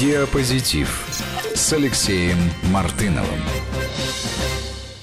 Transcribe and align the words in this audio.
Диапозитив 0.00 1.06
с 1.54 1.74
Алексеем 1.74 2.38
Мартыновым. 2.72 3.38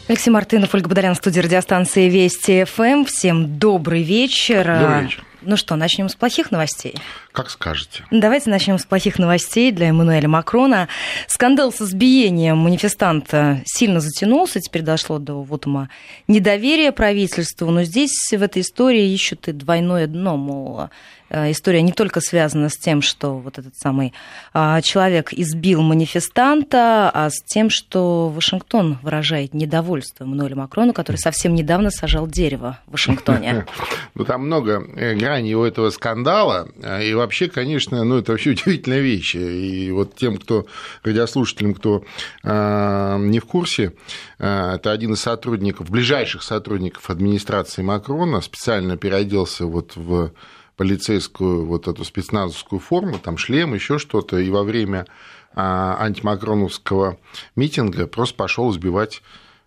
Алексей 0.08 0.32
Мартынов, 0.32 0.74
Ольга 0.74 0.90
Бадарян, 0.90 1.14
студия 1.14 1.44
радиостанции 1.44 2.10
Вести 2.10 2.64
ФМ. 2.64 3.06
Всем 3.06 3.60
добрый 3.60 4.02
вечер. 4.02 4.66
Добрый 4.66 5.04
вечер. 5.04 5.24
Ну 5.44 5.56
что, 5.56 5.76
начнем 5.76 6.10
с 6.10 6.16
плохих 6.16 6.50
новостей? 6.50 6.96
Как 7.32 7.52
скажете. 7.52 8.04
Давайте 8.10 8.50
начнем 8.50 8.80
с 8.80 8.86
плохих 8.86 9.20
новостей 9.20 9.72
для 9.72 9.90
Эммануэля 9.90 10.28
Макрона. 10.28 10.88
Скандал 11.28 11.72
с 11.72 11.80
избиением 11.80 12.58
манифестанта 12.58 13.62
сильно 13.66 14.00
затянулся, 14.00 14.60
теперь 14.60 14.82
дошло 14.82 15.20
до 15.20 15.44
вотума 15.44 15.90
недоверия 16.28 16.92
правительству, 16.92 17.70
но 17.70 17.84
здесь 17.84 18.18
в 18.32 18.42
этой 18.42 18.64
истории 18.64 19.14
ищут 19.14 19.48
и 19.48 19.52
двойное 19.52 20.08
дно, 20.08 20.38
мол, 20.38 20.90
история 21.30 21.82
не 21.82 21.92
только 21.92 22.22
связана 22.22 22.70
с 22.70 22.78
тем, 22.78 23.02
что 23.02 23.38
вот 23.38 23.58
этот 23.58 23.76
самый 23.76 24.14
а, 24.54 24.82
человек 24.82 25.34
избил 25.34 25.82
манифестанта, 25.82 27.10
а 27.14 27.30
с 27.30 27.42
тем, 27.44 27.70
что 27.70 28.30
Вашингтон 28.30 29.00
выражает 29.02 29.54
недовольство 29.54 30.24
Эммануэлю 30.24 30.56
Макрону, 30.56 30.94
который 30.94 31.18
совсем 31.18 31.56
недавно 31.56 31.92
сажал 31.92 32.28
дерево 32.28 32.80
в 32.88 32.92
Вашингтоне. 32.92 33.66
Ну, 34.16 34.26
там 34.26 34.48
много 34.48 34.84
э, 34.96 35.14
граней 35.16 35.54
у 35.54 35.64
этого 35.64 35.92
скандала, 35.92 36.70
э, 36.82 37.06
и 37.06 37.14
вообще, 37.14 37.50
конечно, 37.50 38.04
ну, 38.04 38.18
это 38.18 38.32
вообще 38.32 38.50
удивительная 38.52 39.00
вещь. 39.00 39.36
И 39.36 39.92
вот 39.92 40.16
тем, 40.16 40.38
кто, 40.38 40.66
радиослушателям, 41.04 41.76
кто 41.76 42.04
э, 42.44 43.18
не 43.20 43.40
в 43.40 43.46
курсе, 43.46 43.94
э, 44.40 44.76
это 44.76 44.92
один 44.92 45.14
из 45.14 45.22
сотрудников, 45.22 45.92
ближайших 45.92 46.42
сотрудников 46.42 47.10
администрации 47.10 47.84
Макрона, 47.84 48.42
специально 48.42 48.98
переоделся 48.98 49.66
вот 49.66 49.96
в 49.96 50.32
полицейскую 50.78 51.66
вот 51.66 51.88
эту 51.88 52.06
спецназовскую 52.06 52.80
форму, 52.80 53.20
там 53.20 53.38
шлем, 53.38 53.74
еще 53.74 53.98
что-то, 53.98 54.38
и 54.38 54.50
во 54.50 54.64
время 54.64 55.08
а, 55.54 55.98
антимакроновского 56.00 57.18
митинга 57.56 58.08
просто 58.08 58.36
пошел 58.36 58.72
избивать, 58.72 59.24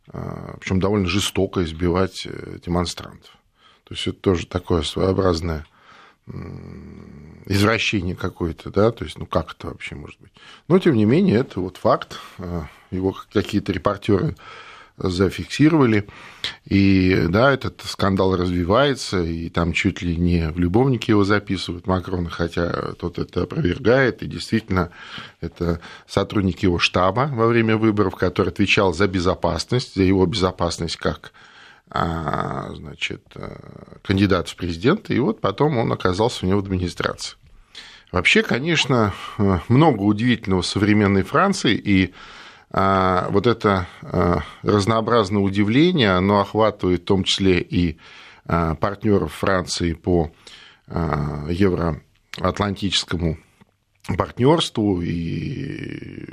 а, 0.08 0.56
причем 0.61 0.80
довольно 0.80 1.08
жестоко 1.08 1.64
избивать 1.64 2.27
э, 2.27 2.58
демонстрантов. 2.64 3.30
То 3.84 3.94
есть 3.94 4.06
это 4.06 4.19
тоже 4.19 4.47
такое 4.47 4.83
своеобразное 4.83 5.67
извращение 7.47 8.14
какое-то, 8.14 8.70
да, 8.70 8.92
то 8.92 9.05
есть, 9.05 9.19
ну 9.19 9.27
как 9.27 9.52
это 9.52 9.67
вообще 9.67 9.97
может 9.97 10.20
быть? 10.20 10.30
Но, 10.69 10.78
тем 10.78 10.95
не 10.95 11.05
менее, 11.05 11.39
это 11.39 11.58
вот 11.58 11.77
факт, 11.77 12.20
а, 12.39 12.69
его 12.92 13.17
какие-то 13.33 13.72
репортеры 13.72 14.36
зафиксировали. 15.02 16.06
И 16.66 17.26
да, 17.28 17.52
этот 17.52 17.82
скандал 17.84 18.36
развивается, 18.36 19.22
и 19.22 19.48
там 19.48 19.72
чуть 19.72 20.02
ли 20.02 20.16
не 20.16 20.50
в 20.50 20.58
любовнике 20.58 21.12
его 21.12 21.24
записывают 21.24 21.86
Макрона, 21.86 22.30
хотя 22.30 22.92
тот 22.98 23.18
это 23.18 23.42
опровергает, 23.42 24.22
и 24.22 24.26
действительно 24.26 24.90
это 25.40 25.80
сотрудник 26.06 26.60
его 26.60 26.78
штаба 26.78 27.30
во 27.32 27.46
время 27.46 27.76
выборов, 27.76 28.14
который 28.14 28.48
отвечал 28.48 28.94
за 28.94 29.06
безопасность, 29.06 29.94
за 29.94 30.02
его 30.02 30.24
безопасность 30.26 30.96
как 30.96 31.32
а, 31.90 32.72
значит, 32.74 33.22
кандидат 34.02 34.48
в 34.48 34.56
президенты, 34.56 35.14
и 35.14 35.18
вот 35.18 35.40
потом 35.40 35.76
он 35.76 35.92
оказался 35.92 36.46
у 36.46 36.48
него 36.48 36.60
в 36.60 36.64
администрации. 36.64 37.36
Вообще, 38.12 38.42
конечно, 38.42 39.12
много 39.68 40.02
удивительного 40.02 40.62
в 40.62 40.66
современной 40.66 41.22
Франции, 41.22 41.74
и 41.76 42.06
а, 42.06 42.39
вот 42.72 43.48
это 43.48 43.88
а, 44.02 44.44
разнообразное 44.62 45.42
удивление, 45.42 46.10
оно 46.10 46.38
охватывает 46.40 47.02
в 47.02 47.04
том 47.04 47.24
числе 47.24 47.60
и 47.60 47.98
а, 48.46 48.77
партнеров 48.77 49.34
Франции 49.34 49.94
по 49.94 50.30
евроатлантическому 50.88 53.38
партнерству 54.18 55.00
и 55.00 56.27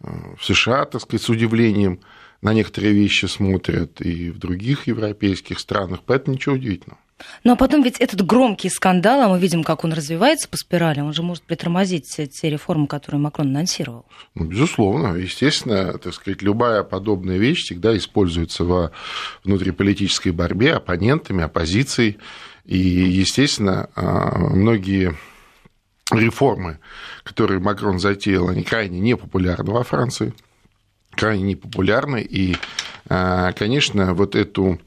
в 0.00 0.42
США, 0.42 0.86
так 0.86 1.02
сказать, 1.02 1.22
с 1.22 1.28
удивлением 1.28 2.00
на 2.40 2.54
некоторые 2.54 2.94
вещи 2.94 3.26
смотрят 3.26 4.00
и 4.00 4.30
в 4.30 4.38
других 4.38 4.86
европейских 4.86 5.58
странах, 5.58 6.00
поэтому 6.06 6.36
ничего 6.36 6.54
удивительного. 6.54 6.98
Ну 7.44 7.52
а 7.52 7.56
потом 7.56 7.82
ведь 7.82 7.98
этот 7.98 8.24
громкий 8.24 8.68
скандал, 8.68 9.20
а 9.20 9.28
мы 9.28 9.38
видим, 9.38 9.64
как 9.64 9.84
он 9.84 9.92
развивается 9.92 10.48
по 10.48 10.56
спирали, 10.56 11.00
он 11.00 11.12
же 11.12 11.22
может 11.22 11.42
притормозить 11.44 12.06
те 12.08 12.50
реформы, 12.50 12.86
которые 12.86 13.20
Макрон 13.20 13.48
анонсировал. 13.48 14.06
Ну, 14.34 14.44
безусловно. 14.44 15.16
Естественно, 15.16 15.98
так 15.98 16.14
сказать, 16.14 16.42
любая 16.42 16.82
подобная 16.82 17.38
вещь 17.38 17.64
всегда 17.64 17.96
используется 17.96 18.64
во 18.64 18.92
внутриполитической 19.44 20.30
борьбе 20.30 20.74
оппонентами, 20.74 21.44
оппозицией. 21.44 22.18
И, 22.64 22.78
естественно, 22.78 23.88
а, 23.96 24.38
многие 24.38 25.16
реформы, 26.12 26.78
которые 27.24 27.60
Макрон 27.60 27.98
затеял, 27.98 28.48
они 28.48 28.62
крайне 28.62 29.00
непопулярны 29.00 29.72
во 29.72 29.82
Франции, 29.82 30.32
крайне 31.10 31.44
непопулярны. 31.44 32.22
И, 32.22 32.56
а, 33.08 33.52
конечно, 33.52 34.14
вот 34.14 34.34
эту 34.34 34.80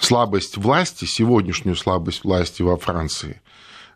слабость 0.00 0.56
власти, 0.56 1.04
сегодняшнюю 1.04 1.76
слабость 1.76 2.24
власти 2.24 2.62
во 2.62 2.76
Франции. 2.76 3.40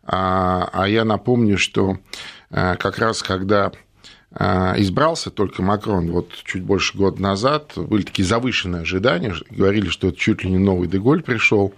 А, 0.06 0.68
а 0.72 0.88
я 0.88 1.04
напомню, 1.04 1.56
что 1.58 1.98
а, 2.50 2.76
как 2.76 2.98
раз 2.98 3.22
когда 3.22 3.72
избрался 4.36 5.30
только 5.30 5.62
Макрон 5.62 6.10
вот 6.10 6.32
чуть 6.42 6.64
больше 6.64 6.98
года 6.98 7.22
назад, 7.22 7.74
были 7.76 8.02
такие 8.02 8.26
завышенные 8.26 8.82
ожидания, 8.82 9.32
говорили, 9.48 9.88
что 9.88 10.08
это 10.08 10.18
чуть 10.18 10.42
ли 10.42 10.50
не 10.50 10.58
новый 10.58 10.88
Деголь 10.88 11.22
пришел, 11.22 11.72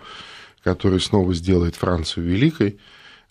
который 0.64 0.98
снова 0.98 1.34
сделает 1.34 1.76
Францию 1.76 2.24
великой. 2.24 2.78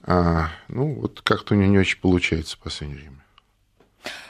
Ну, 0.06 0.54
вот 0.70 1.22
как-то 1.24 1.56
у 1.56 1.58
него 1.58 1.72
не 1.72 1.80
очень 1.80 2.00
получается 2.00 2.56
в 2.56 2.60
последнее 2.60 3.00
время. 3.00 3.25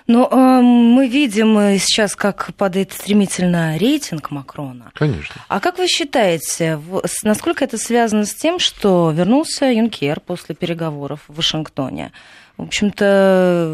Но 0.07 0.27
э, 0.29 0.61
мы 0.61 1.07
видим 1.07 1.57
э, 1.57 1.79
сейчас, 1.79 2.15
как 2.15 2.53
падает 2.55 2.93
стремительно 2.93 3.77
рейтинг 3.77 4.29
Макрона. 4.29 4.91
Конечно. 4.93 5.41
А 5.47 5.59
как 5.59 5.79
вы 5.79 5.87
считаете, 5.87 6.79
насколько 7.23 7.63
это 7.63 7.77
связано 7.77 8.25
с 8.25 8.35
тем, 8.35 8.59
что 8.59 9.11
вернулся 9.11 9.65
Юнкер 9.65 10.19
после 10.19 10.53
переговоров 10.53 11.21
в 11.27 11.35
Вашингтоне? 11.35 12.11
В 12.57 12.63
общем-то, 12.63 13.67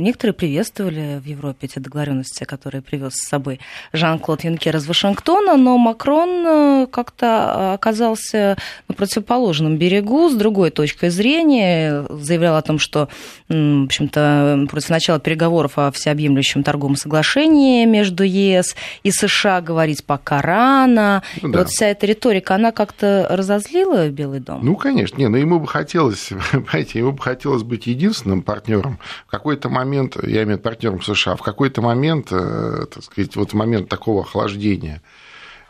некоторые 0.00 0.34
приветствовали 0.34 1.20
в 1.22 1.26
Европе 1.26 1.68
эти 1.68 1.78
договоренности, 1.78 2.42
которые 2.42 2.82
привез 2.82 3.14
с 3.14 3.28
собой 3.28 3.60
Жан-Клод 3.92 4.42
Юнкер 4.42 4.76
из 4.76 4.86
Вашингтона, 4.88 5.56
но 5.56 5.78
Макрон 5.78 6.44
э, 6.44 6.86
как-то 6.90 7.74
оказался 7.74 8.56
на 8.88 8.94
противоположном 8.96 9.78
берегу, 9.78 10.28
с 10.28 10.34
другой 10.34 10.70
точкой 10.70 11.10
зрения, 11.10 12.04
заявлял 12.10 12.56
о 12.56 12.62
том, 12.62 12.80
что, 12.80 13.08
в 13.48 13.84
общем-то, 13.84 14.66
против 14.70 14.90
начала 14.90 15.20
переговоров 15.20 15.78
о 15.78 15.92
всеобъемлющем 15.92 16.64
торговом 16.64 16.96
соглашении 16.96 17.84
между 17.84 18.24
ЕС 18.24 18.74
и 19.04 19.12
США 19.12 19.60
говорить 19.60 20.04
пока 20.04 20.42
рано. 20.42 21.22
Ну, 21.42 21.52
да. 21.52 21.58
вот 21.60 21.68
вся 21.68 21.86
эта 21.86 22.06
риторика, 22.06 22.56
она 22.56 22.72
как-то 22.72 23.28
разозлила 23.30 24.08
Белый 24.08 24.40
дом? 24.40 24.64
Ну, 24.64 24.74
конечно. 24.74 25.16
Не, 25.16 25.28
но 25.28 25.36
ему 25.36 25.60
бы 25.60 25.68
хотелось, 25.68 26.30
понимаете, 26.50 26.98
ему 26.98 27.12
бы 27.12 27.22
хотелось 27.22 27.62
быть 27.62 27.86
единственным 27.86 28.15
единственным 28.16 28.42
партнером. 28.42 28.98
В 29.26 29.30
какой-то 29.30 29.68
момент, 29.68 30.16
я 30.22 30.42
имею 30.42 30.46
в 30.46 30.50
виду 30.50 30.62
партнером 30.62 31.02
США, 31.02 31.36
в 31.36 31.42
какой-то 31.42 31.82
момент, 31.82 32.28
э, 32.30 32.86
так 32.92 33.04
сказать, 33.04 33.36
вот 33.36 33.52
в 33.52 33.54
момент 33.54 33.88
такого 33.88 34.22
охлаждения 34.22 35.02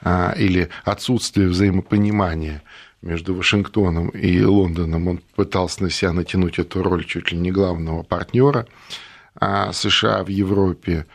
а, 0.03 0.33
или 0.37 0.69
отсутствия 0.85 1.49
взаимопонимания 1.49 2.63
между 3.03 3.35
Вашингтоном 3.35 4.09
и 4.11 4.43
Лондоном, 4.43 5.09
он 5.09 5.21
пытался 5.35 5.83
на 5.83 5.91
себя 5.91 6.13
натянуть 6.13 6.59
эту 6.59 6.83
роль 6.83 7.05
чуть 7.05 7.33
ли 7.33 7.39
не 7.39 7.51
главного 7.51 8.03
партнера 8.03 8.67
а 9.39 9.73
США 9.73 10.25
в 10.25 10.29
Европе. 10.29 11.07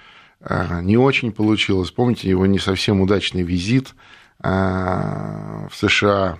А, 0.41 0.81
не 0.81 0.97
очень 0.97 1.31
получилось. 1.31 1.91
Помните 1.91 2.29
его 2.29 2.45
не 2.45 2.59
совсем 2.59 3.01
удачный 3.01 3.43
визит 3.43 3.95
в 4.43 5.69
США, 5.71 6.39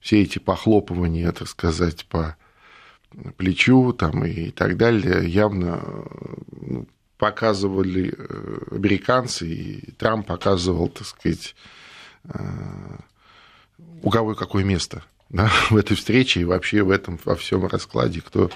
все 0.00 0.22
эти 0.22 0.40
похлопывания, 0.40 1.30
так 1.30 1.46
сказать, 1.46 2.06
по 2.06 2.36
плечу 3.36 3.92
там, 3.92 4.24
и 4.24 4.50
так 4.50 4.76
далее, 4.76 5.28
явно 5.28 5.82
ну, 6.52 6.86
показывали 7.18 8.14
э, 8.16 8.58
американцы, 8.72 9.48
и 9.48 9.90
Трамп 9.92 10.26
показывал, 10.26 10.88
так 10.88 11.06
сказать, 11.06 11.54
э, 12.24 12.38
у 14.02 14.10
кого 14.10 14.34
какое 14.34 14.64
место 14.64 15.02
да, 15.30 15.50
в 15.70 15.76
этой 15.76 15.96
встрече 15.96 16.40
и 16.40 16.44
вообще 16.44 16.82
в 16.82 16.90
этом 16.90 17.18
во 17.24 17.36
всем 17.36 17.66
раскладе, 17.66 18.20
кто 18.20 18.50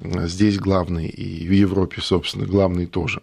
здесь 0.00 0.58
главный, 0.58 1.06
и 1.06 1.46
в 1.46 1.52
Европе, 1.52 2.00
собственно, 2.00 2.46
главный 2.46 2.86
тоже. 2.86 3.22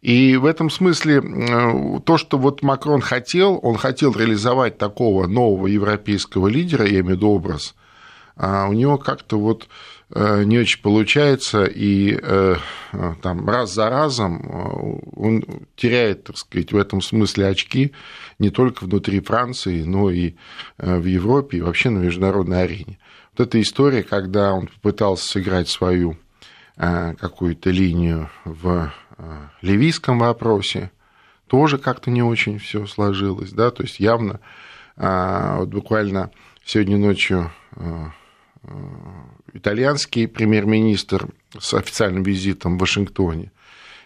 И 0.00 0.36
в 0.36 0.46
этом 0.46 0.68
смысле 0.68 1.22
э, 1.22 2.00
то, 2.04 2.18
что 2.18 2.36
вот 2.36 2.62
Макрон 2.62 3.00
хотел, 3.00 3.60
он 3.62 3.76
хотел 3.76 4.12
реализовать 4.12 4.76
такого 4.76 5.28
нового 5.28 5.68
европейского 5.68 6.48
лидера, 6.48 6.84
я 6.84 7.00
имею 7.00 7.04
в 7.04 7.10
виду 7.10 7.28
образ, 7.28 7.76
а 8.36 8.66
у 8.68 8.72
него 8.72 8.98
как-то 8.98 9.38
вот 9.38 9.68
Э, 10.14 10.42
не 10.44 10.58
очень 10.58 10.82
получается, 10.82 11.64
и 11.64 12.18
э, 12.20 12.56
там, 13.22 13.48
раз 13.48 13.72
за 13.72 13.88
разом 13.88 14.42
э, 14.42 15.00
он 15.16 15.44
теряет, 15.74 16.24
так 16.24 16.36
сказать, 16.36 16.72
в 16.72 16.76
этом 16.76 17.00
смысле 17.00 17.46
очки 17.46 17.92
не 18.38 18.50
только 18.50 18.84
внутри 18.84 19.20
Франции, 19.20 19.82
но 19.84 20.10
и 20.10 20.34
в 20.76 21.04
Европе, 21.04 21.58
и 21.58 21.60
вообще 21.62 21.88
на 21.88 21.98
международной 21.98 22.64
арене. 22.64 22.98
Вот 23.32 23.46
эта 23.46 23.60
история, 23.60 24.02
когда 24.02 24.52
он 24.52 24.66
попытался 24.66 25.26
сыграть 25.26 25.68
свою 25.68 26.18
какую-то 26.76 27.70
линию 27.70 28.30
в 28.44 28.92
ливийском 29.60 30.18
вопросе, 30.18 30.90
тоже 31.46 31.78
как-то 31.78 32.10
не 32.10 32.22
очень 32.22 32.58
все 32.58 32.86
сложилось, 32.86 33.52
да, 33.52 33.70
то 33.70 33.84
есть 33.84 34.00
явно 34.00 34.40
вот 34.96 35.68
буквально 35.68 36.30
сегодня 36.64 36.96
ночью 36.96 37.52
итальянский 39.52 40.28
премьер-министр 40.28 41.28
с 41.58 41.74
официальным 41.74 42.22
визитом 42.22 42.76
в 42.76 42.80
Вашингтоне. 42.80 43.50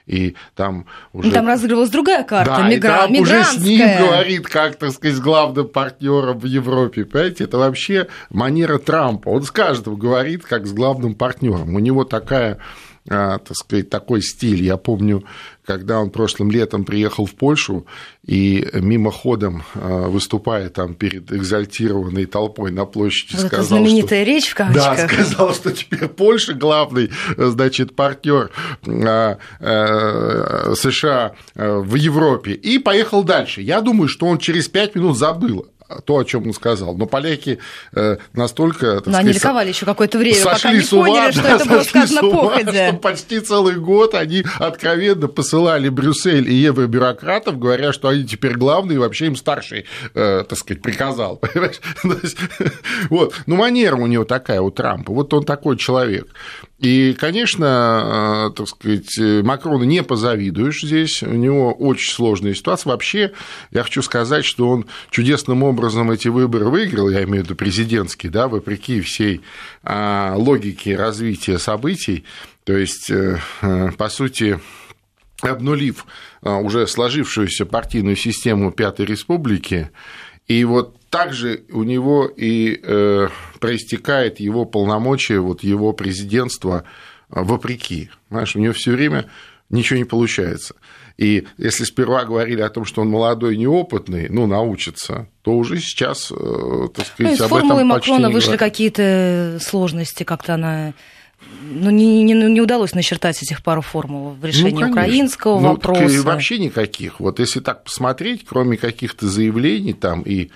И 0.07 0.37
там 0.55 0.87
уже... 1.13 1.33
Там 1.33 1.49
разыгрывалась 1.49 1.91
другая 1.91 2.23
карта, 2.23 2.59
да, 2.59 2.69
мигра... 2.69 2.77
и 2.77 3.01
там 3.01 3.17
уже 3.17 3.45
с 3.45 3.59
ним 3.59 3.89
говорит, 3.99 4.47
как, 4.47 4.77
так 4.77 4.93
сказать, 4.93 5.17
с 5.17 5.21
главным 5.21 5.69
партнером 5.69 6.39
в 6.39 6.45
Европе, 6.45 7.05
понимаете, 7.05 7.45
это 7.45 7.59
вообще 7.59 8.07
манера 8.31 8.79
Трампа, 8.79 9.31
он 9.31 9.43
с 9.43 9.51
каждым 9.51 9.97
говорит, 9.97 10.45
как 10.45 10.67
с 10.67 10.73
главным 10.73 11.17
партнером, 11.17 11.75
у 11.75 11.81
него 11.81 12.05
такая 12.05 12.59
так 13.09 13.55
сказать, 13.55 13.91
такой 13.91 14.23
стиль. 14.23 14.63
Я 14.63 14.77
помню, 14.77 15.25
когда 15.65 16.01
он 16.01 16.11
прошлым 16.11 16.51
летом 16.51 16.85
приехал 16.85 17.27
в 17.27 17.35
Польшу 17.35 17.87
и 18.25 18.67
мимоходом 18.73 19.65
а, 19.75 20.09
выступая 20.09 20.69
там 20.71 20.95
перед 20.95 21.33
экзальтированной 21.33 22.27
толпой 22.27 22.71
на 22.71 22.85
площади, 22.87 23.37
вот 23.37 23.47
сказал, 23.47 23.67
знаменитая 23.67 24.23
что... 24.23 24.31
речь 24.31 24.49
в 24.49 24.55
кавычках. 24.55 24.97
Да, 24.97 25.09
сказал, 25.09 25.55
что 25.55 25.73
теперь 25.73 26.09
Польша 26.09 26.55
главный, 26.55 27.11
значит, 27.37 27.95
партнер 27.95 28.51
а, 28.87 29.39
США 30.75 31.33
в 31.55 31.95
Европе, 31.95 32.53
и 32.53 32.79
поехал 32.79 33.25
дальше. 33.25 33.61
Я 33.63 33.81
думаю, 33.81 34.09
что 34.09 34.27
он 34.27 34.39
через 34.39 34.69
пять 34.69 34.95
минут 34.95 35.19
забыл 35.19 35.67
то, 36.05 36.19
о 36.19 36.25
чем 36.25 36.47
он 36.47 36.53
сказал. 36.53 36.97
Но 36.97 37.07
поляки 37.07 37.59
э, 37.93 38.17
настолько... 38.33 38.87
Но 38.87 39.01
сказать, 39.01 39.21
они 39.21 39.33
ликовали 39.33 39.69
еще 39.69 39.87
какое-то 39.87 40.19
время, 40.19 40.43
пока 40.45 40.73
не 40.73 40.81
поняли, 40.81 41.09
ума, 41.09 41.33
что 41.33 41.43
да, 41.43 41.57
это 41.57 41.65
было 41.65 41.83
сказано 41.83 42.29
ума, 42.29 42.43
походя. 42.45 42.89
Что 42.89 42.97
почти 42.99 43.41
целый 43.41 43.77
год 43.77 44.15
они 44.15 44.45
откровенно 44.59 45.29
посылали 45.29 45.89
Брюссель 45.89 46.51
и 46.51 46.55
евробюрократов, 46.55 47.59
говоря, 47.59 47.93
что 47.93 48.09
они 48.09 48.25
теперь 48.25 48.55
главные, 48.55 48.97
и 48.97 48.99
вообще 48.99 49.27
им 49.27 49.37
старший, 49.37 49.87
э, 50.15 50.45
так 50.49 50.59
сказать, 50.59 50.83
приказал. 50.83 51.41
вот. 53.11 53.35
Ну, 53.47 53.57
манера 53.57 53.97
у 53.97 54.07
него 54.07 54.25
такая, 54.25 54.61
у 54.61 54.71
Трампа. 54.71 55.13
Вот 55.13 55.33
он 55.35 55.45
такой 55.45 55.77
человек. 55.77 56.29
И, 56.79 57.15
конечно, 57.15 58.51
э, 58.51 58.55
так 58.55 58.69
сказать, 58.69 59.19
Макрону 59.19 59.85
не 59.85 60.03
позавидуешь 60.03 60.83
здесь, 60.83 61.23
у 61.23 61.33
него 61.33 61.73
очень 61.73 62.13
сложная 62.13 62.53
ситуация. 62.55 62.91
Вообще, 62.91 63.33
я 63.71 63.83
хочу 63.83 64.03
сказать, 64.03 64.45
что 64.45 64.69
он 64.69 64.87
чудесным 65.11 65.63
образом 65.63 66.11
эти 66.11 66.29
выборы 66.29 66.67
выиграл, 66.67 67.09
я 67.09 67.25
имею 67.25 67.43
в 67.43 67.47
виду 67.47 67.57
президентские, 67.57 68.31
да, 68.31 68.47
вопреки 68.47 69.01
всей 69.01 69.41
а, 69.83 70.35
логике 70.37 70.97
развития 70.97 71.59
событий. 71.59 72.25
То 72.65 72.77
есть, 72.77 73.11
э, 73.11 73.39
э, 73.63 73.93
по 73.93 74.11
сути, 74.11 74.61
обнулив 75.41 76.07
уже 76.43 76.87
сложившуюся 76.87 77.67
партийную 77.67 78.17
систему 78.17 78.71
Пятой 78.71 79.05
Республики, 79.05 79.91
и 80.49 80.65
вот 80.65 80.97
также 81.11 81.65
у 81.71 81.83
него 81.83 82.27
и 82.27 82.81
э, 82.83 83.29
проистекает 83.59 84.41
его 84.41 84.65
полномочия, 84.65 85.41
вот 85.41 85.63
его 85.63 85.93
президентство 85.93 86.85
э, 87.31 87.41
вопреки. 87.43 88.11
Знаешь, 88.31 88.55
у 88.55 88.61
него 88.61 88.73
все 88.73 88.93
время 88.93 89.27
ничего 89.71 89.99
не 89.99 90.05
получается. 90.05 90.75
И 91.17 91.47
если 91.57 91.85
сперва 91.85 92.25
говорили 92.25 92.61
о 92.61 92.69
том, 92.69 92.85
что 92.85 93.01
он 93.01 93.09
молодой, 93.09 93.57
неопытный, 93.57 94.29
ну, 94.29 94.47
научится, 94.47 95.29
то 95.43 95.53
уже 95.53 95.79
сейчас, 95.79 96.31
э, 96.31 96.89
так 96.95 97.07
сказать, 97.07 97.39
ну, 97.39 97.45
об 97.47 97.55
этом 97.55 97.69
почти 97.71 97.85
Макрона 97.85 98.31
вышли 98.31 98.57
какие-то 98.57 99.59
сложности, 99.61 100.25
как-то 100.25 100.55
она 100.55 100.93
ну, 101.63 101.91
не, 101.91 102.23
не, 102.23 102.35
не 102.35 102.61
удалось 102.61 102.95
начертать 102.95 103.43
этих 103.43 103.63
пару 103.63 103.83
формул 103.83 104.31
в 104.31 104.45
решении 104.45 104.85
ну, 104.85 104.91
украинского 104.91 105.61
ну, 105.61 105.69
вопроса. 105.69 106.23
вообще 106.23 106.59
никаких. 106.59 107.21
Вот 107.21 107.39
если 107.39 107.61
так 107.61 107.85
посмотреть, 107.85 108.45
кроме 108.47 108.77
каких-то 108.77 109.29
заявлений 109.29 109.93
там 109.93 110.23
и 110.23 110.51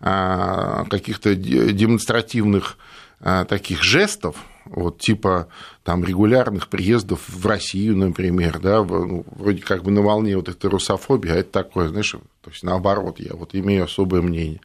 а, 0.00 0.84
каких-то 0.90 1.34
демонстративных 1.34 2.76
а, 3.20 3.44
таких 3.44 3.82
жестов, 3.82 4.36
вот 4.66 4.98
типа 4.98 5.48
там 5.82 6.04
регулярных 6.04 6.68
приездов 6.68 7.20
в 7.28 7.46
Россию, 7.46 7.96
например, 7.96 8.58
да, 8.58 8.82
ну, 8.82 9.24
вроде 9.36 9.62
как 9.62 9.82
бы 9.82 9.90
на 9.90 10.02
волне 10.02 10.36
вот 10.36 10.48
этой 10.48 10.70
русофобии, 10.70 11.30
а 11.30 11.36
это 11.36 11.50
такое, 11.50 11.88
знаешь, 11.88 12.12
то 12.12 12.50
есть 12.50 12.62
наоборот, 12.62 13.20
я 13.20 13.34
вот 13.34 13.54
имею 13.54 13.84
особое 13.84 14.22
мнение. 14.22 14.60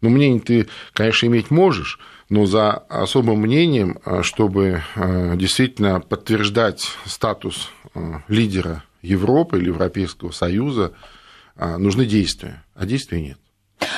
Но 0.00 0.10
мнение 0.10 0.40
ты, 0.40 0.68
конечно, 0.92 1.26
иметь 1.26 1.50
можешь, 1.50 1.98
но 2.30 2.46
за 2.46 2.72
особым 2.72 3.40
мнением, 3.40 3.98
а, 4.04 4.22
чтобы 4.22 4.82
действительно 4.96 6.00
подтверждать 6.00 6.88
статус 7.04 7.70
лидера 8.28 8.84
Европы 9.02 9.58
или 9.58 9.66
Европейского 9.66 10.30
Союза, 10.30 10.92
нужны 11.56 12.06
действия, 12.06 12.64
а 12.74 12.86
действий 12.86 13.20
нет. 13.20 13.38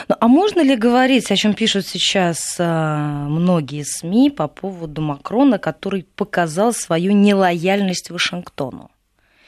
Ну, 0.08 0.16
а 0.18 0.28
можно 0.28 0.60
ли 0.60 0.76
говорить, 0.76 1.30
о 1.30 1.36
чем 1.36 1.54
пишут 1.54 1.86
сейчас 1.86 2.56
а, 2.58 3.26
многие 3.28 3.84
СМИ 3.84 4.30
по 4.30 4.48
поводу 4.48 5.02
Макрона, 5.02 5.58
который 5.58 6.06
показал 6.16 6.72
свою 6.72 7.12
нелояльность 7.12 8.10
Вашингтону? 8.10 8.90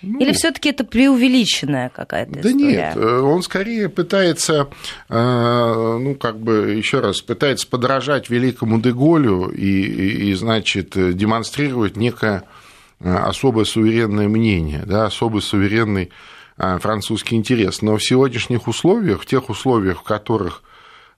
Ну, 0.06 0.20
Или 0.20 0.32
все-таки 0.32 0.70
это 0.70 0.84
преувеличенная 0.84 1.88
какая-то 1.88 2.34
да 2.34 2.40
история? 2.40 2.66
нет, 2.66 2.96
э, 2.96 3.18
он 3.20 3.42
скорее 3.42 3.88
пытается, 3.88 4.68
э, 5.08 5.98
ну, 6.00 6.14
как 6.14 6.38
бы, 6.38 6.72
еще 6.72 7.00
раз, 7.00 7.20
пытается 7.22 7.66
подражать 7.66 8.30
великому 8.30 8.80
Деголю 8.80 9.48
и, 9.48 9.82
и, 9.82 10.30
и 10.30 10.34
значит, 10.34 10.90
демонстрировать 10.94 11.96
некое 11.96 12.44
э, 13.00 13.14
особое 13.14 13.64
суверенное 13.64 14.28
мнение, 14.28 14.82
да, 14.86 15.06
особый 15.06 15.42
суверенный 15.42 16.10
французский 16.56 17.34
интерес. 17.34 17.82
Но 17.82 17.96
в 17.96 18.04
сегодняшних 18.04 18.68
условиях, 18.68 19.22
в 19.22 19.26
тех 19.26 19.50
условиях, 19.50 19.98
в 19.98 20.02
которых 20.04 20.62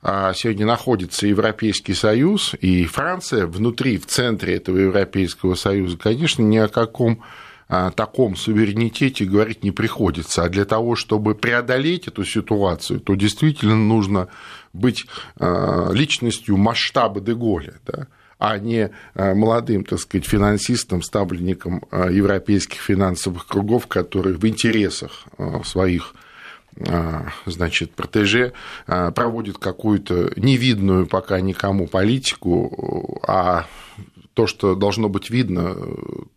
сегодня 0.03 0.65
находится 0.65 1.27
Европейский 1.27 1.93
Союз 1.93 2.55
и 2.59 2.87
Франция 2.87 3.47
внутри, 3.47 3.99
в 3.99 4.07
центре 4.07 4.55
этого 4.57 4.79
Европейского 4.79 5.55
Союза, 5.55 5.99
конечно, 5.99 6.41
ни 6.41 6.57
о 6.57 6.69
каком 6.69 7.23
а, 7.69 7.91
таком 7.91 8.37
суверенитете 8.37 9.25
говорить 9.25 9.65
не 9.65 9.71
приходится. 9.71 10.45
А 10.45 10.49
для 10.49 10.65
того, 10.65 10.97
чтобы 10.97 11.35
преодолеть 11.35 12.09
эту 12.09 12.25
ситуацию, 12.25 13.01
то 13.01 13.15
действительно 13.15 13.77
нужно 13.77 14.29
быть 14.73 15.07
личностью 15.39 16.57
масштаба 16.59 17.21
Деголя. 17.21 17.75
Да? 17.87 18.09
а 18.39 18.59
не 18.59 18.91
э, 19.15 19.35
молодым, 19.35 19.85
так 19.85 19.99
сказать, 19.99 20.27
финансистом, 20.27 21.03
ставленником 21.03 21.85
э, 21.91 22.09
европейских 22.13 22.81
финансовых 22.81 23.47
кругов, 23.47 23.87
которые 23.87 24.37
в 24.37 24.47
интересах 24.47 25.27
э, 25.39 25.61
своих 25.65 26.15
значит, 27.47 27.93
протеже 27.95 28.53
проводит 28.85 29.57
какую-то 29.57 30.35
невидную 30.37 31.07
пока 31.07 31.41
никому 31.41 31.87
политику, 31.87 33.19
а 33.27 33.65
то, 34.35 34.47
что 34.47 34.75
должно 34.75 35.09
быть 35.09 35.31
видно, 35.31 35.75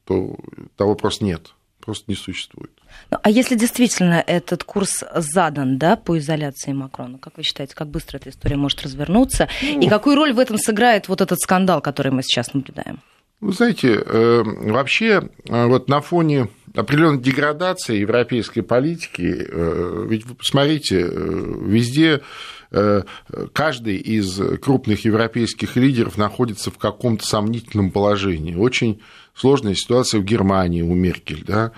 то 0.05 0.37
того 0.79 0.95
просто 0.95 1.25
нет, 1.25 1.53
просто 1.81 2.05
не 2.07 2.15
существует. 2.15 2.71
Ну, 3.11 3.17
а 3.21 3.29
если 3.29 3.55
действительно 3.55 4.23
этот 4.25 4.63
курс 4.63 5.03
задан 5.13 5.77
да, 5.77 5.97
по 5.97 6.17
изоляции 6.17 6.71
Макрона, 6.71 7.17
как 7.17 7.35
вы 7.35 7.43
считаете, 7.43 7.75
как 7.75 7.89
быстро 7.89 8.17
эта 8.17 8.29
история 8.29 8.55
может 8.55 8.81
развернуться? 8.81 9.49
Ну, 9.61 9.81
и 9.81 9.89
какую 9.89 10.15
роль 10.15 10.31
в 10.31 10.39
этом 10.39 10.57
сыграет 10.57 11.09
вот 11.09 11.19
этот 11.19 11.37
скандал, 11.39 11.81
который 11.81 12.13
мы 12.13 12.23
сейчас 12.23 12.53
наблюдаем? 12.53 13.01
Вы 13.41 13.51
знаете, 13.51 14.01
э, 14.05 14.43
вообще 14.43 15.29
э, 15.47 15.65
вот 15.67 15.89
на 15.89 15.99
фоне 15.99 16.47
определенной 16.75 17.21
деградации 17.21 17.97
европейской 17.97 18.61
политики, 18.61 19.47
э, 19.49 20.05
ведь 20.09 20.25
вы 20.25 20.35
посмотрите, 20.35 21.01
везде 21.01 22.21
каждый 23.51 23.97
из 23.97 24.39
крупных 24.59 25.03
европейских 25.03 25.75
лидеров 25.75 26.19
находится 26.19 26.69
в 26.69 26.77
каком-то 26.77 27.25
сомнительном 27.25 27.89
положении. 27.89 28.53
Очень 28.53 29.01
сложная 29.39 29.75
ситуация 29.75 30.19
в 30.19 30.25
Германии 30.25 30.81
у 30.81 30.93
Меркель, 30.93 31.43
да, 31.45 31.71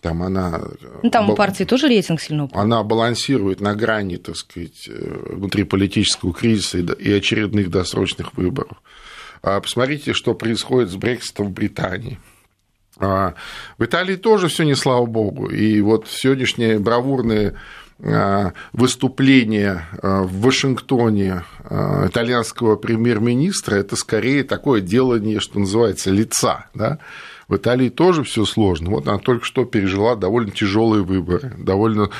там 0.00 0.22
она... 0.22 0.60
Ну, 1.02 1.10
там 1.10 1.30
у 1.30 1.34
партии 1.34 1.64
тоже 1.64 1.88
рейтинг 1.88 2.20
сильно 2.20 2.44
упал. 2.44 2.62
Она 2.62 2.82
балансирует 2.84 3.60
на 3.60 3.74
грани, 3.74 4.16
так 4.16 4.36
сказать, 4.36 4.88
э, 4.88 5.34
внутриполитического 5.34 6.32
кризиса 6.32 6.78
и 6.78 7.12
очередных 7.12 7.70
досрочных 7.70 8.34
выборов. 8.34 8.80
А 9.42 9.60
посмотрите, 9.60 10.12
что 10.12 10.34
происходит 10.34 10.90
с 10.90 10.96
Брекситом 10.96 11.48
в 11.48 11.50
Британии. 11.50 12.20
А 13.00 13.34
в 13.76 13.84
Италии 13.84 14.16
тоже 14.16 14.48
все 14.48 14.62
не 14.62 14.74
слава 14.74 15.06
богу. 15.06 15.48
И 15.48 15.80
вот 15.80 16.06
сегодняшнее 16.08 16.78
бравурное 16.78 17.50
а, 17.50 17.54
выступление 18.72 19.86
в 20.02 20.40
Вашингтоне 20.40 21.42
итальянского 21.68 22.76
премьер-министра 22.76 23.74
это 23.74 23.96
скорее 23.96 24.44
такое 24.44 24.80
делание, 24.80 25.40
что 25.40 25.58
называется, 25.58 26.10
лица. 26.10 26.66
Да? 26.74 26.98
В 27.48 27.56
Италии 27.56 27.88
тоже 27.88 28.24
все 28.24 28.44
сложно. 28.44 28.90
Вот 28.90 29.08
она 29.08 29.18
только 29.18 29.46
что 29.46 29.64
пережила 29.64 30.16
довольно 30.16 30.50
тяжелые 30.50 31.02
выборы, 31.02 31.54
довольно 31.56 32.10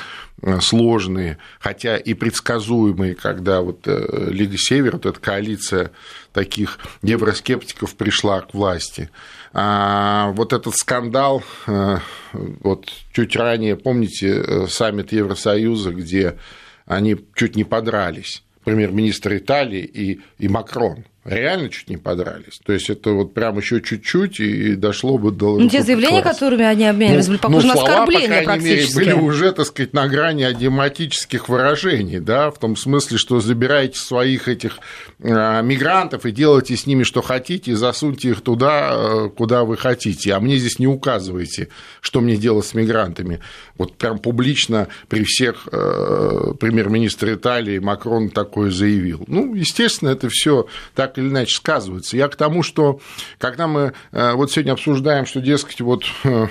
э, 0.41 0.59
сложные, 0.59 1.37
хотя 1.59 1.97
и 1.97 2.15
предсказуемые, 2.15 3.13
когда 3.13 3.61
вот 3.61 3.81
э, 3.85 4.29
Лига 4.31 4.57
Севера, 4.57 4.93
вот 4.93 5.05
эта 5.05 5.19
коалиция 5.19 5.91
таких 6.33 6.79
евроскептиков 7.03 7.93
пришла 7.93 8.41
к 8.41 8.55
власти. 8.55 9.11
А 9.51 10.31
вот 10.33 10.53
этот 10.53 10.75
скандал, 10.75 11.43
э, 11.67 11.97
вот 12.33 12.91
чуть 13.11 13.35
ранее, 13.35 13.75
помните, 13.75 14.67
саммит 14.67 15.11
Евросоюза, 15.11 15.91
где 15.91 16.37
они 16.85 17.17
чуть 17.35 17.55
не 17.55 17.63
подрались, 17.63 18.43
премьер-министр 18.63 19.37
Италии 19.37 19.83
и, 19.83 20.21
и 20.37 20.47
Макрон 20.47 21.05
реально 21.25 21.69
чуть 21.69 21.89
не 21.89 21.97
подрались. 21.97 22.59
То 22.63 22.73
есть 22.73 22.89
это 22.89 23.11
вот 23.11 23.33
прям 23.33 23.57
еще 23.57 23.81
чуть-чуть 23.81 24.39
и 24.39 24.75
дошло 24.75 25.17
бы 25.17 25.31
до... 25.31 25.57
Ну, 25.59 25.69
те 25.69 25.83
заявления, 25.83 26.21
класс. 26.21 26.37
которыми 26.37 26.63
они 26.63 26.85
обменивались, 26.85 27.27
ну, 27.27 27.33
были 27.33 27.41
похожи 27.41 27.67
ну, 27.67 27.73
на 27.73 27.79
слова, 27.79 28.03
оскорбления 28.03 28.39
по 28.39 28.45
практически. 28.45 28.97
Мере, 28.97 29.15
были 29.15 29.25
уже, 29.25 29.51
так 29.51 29.65
сказать, 29.65 29.93
на 29.93 30.07
грани 30.07 30.43
адематических 30.43 31.49
выражений, 31.49 32.19
да, 32.19 32.51
в 32.51 32.57
том 32.57 32.75
смысле, 32.75 33.17
что 33.17 33.39
забираете 33.41 33.99
своих 33.99 34.47
этих 34.47 34.79
э, 35.19 35.61
мигрантов 35.61 36.25
и 36.25 36.31
делайте 36.31 36.77
с 36.77 36.85
ними 36.85 37.03
что 37.03 37.21
хотите, 37.21 37.71
и 37.71 37.75
засуньте 37.75 38.29
их 38.29 38.41
туда, 38.41 38.91
э, 38.91 39.29
куда 39.35 39.65
вы 39.65 39.75
хотите, 39.75 40.33
а 40.33 40.39
мне 40.39 40.57
здесь 40.57 40.79
не 40.79 40.87
указывайте, 40.87 41.67
что 41.99 42.21
мне 42.21 42.37
делать 42.37 42.65
с 42.65 42.73
мигрантами. 42.73 43.41
Вот 43.77 43.97
прям 43.97 44.19
публично 44.19 44.87
при 45.09 45.23
всех 45.23 45.67
э, 45.71 46.53
премьер-министр 46.59 47.33
Италии 47.33 47.79
Макрон 47.79 48.29
такое 48.29 48.71
заявил. 48.71 49.25
Ну, 49.27 49.53
естественно, 49.53 50.09
это 50.09 50.29
все 50.29 50.67
так 50.95 51.08
или 51.17 51.27
иначе 51.27 51.55
сказывается. 51.55 52.17
Я 52.17 52.27
к 52.27 52.35
тому, 52.35 52.63
что 52.63 52.99
когда 53.37 53.67
мы 53.67 53.93
э, 54.11 54.33
вот 54.33 54.51
сегодня 54.51 54.73
обсуждаем, 54.73 55.25
что, 55.25 55.41
дескать, 55.41 55.81
вот 55.81 56.03
э, 56.23 56.47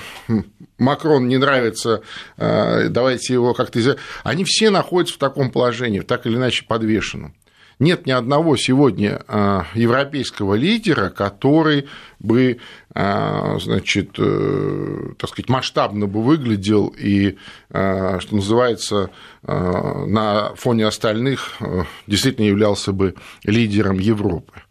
Макрон 0.78 1.28
не 1.28 1.36
нравится, 1.36 2.02
э, 2.36 2.88
давайте 2.88 3.34
его 3.34 3.54
как-то... 3.54 3.96
Они 4.24 4.44
все 4.44 4.70
находятся 4.70 5.14
в 5.14 5.18
таком 5.18 5.50
положении, 5.50 6.00
так 6.00 6.26
или 6.26 6.36
иначе 6.36 6.64
подвешенном. 6.66 7.34
Нет 7.78 8.06
ни 8.06 8.10
одного 8.10 8.56
сегодня 8.56 9.22
европейского 9.74 10.54
лидера, 10.54 11.10
который 11.10 11.86
бы, 12.18 12.58
значит, 12.92 14.12
так 14.14 15.28
сказать, 15.28 15.48
масштабно 15.48 16.06
бы 16.06 16.22
выглядел 16.22 16.92
и, 16.98 17.36
что 17.68 18.28
называется, 18.30 19.10
на 19.42 20.54
фоне 20.56 20.86
остальных 20.86 21.58
действительно 22.06 22.46
являлся 22.46 22.92
бы 22.92 23.14
лидером 23.44 23.98
Европы. 23.98 24.62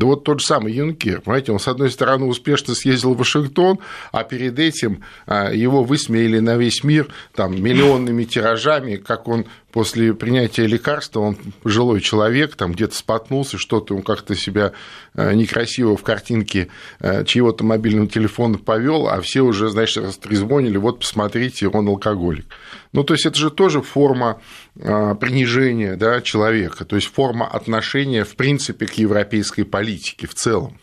Да 0.00 0.06
вот 0.06 0.24
тот 0.24 0.40
же 0.40 0.46
самый 0.46 0.72
Юнкер, 0.72 1.20
понимаете, 1.20 1.52
он, 1.52 1.58
с 1.58 1.68
одной 1.68 1.90
стороны, 1.90 2.24
успешно 2.24 2.74
съездил 2.74 3.12
в 3.12 3.18
Вашингтон, 3.18 3.80
а 4.12 4.24
перед 4.24 4.58
этим 4.58 5.04
а, 5.26 5.52
его 5.52 5.84
высмеяли 5.84 6.38
на 6.38 6.56
весь 6.56 6.82
мир 6.84 7.08
там, 7.34 7.62
миллионными 7.62 8.24
тиражами, 8.24 8.96
как 8.96 9.28
он 9.28 9.44
после 9.72 10.14
принятия 10.14 10.66
лекарства, 10.66 11.20
он 11.20 11.36
пожилой 11.62 12.00
человек, 12.00 12.56
там 12.56 12.72
где-то 12.72 12.94
споткнулся, 12.94 13.58
что-то 13.58 13.94
он 13.94 14.00
как-то 14.00 14.34
себя 14.34 14.72
а, 15.12 15.34
некрасиво 15.34 15.98
в 15.98 16.02
картинке 16.02 16.68
а, 16.98 17.22
чьего-то 17.24 17.62
мобильного 17.62 18.08
телефона 18.08 18.56
повел, 18.56 19.06
а 19.06 19.20
все 19.20 19.42
уже, 19.42 19.68
значит, 19.68 20.02
растрезвонили, 20.02 20.78
вот 20.78 21.00
посмотрите, 21.00 21.68
он 21.68 21.88
алкоголик. 21.88 22.46
Ну, 22.92 23.04
то 23.04 23.12
есть 23.12 23.26
это 23.26 23.38
же 23.38 23.50
тоже 23.50 23.82
форма 23.82 24.40
принижения 24.80 25.96
да, 25.96 26.22
человека, 26.22 26.84
то 26.84 26.96
есть 26.96 27.12
форма 27.12 27.46
отношения, 27.46 28.24
в 28.24 28.34
принципе, 28.36 28.86
к 28.86 28.94
европейской 28.94 29.64
политике 29.64 30.26
в 30.26 30.34
целом. 30.34 30.78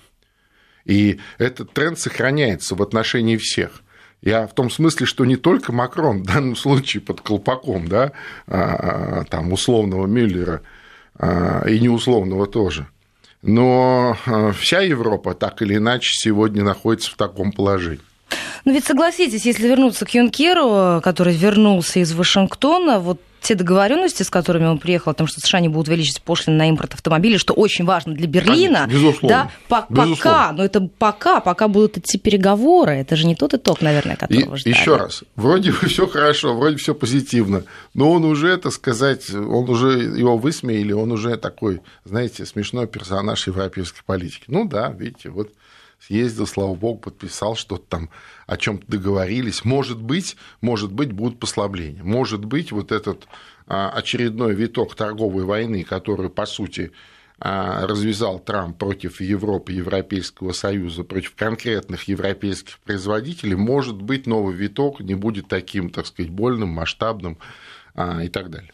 И 0.86 1.20
этот 1.38 1.74
тренд 1.74 2.00
сохраняется 2.00 2.76
в 2.76 2.82
отношении 2.82 3.38
всех. 3.38 3.82
Я 4.22 4.48
в 4.48 4.56
том 4.56 4.70
смысле, 4.70 5.06
что 5.06 5.26
не 5.26 5.36
только 5.36 5.72
Макрон, 5.72 6.24
в 6.24 6.26
данном 6.26 6.56
случае 6.56 7.02
под 7.02 7.22
колпаком, 7.22 7.88
да, 7.88 8.14
а, 8.48 9.26
там, 9.26 9.52
условного 9.52 10.08
Мюллера 10.08 10.64
а, 11.20 11.68
и 11.68 11.80
неусловного 11.80 12.48
тоже, 12.48 12.88
но 13.42 14.18
а, 14.26 14.52
вся 14.54 14.82
Европа 14.82 15.34
так 15.34 15.62
или 15.62 15.76
иначе 15.76 16.10
сегодня 16.14 16.64
находится 16.64 17.12
в 17.12 17.16
таком 17.16 17.52
положении. 17.52 18.02
Ну 18.66 18.74
ведь 18.74 18.86
согласитесь, 18.86 19.46
если 19.46 19.68
вернуться 19.68 20.06
к 20.06 20.14
Юнкеру, 20.14 21.02
который 21.02 21.34
вернулся 21.34 22.00
из 22.00 22.14
Вашингтона, 22.14 23.00
вот 23.00 23.22
те 23.48 23.56
договоренности, 23.56 24.24
с 24.24 24.30
которыми 24.30 24.66
он 24.66 24.78
приехал, 24.78 25.12
о 25.12 25.14
том, 25.14 25.26
что 25.26 25.40
США 25.40 25.62
не 25.62 25.70
будут 25.70 25.88
увеличить 25.88 26.22
пошлины 26.22 26.58
на 26.58 26.70
импорт 26.70 26.96
автомобилей, 26.96 27.38
что 27.38 27.54
очень 27.54 27.86
важно 27.86 28.14
для 28.14 28.28
Берлина. 28.28 28.80
Конечно, 28.80 28.94
безусловно. 28.94 29.30
Да, 29.30 29.52
по 29.70 29.86
безусловно. 29.90 30.16
пока, 30.18 30.52
но 30.52 30.66
это 30.66 30.82
пока, 30.82 31.40
пока 31.40 31.68
будут 31.68 31.98
идти 31.98 32.18
переговоры, 32.18 32.96
это 32.96 33.16
же 33.16 33.26
не 33.26 33.36
тот 33.36 33.54
итог, 33.54 33.82
наверное, 33.82 34.18
которого 34.18 34.56
И, 34.56 34.58
ждали. 34.58 34.76
Еще 34.76 34.98
раз, 34.98 35.24
вроде 35.36 35.72
бы 35.72 35.88
все 35.88 36.08
хорошо, 36.08 36.56
вроде 36.56 36.78
все 36.78 36.94
позитивно, 36.94 37.64
но 37.94 38.12
он 38.12 38.26
уже, 38.26 38.50
это 38.50 38.70
сказать, 38.70 39.34
он 39.34 39.70
уже 39.70 40.00
его 40.00 40.38
высмеяли, 40.38 40.92
он 40.92 41.12
уже 41.12 41.38
такой, 41.38 41.82
знаете, 42.04 42.46
смешной 42.46 42.88
персонаж 42.88 43.48
европейской 43.48 44.02
политики. 44.06 44.44
Ну 44.48 44.68
да, 44.68 44.90
видите, 44.90 45.30
вот 45.30 45.52
съездил, 46.00 46.48
слава 46.48 46.76
богу, 46.76 47.00
подписал 47.00 47.56
что-то 47.56 47.84
там, 47.88 48.10
о 48.46 48.58
чем-то 48.58 48.86
договорились. 48.88 49.66
Может 49.66 50.02
быть, 50.02 50.38
может 50.62 50.92
быть, 50.92 51.12
будут 51.12 51.40
послабления. 51.40 52.04
Может 52.04 52.46
быть, 52.46 52.72
вот 52.72 52.92
этот 52.92 53.28
а, 53.68 53.90
очередной 53.90 54.54
виток 54.54 54.96
торговой 54.96 55.44
войны, 55.44 55.84
который, 55.84 56.30
по 56.30 56.46
сути, 56.46 56.92
а, 57.40 57.86
развязал 57.86 58.40
Трамп 58.40 58.78
против 58.78 59.22
Европы, 59.22 59.72
Европейского 59.72 60.54
Союза, 60.54 61.04
против 61.04 61.36
конкретных 61.36 62.04
европейских 62.04 62.80
производителей, 62.80 63.56
может 63.56 64.02
быть, 64.02 64.26
новый 64.26 64.56
виток 64.56 65.02
не 65.02 65.16
будет 65.16 65.48
таким, 65.48 65.90
так 65.90 66.08
сказать, 66.08 66.32
больным, 66.32 66.70
масштабным 66.70 67.38
а, 67.94 68.24
и 68.24 68.30
так 68.30 68.50
далее. 68.50 68.72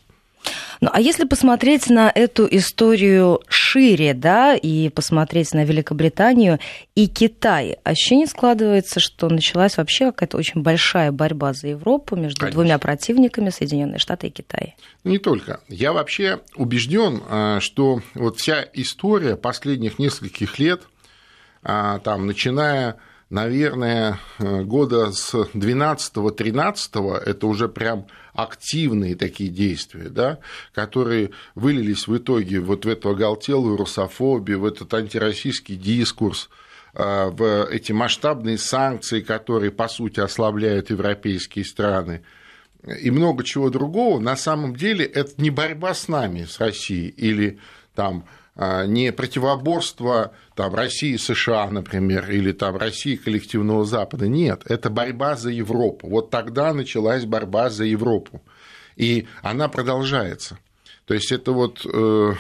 Ну, 0.82 0.90
а 0.92 1.00
если 1.00 1.24
посмотреть 1.24 1.90
на 1.90 2.12
эту 2.14 2.48
историю 2.50 3.42
шире, 3.48 4.14
да, 4.14 4.56
и 4.56 4.90
посмотреть 4.90 5.54
на 5.54 5.64
Великобританию 5.64 6.60
и 6.96 7.08
Китай, 7.08 7.78
ощущение 7.84 8.28
складывается, 8.28 9.00
что 9.00 9.30
началась 9.30 9.78
вообще 9.78 10.12
какая-то 10.12 10.38
очень 10.38 10.62
большая 10.62 11.12
борьба 11.12 11.54
за 11.54 11.70
Европу 11.70 12.16
между 12.16 12.42
Конечно. 12.42 12.56
двумя 12.56 12.78
противниками 12.80 13.50
Соединенные 13.50 14.00
Штаты 14.00 14.28
и 14.28 14.30
Китай. 14.30 14.76
Не 15.04 15.20
только. 15.20 15.62
Я 15.70 15.94
вообще 15.94 16.42
убежден, 16.56 17.22
а, 17.30 17.60
что 17.62 18.02
вот 18.14 18.40
вся 18.40 18.66
история 18.74 19.38
последних 19.38 20.00
нескольких 20.00 20.60
лет, 20.60 20.82
а, 21.64 22.00
там, 22.00 22.28
начиная 22.28 22.98
наверное, 23.34 24.20
э, 24.38 24.62
года 24.62 25.12
с 25.12 25.34
12-13 25.34 27.18
это 27.18 27.48
уже 27.48 27.68
прям 27.68 28.06
активные 28.34 29.16
такие 29.16 29.50
действия, 29.50 30.10
да, 30.10 30.38
которые 30.72 31.32
вылились 31.56 32.08
в 32.08 32.16
итоге 32.16 32.60
вот 32.60 32.86
в 32.86 32.88
эту 32.88 33.10
оголтелую 33.10 33.75
русофобию, 33.75 34.60
в 34.60 34.66
этот 34.66 34.94
антироссийский 34.94 35.75
дискурс, 35.75 36.50
э, 36.94 37.30
в 37.32 37.66
эти 37.72 37.92
масштабные 37.92 38.60
санкции, 38.60 39.22
которые, 39.22 39.72
по 39.72 39.88
сути, 39.88 40.20
ослабляют 40.20 40.92
европейские 40.92 41.66
страны, 41.66 42.22
и 42.84 43.10
много 43.10 43.44
чего 43.44 43.72
другого, 43.72 44.20
на 44.20 44.36
самом 44.36 44.75
деле 44.75 45.06
это 45.06 45.42
не 45.42 45.50
борьба 45.50 45.96
с 45.96 46.08
нами, 46.08 46.44
с 46.44 46.60
Россией, 46.60 47.08
или 47.10 47.58
там 47.96 48.25
не 48.56 49.12
противоборство 49.12 50.34
там, 50.56 50.76
России 50.76 51.14
и 51.14 51.18
США, 51.18 51.70
например, 51.72 52.30
или 52.30 52.52
там, 52.52 52.78
России 52.78 53.16
коллективного 53.16 53.84
Запада. 53.84 54.28
Нет, 54.28 54.62
это 54.66 54.90
борьба 54.90 55.36
за 55.36 55.50
Европу. 55.50 56.08
Вот 56.08 56.30
тогда 56.30 56.74
началась 56.74 57.26
борьба 57.26 57.70
за 57.70 57.86
Европу. 57.86 58.44
И 58.96 59.28
она 59.42 59.70
продолжается. 59.70 60.60
То 61.06 61.14
есть 61.14 61.32
это 61.32 61.52
вот 61.52 61.86
э, 61.86 62.34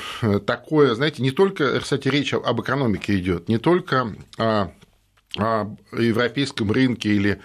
такое, 0.45 0.95
знаете, 0.95 1.21
не 1.21 1.31
только, 1.31 1.79
кстати, 1.79 2.07
речь 2.07 2.33
об 2.33 2.61
экономике 2.61 3.17
идет, 3.17 3.49
не 3.49 3.57
только 3.57 4.15
о, 4.37 4.71
о 5.37 5.75
европейском 5.91 6.71
рынке 6.71 7.09
или 7.09 7.41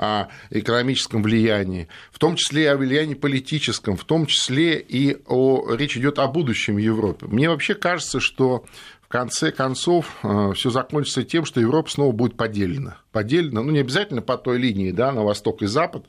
о 0.00 0.28
экономическом 0.48 1.22
влиянии, 1.22 1.88
в 2.10 2.18
том 2.18 2.34
числе 2.34 2.62
и 2.62 2.66
о 2.66 2.76
влиянии 2.78 3.14
политическом, 3.14 3.98
в 3.98 4.04
том 4.04 4.24
числе 4.24 4.78
и 4.78 5.18
о... 5.26 5.74
речь 5.74 5.96
идет 5.96 6.18
о 6.18 6.26
будущем 6.26 6.78
Европы. 6.78 7.28
Мне 7.28 7.50
вообще 7.50 7.74
кажется, 7.74 8.18
что 8.18 8.64
в 9.02 9.08
конце 9.12 9.52
концов 9.52 10.16
э, 10.22 10.52
все 10.54 10.70
закончится 10.70 11.22
тем, 11.22 11.44
что 11.44 11.60
Европа 11.60 11.90
снова 11.90 12.12
будет 12.12 12.36
поделена. 12.36 12.98
Поделена, 13.12 13.60
ну, 13.60 13.70
не 13.72 13.80
обязательно 13.80 14.22
по 14.22 14.38
той 14.38 14.56
линии, 14.56 14.92
да, 14.92 15.12
на 15.12 15.22
восток 15.22 15.62
и 15.62 15.66
запад, 15.66 16.06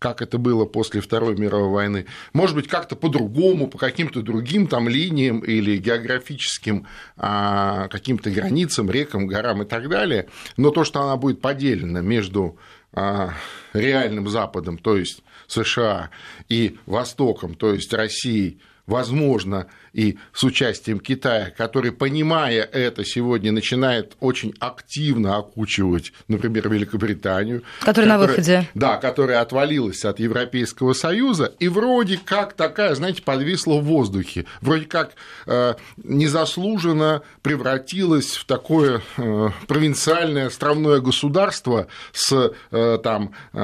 как 0.00 0.20
это 0.20 0.38
было 0.38 0.64
после 0.64 1.00
Второй 1.00 1.36
мировой 1.36 1.68
войны. 1.68 2.06
Может 2.32 2.56
быть, 2.56 2.66
как-то 2.66 2.96
по-другому, 2.96 3.68
по 3.68 3.78
каким-то 3.78 4.22
другим 4.22 4.66
там 4.66 4.88
линиям 4.88 5.40
или 5.40 5.76
географическим 5.76 6.86
а, 7.16 7.86
каким-то 7.88 8.30
границам, 8.30 8.90
рекам, 8.90 9.26
горам 9.28 9.62
и 9.62 9.66
так 9.66 9.88
далее. 9.88 10.28
Но 10.56 10.70
то, 10.70 10.82
что 10.82 11.02
она 11.02 11.16
будет 11.16 11.40
поделена 11.40 12.00
между 12.00 12.56
реальным 12.92 14.28
Западом, 14.28 14.78
то 14.78 14.96
есть 14.96 15.22
США, 15.46 16.10
и 16.48 16.78
Востоком, 16.86 17.54
то 17.54 17.72
есть 17.72 17.92
Россией, 17.92 18.60
возможно, 18.88 19.66
и 19.92 20.18
с 20.32 20.42
участием 20.44 20.98
Китая, 20.98 21.52
который, 21.56 21.92
понимая 21.92 22.62
это, 22.62 23.04
сегодня 23.04 23.52
начинает 23.52 24.16
очень 24.20 24.54
активно 24.58 25.36
окучивать, 25.36 26.12
например, 26.26 26.68
Великобританию. 26.68 27.62
Которая, 27.80 28.08
на 28.08 28.18
выходе. 28.18 28.68
Да, 28.74 28.96
которая 28.96 29.40
отвалилась 29.40 30.04
от 30.04 30.18
Европейского 30.18 30.94
Союза, 30.94 31.52
и 31.58 31.68
вроде 31.68 32.18
как 32.22 32.54
такая, 32.54 32.94
знаете, 32.94 33.22
подвисла 33.22 33.74
в 33.74 33.84
воздухе, 33.84 34.46
вроде 34.60 34.86
как 34.86 35.12
э, 35.46 35.74
незаслуженно 36.02 37.22
превратилась 37.42 38.36
в 38.36 38.46
такое 38.46 39.02
э, 39.16 39.48
провинциальное 39.66 40.46
островное 40.46 41.00
государство 41.00 41.88
с 42.12 42.52
э, 42.70 42.98
там, 43.02 43.32
э, 43.52 43.58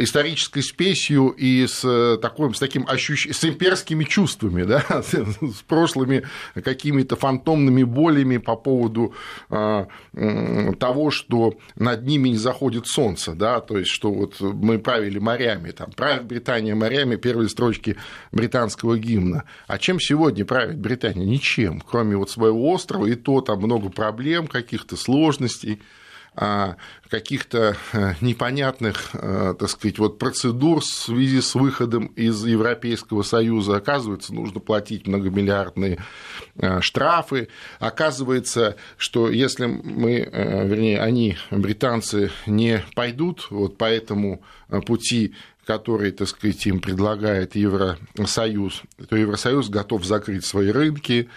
исторической 0.00 0.62
спесью 0.62 1.28
и 1.28 1.66
с, 1.66 1.82
э, 1.84 2.16
таким, 2.20 2.54
с 2.54 2.58
таким 2.58 2.86
ощущ... 2.88 3.28
с 3.30 3.44
имперскими 3.44 4.04
чувствами, 4.04 4.62
да, 4.70 5.02
с 5.02 5.62
прошлыми 5.66 6.22
какими-то 6.54 7.16
фантомными 7.16 7.82
болями 7.82 8.36
по 8.36 8.54
поводу 8.56 9.14
а, 9.48 9.88
того, 10.78 11.10
что 11.10 11.58
над 11.76 12.06
ними 12.06 12.30
не 12.30 12.36
заходит 12.36 12.86
солнце, 12.86 13.32
да, 13.32 13.60
то 13.60 13.78
есть, 13.78 13.90
что 13.90 14.12
вот 14.12 14.40
мы 14.40 14.78
правили 14.78 15.18
морями, 15.18 15.72
там, 15.72 15.90
правит 15.90 16.24
Британия 16.24 16.74
морями, 16.74 17.16
первые 17.16 17.48
строчки 17.48 17.96
британского 18.30 18.96
гимна. 18.96 19.44
А 19.66 19.78
чем 19.78 19.98
сегодня 19.98 20.44
правит 20.44 20.78
Британия? 20.78 21.26
Ничем, 21.26 21.80
кроме 21.80 22.16
вот 22.16 22.30
своего 22.30 22.70
острова, 22.70 23.06
и 23.06 23.14
то 23.14 23.40
там 23.40 23.58
много 23.58 23.88
проблем, 23.88 24.46
каких-то 24.46 24.96
сложностей. 24.96 25.82
А, 26.36 26.76
каких-то 27.08 27.76
э, 27.92 28.14
непонятных, 28.20 29.10
э, 29.14 29.54
так 29.58 29.68
сказать, 29.68 29.98
вот 29.98 30.18
процедур 30.18 30.80
в 30.80 30.84
связи 30.84 31.40
с 31.40 31.56
выходом 31.56 32.06
из 32.06 32.44
Европейского 32.46 33.22
Союза. 33.22 33.76
Оказывается, 33.76 34.32
нужно 34.32 34.60
платить 34.60 35.08
многомиллиардные 35.08 35.98
э, 36.54 36.80
штрафы. 36.80 37.48
Оказывается, 37.80 38.76
что 38.96 39.28
если 39.28 39.66
мы, 39.66 40.20
вернее, 40.20 41.00
они, 41.00 41.36
британцы, 41.50 42.30
не 42.46 42.84
пойдут 42.94 43.48
вот 43.50 43.76
по 43.76 43.84
этому 43.84 44.42
пути, 44.86 45.34
который, 45.66 46.12
так 46.12 46.28
сказать, 46.28 46.64
им 46.66 46.80
предлагает 46.80 47.56
Евросоюз, 47.56 48.82
то 49.08 49.16
Евросоюз 49.16 49.68
готов 49.68 50.04
закрыть 50.04 50.44
свои 50.46 50.70
рынки, 50.70 51.28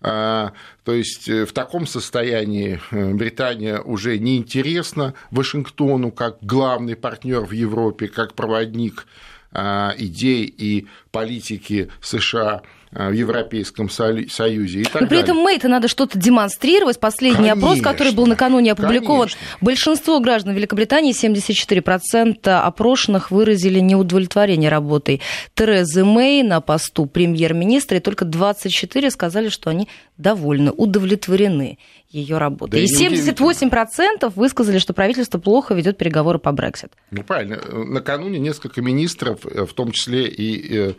то 0.00 0.52
есть 0.92 1.28
э, 1.28 1.46
в 1.46 1.52
таком 1.52 1.86
состоянии 1.86 2.80
э, 2.90 3.14
Британия 3.14 3.80
уже 3.80 4.18
неинтересна 4.18 5.14
Вашингтону 5.30 6.12
как 6.12 6.38
главный 6.42 6.96
партнер 6.96 7.40
в 7.40 7.52
Европе, 7.52 8.08
как 8.08 8.34
проводник 8.34 9.06
а, 9.52 9.94
идей 9.96 10.44
и 10.44 10.86
политики 11.12 11.90
США. 12.02 12.56
а, 12.56 12.62
в 12.90 13.12
Европейском 13.12 13.90
Союзе. 13.90 14.80
И 14.80 14.84
так 14.84 15.02
Но 15.02 15.08
при 15.08 15.18
этом 15.18 15.38
Мэйта 15.38 15.68
надо 15.68 15.88
что-то 15.88 16.18
демонстрировать. 16.18 16.98
Последний 16.98 17.48
конечно, 17.48 17.68
опрос, 17.68 17.80
который 17.80 18.12
был 18.12 18.26
накануне 18.26 18.72
опубликован, 18.72 19.28
конечно. 19.28 19.40
большинство 19.60 20.20
граждан 20.20 20.54
Великобритании, 20.54 21.12
74% 21.12 22.48
опрошенных 22.48 23.30
выразили 23.30 23.80
неудовлетворение 23.80 24.70
работой 24.70 25.20
Терезы 25.54 26.04
Мэй 26.04 26.42
на 26.42 26.60
посту 26.60 27.06
премьер-министра, 27.06 27.98
и 27.98 28.00
только 28.00 28.24
24 28.24 29.10
сказали, 29.10 29.48
что 29.48 29.70
они 29.70 29.88
довольны, 30.16 30.70
удовлетворены 30.70 31.78
ее 32.08 32.38
работой. 32.38 32.70
Да 32.70 32.78
и 32.78 32.86
78% 32.86 34.32
высказали, 34.34 34.78
что 34.78 34.94
правительство 34.94 35.38
плохо 35.38 35.74
ведет 35.74 35.98
переговоры 35.98 36.38
по 36.38 36.52
Брексит. 36.52 36.92
Ну, 37.10 37.22
правильно. 37.22 37.60
Накануне 37.72 38.38
несколько 38.38 38.80
министров, 38.80 39.40
в 39.44 39.72
том 39.74 39.92
числе 39.92 40.28
и 40.28 40.88
э, 40.88 40.92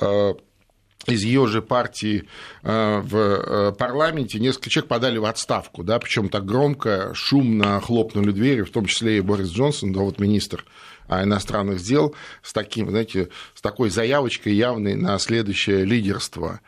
э, 0.00 0.34
из 1.06 1.22
ее 1.22 1.46
же 1.46 1.62
партии 1.62 2.24
э, 2.62 3.00
в 3.00 3.16
э, 3.16 3.72
парламенте 3.72 4.38
несколько 4.38 4.70
человек 4.70 4.88
подали 4.88 5.18
в 5.18 5.24
отставку, 5.24 5.82
да, 5.82 5.98
причем 5.98 6.28
так 6.28 6.44
громко, 6.44 7.12
шумно 7.14 7.80
хлопнули 7.80 8.32
двери, 8.32 8.62
в 8.62 8.70
том 8.70 8.86
числе 8.86 9.18
и 9.18 9.20
Борис 9.20 9.50
Джонсон, 9.50 9.92
да, 9.92 10.00
вот 10.00 10.18
министр 10.18 10.64
а, 11.08 11.22
иностранных 11.22 11.82
дел, 11.82 12.14
с 12.42 12.52
таким, 12.52 12.90
знаете, 12.90 13.28
с 13.54 13.60
такой 13.60 13.90
заявочкой 13.90 14.54
явной 14.54 14.94
на 14.94 15.18
следующее 15.18 15.84
лидерство 15.84 16.60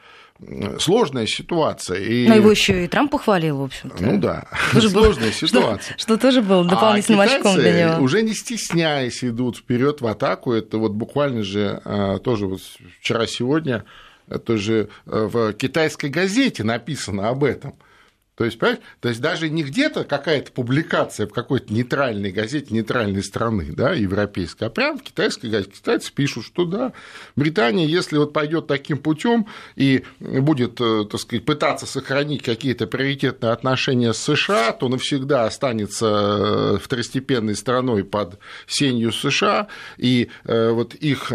сложная 0.78 1.26
ситуация. 1.26 1.99
И... 1.99 2.28
Но 2.28 2.37
его 2.37 2.50
еще 2.50 2.85
и 2.85 2.88
Трамп 2.88 3.11
похвалил, 3.11 3.59
в 3.59 3.62
общем-то. 3.64 4.02
Ну 4.02 4.18
да, 4.18 4.47
тоже 4.73 4.90
сложная 4.90 5.28
был, 5.28 5.33
ситуация. 5.33 5.97
Что, 5.99 6.14
что 6.14 6.16
тоже 6.16 6.42
было 6.42 6.64
дополнительным 6.64 7.21
а 7.21 7.25
очком 7.25 7.57
для 7.57 7.88
него. 7.88 8.04
уже 8.04 8.23
не 8.23 8.35
стесняясь 8.35 9.25
идут 9.25 9.59
вперед 9.59 10.00
в 10.00 10.07
атаку. 10.07 10.52
Это 10.52 10.78
вот 10.78 10.92
буквально 10.92 11.42
же 11.42 11.80
а, 11.84 12.19
тоже 12.19 12.47
вот 12.47 12.60
вчера-сегодня 13.00 13.84
это 14.30 14.56
же 14.56 14.88
э, 15.06 15.28
в 15.30 15.52
китайской 15.54 16.10
газете 16.10 16.64
написано 16.64 17.28
об 17.28 17.45
этом– 17.45 17.75
то 18.38 18.44
есть, 18.44 18.56
понимаете? 18.56 18.82
То 19.00 19.08
есть 19.08 19.20
даже 19.20 19.50
не 19.50 19.64
где-то 19.64 20.04
какая-то 20.04 20.52
публикация 20.52 21.26
в 21.26 21.32
какой-то 21.32 21.72
нейтральной 21.74 22.30
газете 22.30 22.72
нейтральной 22.72 23.24
страны, 23.24 23.72
да, 23.76 23.94
европейской, 23.94 24.64
а 24.64 24.70
прямо 24.70 24.96
в 24.96 25.02
китайской 25.02 25.46
газете. 25.46 25.72
Китайцы 25.74 26.12
пишут, 26.12 26.44
что 26.44 26.64
да, 26.64 26.92
Британия, 27.34 27.84
если 27.84 28.16
вот 28.16 28.32
пойдет 28.32 28.68
таким 28.68 28.98
путем 28.98 29.48
и 29.74 30.04
будет, 30.20 30.80
э, 30.80 31.04
так 31.10 31.20
сказать, 31.20 31.44
пытаться 31.44 31.86
сохранить 31.86 32.44
какие-то 32.44 32.86
приоритетные 32.86 33.50
отношения 33.50 34.12
с 34.12 34.18
США, 34.18 34.70
то 34.70 34.88
навсегда 34.88 35.44
останется 35.44 36.06
э, 36.06 36.78
второстепенной 36.80 37.56
страной 37.56 38.04
под 38.04 38.38
сенью 38.68 39.10
США, 39.10 39.66
и 39.96 40.30
э, 40.44 40.70
вот 40.70 40.94
их 40.94 41.32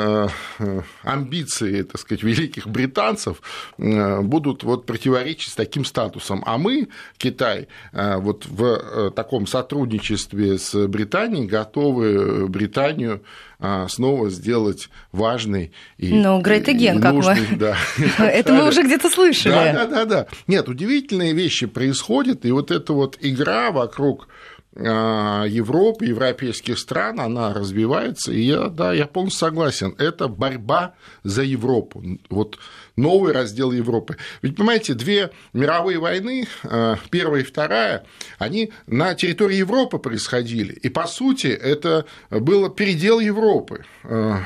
амбиции, 1.04 1.82
так 1.82 2.00
сказать, 2.00 2.24
великих 2.24 2.68
британцев 2.68 3.42
будут 3.78 4.64
вот 4.64 4.86
противоречить 4.86 5.52
с 5.52 5.56
таким 5.56 5.84
статусом. 5.84 6.44
А 6.46 6.58
мы 6.58 6.88
Китай 7.18 7.68
э, 7.92 8.18
вот 8.18 8.46
в 8.46 8.64
э, 8.64 9.12
таком 9.12 9.48
сотрудничестве 9.48 10.58
с 10.58 10.88
Британией 10.88 11.48
готовы 11.48 12.48
Британию 12.48 13.24
э, 13.60 13.88
снова 13.90 14.30
сделать 14.30 14.90
важный 15.12 15.72
и 15.98 16.14
Ну, 16.14 16.42
Great 16.42 16.66
Again, 16.66 17.02
как 17.02 17.14
мы. 17.14 17.58
Да. 17.58 17.78
Это 18.20 18.54
мы 18.54 18.68
уже 18.68 18.84
где-то 18.84 19.10
слышали. 19.10 19.54
Да, 19.54 19.74
да, 19.74 19.86
да, 19.86 20.06
да. 20.06 20.28
Нет, 20.48 20.68
удивительные 20.68 21.34
вещи 21.34 21.66
происходят, 21.66 22.46
и 22.46 22.52
вот 22.52 22.72
эта 22.72 22.94
вот 22.94 23.18
игра 23.22 23.72
вокруг 23.72 24.28
Европы, 24.76 26.06
европейских 26.06 26.80
стран, 26.80 27.20
она 27.20 27.54
развивается, 27.54 28.32
и 28.32 28.42
я, 28.42 28.70
да, 28.70 28.92
я 28.92 29.06
полностью 29.06 29.40
согласен, 29.40 29.96
это 30.00 30.28
борьба 30.28 30.96
за 31.24 31.44
Европу. 31.44 32.04
Вот 32.30 32.58
новый 32.96 33.34
раздел 33.34 33.72
Европы. 33.72 34.18
Ведь, 34.42 34.56
понимаете, 34.56 34.94
две 34.94 35.32
мировые 35.54 36.00
войны, 36.00 36.48
э, 36.64 36.96
первая 37.10 37.42
и 37.42 37.46
вторая, 37.46 38.06
они 38.38 38.72
на 38.88 39.14
территории 39.16 39.58
Европы 39.58 40.00
происходили. 40.00 40.74
И, 40.74 40.90
по 40.90 41.08
сути, 41.08 41.48
это 41.48 42.06
было 42.30 42.70
передел 42.70 43.20
Европы. 43.20 43.86
Э, 44.04 44.40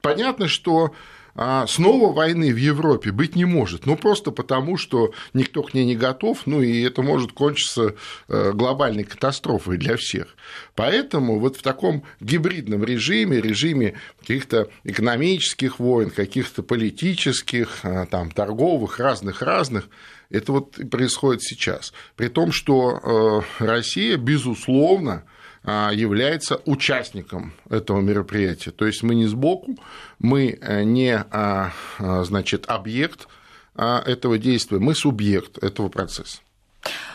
понятно, 0.00 0.48
что 0.48 0.86
а 0.86 0.94
снова 1.66 2.12
войны 2.12 2.52
в 2.52 2.56
Европе 2.56 3.10
быть 3.10 3.36
не 3.36 3.44
может. 3.44 3.86
Ну, 3.86 3.96
просто 3.96 4.30
потому, 4.30 4.76
что 4.76 5.12
никто 5.32 5.62
к 5.62 5.74
ней 5.74 5.84
не 5.84 5.96
готов, 5.96 6.46
ну, 6.46 6.60
и 6.60 6.82
это 6.82 7.02
может 7.02 7.32
кончиться 7.32 7.94
э, 8.28 8.52
глобальной 8.52 9.04
катастрофой 9.04 9.78
для 9.78 9.96
всех. 9.96 10.36
Поэтому 10.74 11.38
вот 11.38 11.56
в 11.56 11.62
таком 11.62 12.04
гибридном 12.20 12.84
режиме, 12.84 13.40
режиме 13.40 13.94
каких-то 14.20 14.68
экономических 14.84 15.78
войн, 15.78 16.10
каких-то 16.10 16.62
политических, 16.62 17.80
э, 17.82 18.06
там, 18.10 18.30
торговых, 18.30 19.00
разных-разных, 19.00 19.88
это 20.28 20.52
вот 20.52 20.78
происходит 20.90 21.42
сейчас. 21.42 21.92
При 22.16 22.28
том, 22.28 22.52
что 22.52 23.44
э, 23.58 23.64
Россия, 23.64 24.16
безусловно, 24.16 25.24
а, 25.24 25.41
является 25.64 26.60
участником 26.64 27.52
этого 27.70 28.00
мероприятия. 28.00 28.72
То 28.72 28.86
есть 28.86 29.02
мы 29.02 29.14
не 29.14 29.26
сбоку, 29.26 29.76
мы 30.18 30.58
э, 30.60 30.82
не 30.82 31.14
а, 31.16 31.72
а, 31.98 32.24
значит, 32.24 32.64
объект 32.66 33.28
этого 33.74 34.36
действия, 34.36 34.78
мы 34.78 34.94
субъект 34.94 35.56
этого 35.62 35.88
процесса. 35.88 36.40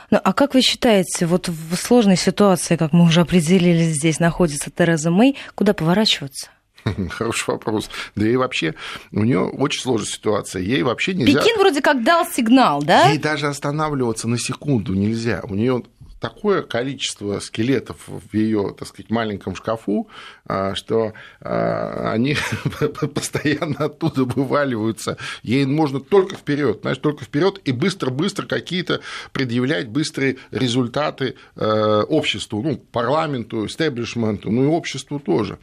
Ну, 0.10 0.20
а 0.24 0.34
как 0.34 0.54
вы 0.54 0.62
считаете, 0.62 1.26
вот 1.26 1.50
в 1.50 1.76
сложной 1.76 2.18
ситуации, 2.18 2.78
как 2.78 2.94
мы 2.94 3.04
уже 3.04 3.22
определили, 3.22 3.84
здесь 3.84 4.20
находится 4.20 4.72
Тереза 4.72 5.12
Мэй, 5.12 5.36
куда 5.54 5.74
поворачиваться? 5.74 6.50
Хороший 7.10 7.50
вопрос. 7.50 7.90
Да 8.16 8.28
и 8.28 8.36
вообще 8.36 8.76
у 9.12 9.24
нее 9.24 9.42
очень 9.42 9.82
сложная 9.82 10.08
ситуация. 10.08 10.62
Ей 10.62 10.84
вообще 10.84 11.14
нельзя... 11.14 11.40
Пекин 11.40 11.60
вроде 11.60 11.82
как 11.82 12.04
дал 12.04 12.26
сигнал, 12.26 12.82
да? 12.82 13.10
Ей 13.10 13.18
даже 13.18 13.48
останавливаться 13.48 14.28
на 14.28 14.38
секунду 14.38 14.94
нельзя. 14.94 15.42
У 15.44 15.56
нее 15.56 15.84
такое 16.19 16.62
количество 16.63 17.39
скелетов 17.39 17.97
в 18.08 18.34
ее, 18.34 18.75
так 18.77 18.88
сказать, 18.88 19.10
маленьком 19.10 19.56
шкафу, 19.56 20.10
а, 20.45 20.75
что 20.75 21.13
а, 21.41 22.12
они 22.13 22.36
постоянно 23.13 23.86
оттуда 23.86 24.23
вываливаются. 24.23 25.17
Ей 25.43 25.65
можно 25.65 25.99
только 25.99 26.36
вперед, 26.36 26.80
знаешь, 26.82 26.97
только 26.97 27.25
вперед 27.25 27.62
и 27.65 27.71
быстро-быстро 27.71 28.47
какие-то 28.47 29.01
предъявлять 29.32 29.88
быстрые 29.88 30.38
результаты 30.51 31.36
э, 31.56 32.01
обществу, 32.08 32.62
ну, 32.62 32.77
парламенту, 32.77 33.65
истеблишменту, 33.65 34.51
ну 34.51 34.63
и 34.63 34.67
обществу 34.67 35.19
тоже. 35.19 35.60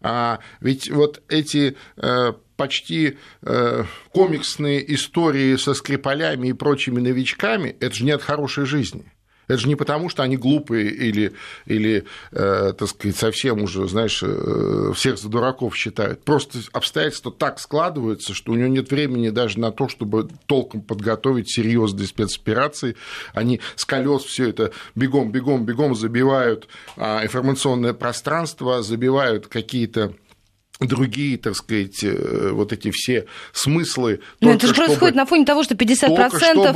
А 0.00 0.40
ведь 0.60 0.90
вот 0.90 1.22
эти 1.28 1.76
э, 1.96 2.32
почти 2.56 3.18
э, 3.42 3.84
комиксные 4.12 4.94
истории 4.94 5.56
со 5.56 5.74
скрипалями 5.74 6.48
и 6.48 6.52
прочими 6.52 7.00
новичками, 7.00 7.76
это 7.80 7.94
же 7.94 8.04
не 8.04 8.10
от 8.10 8.22
хорошей 8.22 8.66
жизни. 8.66 9.12
Это 9.48 9.58
же 9.58 9.68
не 9.68 9.76
потому, 9.76 10.08
что 10.08 10.22
они 10.22 10.36
глупые 10.36 10.90
или, 10.90 11.32
или 11.66 12.04
э, 12.32 12.72
так 12.76 12.88
сказать, 12.88 13.16
совсем 13.16 13.62
уже, 13.62 13.86
знаешь, 13.88 14.22
э, 14.22 14.92
всех 14.94 15.18
за 15.18 15.28
дураков 15.28 15.76
считают. 15.76 16.24
Просто 16.24 16.58
обстоятельства 16.72 17.30
так 17.30 17.60
складываются, 17.60 18.34
что 18.34 18.52
у 18.52 18.54
него 18.56 18.68
нет 18.68 18.90
времени 18.90 19.30
даже 19.30 19.60
на 19.60 19.70
то, 19.70 19.88
чтобы 19.88 20.28
толком 20.46 20.82
подготовить 20.82 21.50
серьезные 21.50 22.06
спецоперации. 22.06 22.96
Они 23.34 23.60
с 23.76 23.84
колес 23.84 24.24
все 24.24 24.48
это 24.48 24.72
бегом, 24.94 25.30
бегом, 25.30 25.64
бегом 25.64 25.94
забивают 25.94 26.66
а, 26.96 27.22
информационное 27.24 27.92
пространство, 27.92 28.82
забивают 28.82 29.46
какие-то 29.46 30.14
другие, 30.80 31.38
так 31.38 31.56
сказать, 31.56 32.02
э, 32.02 32.50
вот 32.52 32.72
эти 32.72 32.90
все 32.90 33.26
смыслы. 33.52 34.20
Но 34.40 34.50
это 34.50 34.66
же 34.66 34.74
чтобы, 34.74 34.88
происходит 34.88 35.14
на 35.14 35.24
фоне 35.24 35.46
того, 35.46 35.62
что 35.62 35.74
50% 35.74 36.72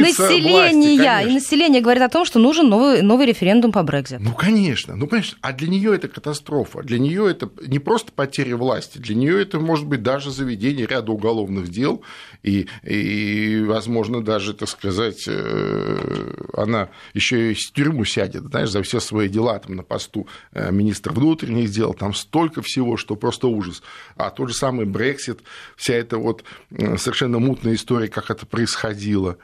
населения 0.00 0.50
власти, 0.50 1.28
и 1.28 1.34
население 1.34 1.82
говорит 1.82 2.02
о 2.02 2.08
том, 2.08 2.24
что 2.24 2.38
нужен 2.38 2.68
новый, 2.68 3.02
новый 3.02 3.26
референдум 3.26 3.72
по 3.72 3.82
Брекзиту. 3.82 4.22
Ну, 4.22 4.32
конечно, 4.32 4.96
ну, 4.96 5.06
конечно. 5.06 5.36
А 5.42 5.52
для 5.52 5.68
нее 5.68 5.94
это 5.94 6.08
катастрофа. 6.08 6.82
Для 6.82 6.98
нее 6.98 7.30
это 7.30 7.50
не 7.66 7.78
просто 7.78 8.12
потеря 8.12 8.56
власти, 8.56 8.98
для 8.98 9.14
нее 9.14 9.42
это 9.42 9.60
может 9.60 9.86
быть 9.86 10.02
даже 10.02 10.30
заведение 10.30 10.86
ряда 10.86 11.12
уголовных 11.12 11.68
дел, 11.68 12.02
и, 12.42 12.68
и 12.82 13.62
возможно, 13.66 14.22
даже, 14.24 14.54
так 14.54 14.68
сказать, 14.68 15.24
э, 15.26 16.34
она 16.54 16.88
еще 17.12 17.52
и 17.52 17.54
в 17.54 17.72
тюрьму 17.72 18.04
сядет, 18.04 18.44
знаешь, 18.44 18.70
за 18.70 18.82
все 18.82 19.00
свои 19.00 19.28
дела 19.28 19.58
там, 19.58 19.76
на 19.76 19.82
посту 19.82 20.26
э, 20.52 20.70
министра 20.72 21.12
внутренних 21.12 21.70
дел, 21.70 21.92
там 21.94 22.14
столько 22.14 22.62
всего, 22.62 22.96
что 22.96 23.14
просто 23.14 23.41
просто 23.42 23.48
ужас. 23.48 23.82
А 24.16 24.30
тот 24.30 24.48
же 24.48 24.54
самый 24.54 24.86
Брексит, 24.86 25.40
вся 25.76 25.94
эта 25.94 26.18
вот 26.18 26.44
э, 26.70 26.96
совершенно 26.96 27.38
мутная 27.38 27.74
история, 27.74 28.08
как 28.08 28.30
это 28.30 28.46
происходило. 28.46 29.36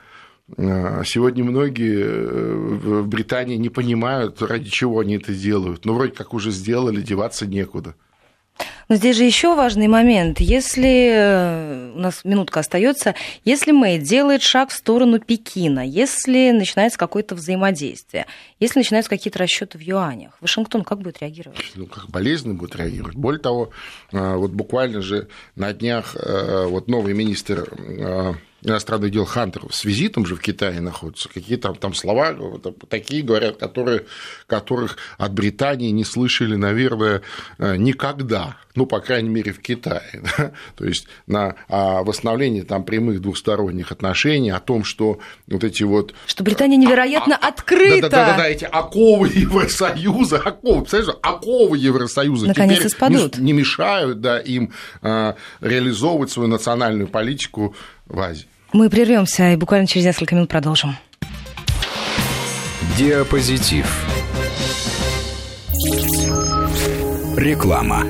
Э, 0.56 1.02
сегодня 1.04 1.44
многие 1.44 2.04
э, 2.04 3.02
в 3.02 3.06
Британии 3.06 3.56
не 3.56 3.70
понимают, 3.70 4.42
ради 4.42 4.70
чего 4.70 5.00
они 5.00 5.16
это 5.16 5.32
делают. 5.32 5.84
Но 5.84 5.94
вроде 5.94 6.12
как 6.12 6.34
уже 6.34 6.50
сделали, 6.50 7.00
деваться 7.00 7.46
некуда. 7.46 7.94
Но 8.88 8.96
здесь 8.96 9.16
же 9.16 9.24
еще 9.24 9.54
важный 9.54 9.86
момент. 9.86 10.40
Если 10.40 11.10
э, 11.12 11.92
у 11.94 11.98
нас 11.98 12.24
минутка 12.24 12.60
остается, 12.60 13.14
если 13.44 13.72
Мэй 13.72 13.98
делает 13.98 14.42
шаг 14.42 14.70
в 14.70 14.72
сторону 14.72 15.20
Пекина, 15.20 15.86
если 15.86 16.50
начинается 16.50 16.98
какое-то 16.98 17.34
взаимодействие, 17.34 18.26
если 18.60 18.78
начинаются 18.78 19.10
какие-то 19.10 19.38
расчеты 19.38 19.78
в 19.78 19.82
юанях, 19.82 20.38
Вашингтон 20.40 20.84
как 20.84 21.00
будет 21.00 21.20
реагировать? 21.20 21.72
Ну, 21.74 21.86
как 21.86 22.08
болезненно 22.08 22.54
будет 22.54 22.76
реагировать. 22.76 23.16
Более 23.16 23.40
того, 23.40 23.70
э, 24.12 24.34
вот 24.36 24.52
буквально 24.52 25.02
же 25.02 25.28
на 25.54 25.72
днях 25.72 26.16
э, 26.16 26.66
вот 26.66 26.88
новый 26.88 27.14
министр 27.14 28.38
иностранных 28.62 29.10
дел 29.10 29.24
Хантер 29.24 29.62
с 29.70 29.84
визитом 29.84 30.26
же 30.26 30.34
в 30.34 30.40
Китае 30.40 30.80
находится, 30.80 31.28
какие 31.28 31.56
там, 31.56 31.76
там 31.76 31.94
слова 31.94 32.34
такие 32.88 33.22
говорят, 33.22 33.56
которые, 33.56 34.04
которых 34.46 34.96
от 35.16 35.32
Британии 35.32 35.90
не 35.90 36.04
слышали, 36.04 36.56
наверное, 36.56 37.22
э, 37.58 37.76
никогда, 37.76 38.56
ну, 38.74 38.86
по 38.86 39.00
крайней 39.00 39.28
мере, 39.28 39.52
в 39.52 39.60
Китае. 39.60 40.22
Да? 40.38 40.52
То 40.76 40.84
есть 40.84 41.06
на 41.26 41.54
о 41.68 42.02
восстановлении 42.02 42.62
там 42.62 42.84
прямых 42.84 43.20
двухсторонних 43.20 43.92
отношений, 43.92 44.50
о 44.50 44.60
том, 44.60 44.84
что 44.84 45.18
вот 45.46 45.64
эти 45.64 45.82
вот... 45.84 46.14
Что 46.26 46.44
Британия 46.44 46.76
невероятно 46.76 47.36
а, 47.36 47.48
открыта. 47.48 48.10
Да-да-да, 48.10 48.48
эти 48.48 48.64
оковы 48.64 49.28
Евросоюза, 49.28 50.38
оковы, 50.44 50.82
представляешь, 50.82 51.18
оковы 51.22 51.78
Евросоюза 51.78 52.46
Наконец 52.46 52.78
теперь 52.78 52.90
спадут. 52.90 53.38
Не, 53.38 53.44
не 53.44 53.52
мешают 53.54 54.20
да, 54.20 54.38
им 54.38 54.72
а, 55.02 55.36
реализовывать 55.60 56.30
свою 56.30 56.48
национальную 56.48 57.08
политику 57.08 57.74
в 58.08 58.20
Азии. 58.20 58.46
Мы 58.72 58.90
прервемся 58.90 59.52
и 59.52 59.56
буквально 59.56 59.86
через 59.86 60.06
несколько 60.06 60.34
минут 60.34 60.50
продолжим. 60.50 60.96
Диапозитив. 62.96 63.86
Реклама. 67.36 68.04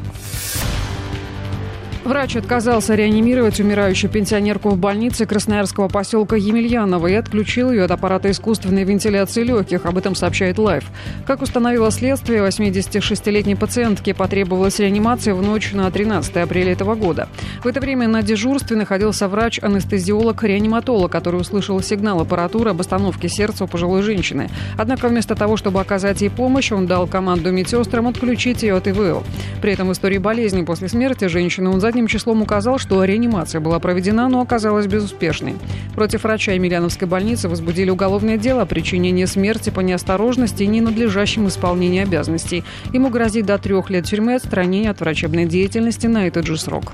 Врач 2.03 2.35
отказался 2.37 2.95
реанимировать 2.95 3.61
умирающую 3.61 4.11
пенсионерку 4.11 4.71
в 4.71 4.79
больнице 4.79 5.27
Красноярского 5.27 5.89
поселка 5.89 6.35
Емельяново 6.35 7.09
и 7.09 7.15
отключил 7.15 7.71
ее 7.71 7.85
от 7.85 7.91
аппарата 7.91 8.31
искусственной 8.31 8.85
вентиляции 8.85 9.43
легких. 9.43 9.85
Об 9.85 9.99
этом 9.99 10.15
сообщает 10.15 10.59
Лайф. 10.59 10.85
Как 11.27 11.43
установило 11.43 11.91
следствие, 11.91 12.41
86-летней 12.41 13.55
пациентке 13.55 14.15
потребовалась 14.15 14.79
реанимация 14.79 15.35
в 15.35 15.43
ночь 15.43 15.73
на 15.73 15.91
13 15.91 16.39
апреля 16.39 16.73
этого 16.73 16.95
года. 16.95 17.29
В 17.63 17.67
это 17.67 17.81
время 17.81 18.09
на 18.09 18.23
дежурстве 18.23 18.77
находился 18.79 19.29
врач-анестезиолог-реаниматолог, 19.29 21.13
который 21.13 21.41
услышал 21.41 21.83
сигнал 21.83 22.21
аппаратуры 22.23 22.71
об 22.71 22.81
остановке 22.81 23.29
сердца 23.29 23.65
у 23.65 23.67
пожилой 23.67 24.01
женщины. 24.03 24.49
Однако 24.79 25.09
вместо 25.09 25.35
того, 25.35 25.59
чтобы 25.59 25.81
оказать 25.81 26.23
ей 26.23 26.31
помощь, 26.31 26.73
он 26.73 26.87
дал 26.87 27.07
команду 27.07 27.53
медсестрам 27.53 28.09
отключить 28.09 28.63
ее 28.63 28.77
от 28.77 28.89
ИВЛ. 28.89 29.23
При 29.61 29.75
этом 29.75 29.89
в 29.89 29.93
истории 29.93 30.19
болезни 30.19 30.63
после 30.63 30.89
смерти 30.89 31.27
женщины 31.27 31.69
он 31.69 31.81
задним 31.81 32.00
числом 32.07 32.43
указал, 32.43 32.79
что 32.79 33.03
реанимация 33.05 33.61
была 33.61 33.79
проведена, 33.79 34.29
но 34.29 34.41
оказалась 34.41 34.87
безуспешной. 34.87 35.57
Против 35.95 36.25
врача 36.25 36.53
Емельяновской 36.53 37.09
больницы 37.09 37.49
возбудили 37.49 37.91
уголовное 37.91 38.37
дело 38.37 38.63
о 38.63 38.67
причинении 38.67 39.25
смерти 39.25 39.71
по 39.71 39.81
неосторожности 39.81 40.63
и 40.63 40.67
ненадлежащем 40.67 41.49
исполнении 41.49 42.03
обязанностей. 42.03 42.65
Ему 42.93 43.11
грозит 43.11 43.47
до 43.47 43.59
трех 43.59 43.91
лет 43.91 44.05
тюрьмы 44.05 44.35
отстранения 44.35 44.91
от 44.91 45.01
врачебной 45.01 45.47
деятельности 45.47 46.07
на 46.07 46.27
этот 46.27 46.47
же 46.47 46.57
срок. 46.57 46.93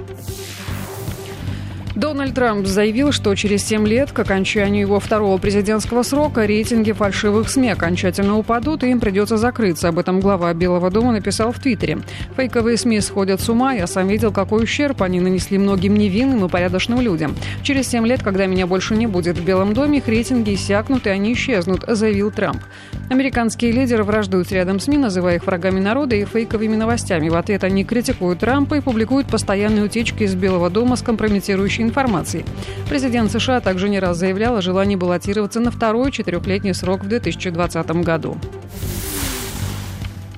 Дональд 1.96 2.35
Трамп 2.35 2.66
заявил, 2.66 3.11
что 3.11 3.35
через 3.35 3.64
7 3.64 3.87
лет 3.88 4.12
к 4.12 4.18
окончанию 4.18 4.82
его 4.82 5.00
второго 5.00 5.38
президентского 5.38 6.02
срока 6.02 6.44
рейтинги 6.44 6.92
фальшивых 6.92 7.48
СМИ 7.48 7.70
окончательно 7.70 8.37
упадут, 8.37 8.85
и 8.85 8.90
им 8.90 9.00
придется 9.00 9.38
закрыться. 9.38 9.88
Об 9.88 9.98
этом 9.98 10.20
глава 10.20 10.52
Белого 10.52 10.90
дома 10.90 11.12
написал 11.12 11.52
в 11.52 11.59
Твиттере. 11.59 12.00
Фейковые 12.37 12.76
СМИ 12.76 13.00
сходят 13.00 13.40
с 13.40 13.48
ума. 13.48 13.72
Я 13.72 13.87
сам 13.87 14.09
видел, 14.09 14.30
какой 14.30 14.64
ущерб 14.64 15.00
они 15.00 15.20
нанесли 15.20 15.56
многим 15.56 15.96
невинным 15.96 16.44
и 16.44 16.50
порядочным 16.50 17.00
людям. 17.00 17.35
Через 17.62 17.88
7 17.88 18.06
лет, 18.06 18.22
когда 18.22 18.44
меня 18.44 18.66
больше 18.66 18.94
не 18.94 19.06
будет 19.06 19.38
в 19.38 19.44
Белом 19.44 19.72
доме, 19.72 19.98
их 19.98 20.06
рейтинги 20.06 20.52
иссякнут 20.52 21.06
и 21.06 21.11
они 21.11 21.32
исчезнут, 21.32 21.85
заявил 21.88 22.30
Трамп. 22.30 22.61
Американские 23.09 23.72
лидеры 23.72 24.04
враждуют 24.04 24.52
рядом 24.52 24.80
СМИ, 24.80 24.98
называя 24.98 25.37
их 25.37 25.46
врагами 25.46 25.80
народа 25.80 26.14
и 26.14 26.26
фейковыми 26.26 26.76
новостями. 26.76 27.30
В 27.30 27.37
ответ 27.37 27.64
они 27.64 27.85
критикуют 27.85 28.40
Трампа 28.40 28.74
и 28.74 28.80
публикуют 28.80 29.28
постоянные 29.28 29.85
утечки 29.85 30.24
из 30.24 30.35
Белого 30.35 30.68
дома 30.68 30.96
с 30.96 31.02
компрометирующей 31.02 31.86
информации. 31.87 32.44
Президент 32.88 33.31
США 33.31 33.61
также 33.61 33.88
не 33.88 33.99
раз 33.99 34.18
заявлял 34.18 34.57
о 34.57 34.62
желании 34.62 34.96
баллотироваться 34.96 35.61
на 35.61 35.70
второй 35.70 36.12
четырехлетний 36.12 36.75
срок 36.75 37.05
в 37.05 37.09
2020 37.09 37.90
году. 38.03 38.37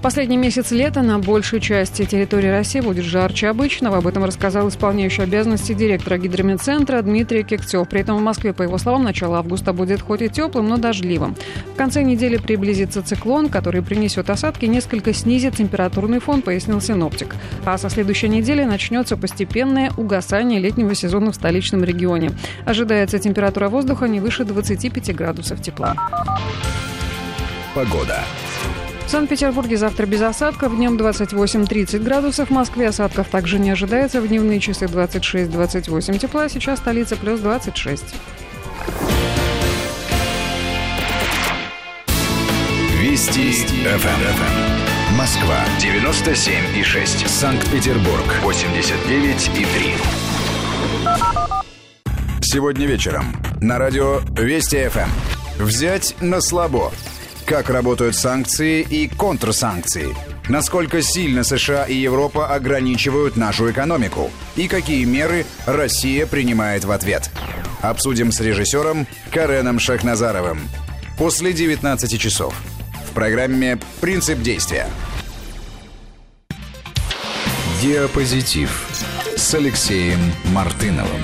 Последний 0.02 0.36
месяц 0.36 0.70
лета 0.70 1.02
на 1.02 1.18
большей 1.18 1.60
части 1.60 2.04
территории 2.04 2.46
России 2.46 2.78
будет 2.78 3.04
жарче 3.04 3.48
обычного. 3.48 3.98
Об 3.98 4.06
этом 4.06 4.24
рассказал 4.24 4.68
исполняющий 4.68 5.22
обязанности 5.22 5.74
директора 5.74 6.18
гидромедцентра 6.18 7.02
Дмитрий 7.02 7.42
Кекцев. 7.42 7.88
При 7.88 8.02
этом 8.02 8.16
в 8.16 8.22
Москве, 8.22 8.52
по 8.52 8.62
его 8.62 8.78
словам, 8.78 9.02
начало 9.02 9.38
августа 9.38 9.72
будет 9.72 10.00
хоть 10.00 10.22
и 10.22 10.28
теплым, 10.28 10.68
но 10.68 10.76
дождливым. 10.76 11.34
В 11.74 11.76
конце 11.76 12.02
недели 12.02 12.36
приблизится 12.36 13.02
циклон, 13.02 13.48
который 13.48 13.82
принесет 13.82 14.30
осадки 14.30 14.66
и 14.66 14.68
несколько 14.68 15.12
снизит 15.12 15.56
температурный 15.56 16.20
фон, 16.20 16.42
пояснил 16.42 16.80
синоптик. 16.80 17.34
А 17.64 17.76
со 17.76 17.90
следующей 17.90 18.28
недели 18.28 18.62
начнется 18.62 19.16
постепенное 19.16 19.90
угасание 19.96 20.60
летнего 20.60 20.94
сезона 20.94 21.32
в 21.32 21.34
столичном 21.34 21.82
регионе. 21.82 22.30
Ожидается 22.64 23.18
температура 23.18 23.68
воздуха 23.68 24.06
не 24.06 24.20
выше 24.20 24.44
25 24.44 25.16
градусов 25.16 25.60
тепла. 25.60 25.96
Погода. 27.74 28.24
В 29.08 29.10
Санкт-Петербурге 29.10 29.78
завтра 29.78 30.04
без 30.04 30.20
осадков, 30.20 30.76
днем 30.76 30.98
28-30 30.98 31.98
градусов. 32.00 32.50
В 32.50 32.52
Москве 32.52 32.88
осадков 32.88 33.28
также 33.28 33.58
не 33.58 33.70
ожидается. 33.70 34.20
В 34.20 34.28
дневные 34.28 34.60
часы 34.60 34.84
26-28 34.84 36.18
тепла. 36.18 36.50
Сейчас 36.50 36.78
столица 36.78 37.16
плюс 37.16 37.40
26. 37.40 38.04
Вести. 43.00 43.52
ФМ. 43.52 45.16
Москва 45.16 45.64
97 45.80 46.76
и 46.76 46.82
6. 46.82 47.30
Санкт-Петербург 47.30 48.26
89 48.42 49.50
и 49.58 49.64
3. 49.64 49.94
Сегодня 52.42 52.84
вечером 52.84 53.24
на 53.62 53.78
радио 53.78 54.20
Вести 54.36 54.86
ФМ. 54.86 55.08
Взять 55.64 56.14
на 56.20 56.42
слабо 56.42 56.92
как 57.48 57.70
работают 57.70 58.14
санкции 58.14 58.82
и 58.82 59.08
контрсанкции, 59.08 60.14
насколько 60.50 61.00
сильно 61.00 61.42
США 61.42 61.84
и 61.84 61.94
Европа 61.94 62.54
ограничивают 62.54 63.36
нашу 63.36 63.70
экономику 63.70 64.30
и 64.54 64.68
какие 64.68 65.04
меры 65.06 65.46
Россия 65.64 66.26
принимает 66.26 66.84
в 66.84 66.90
ответ. 66.90 67.30
Обсудим 67.80 68.32
с 68.32 68.40
режиссером 68.40 69.06
Кареном 69.32 69.78
Шахназаровым 69.78 70.60
после 71.16 71.54
19 71.54 72.20
часов 72.20 72.54
в 73.08 73.14
программе 73.14 73.78
«Принцип 74.02 74.42
действия». 74.42 74.86
Диапозитив 77.80 78.86
с 79.36 79.54
Алексеем 79.54 80.20
Мартыновым. 80.52 81.22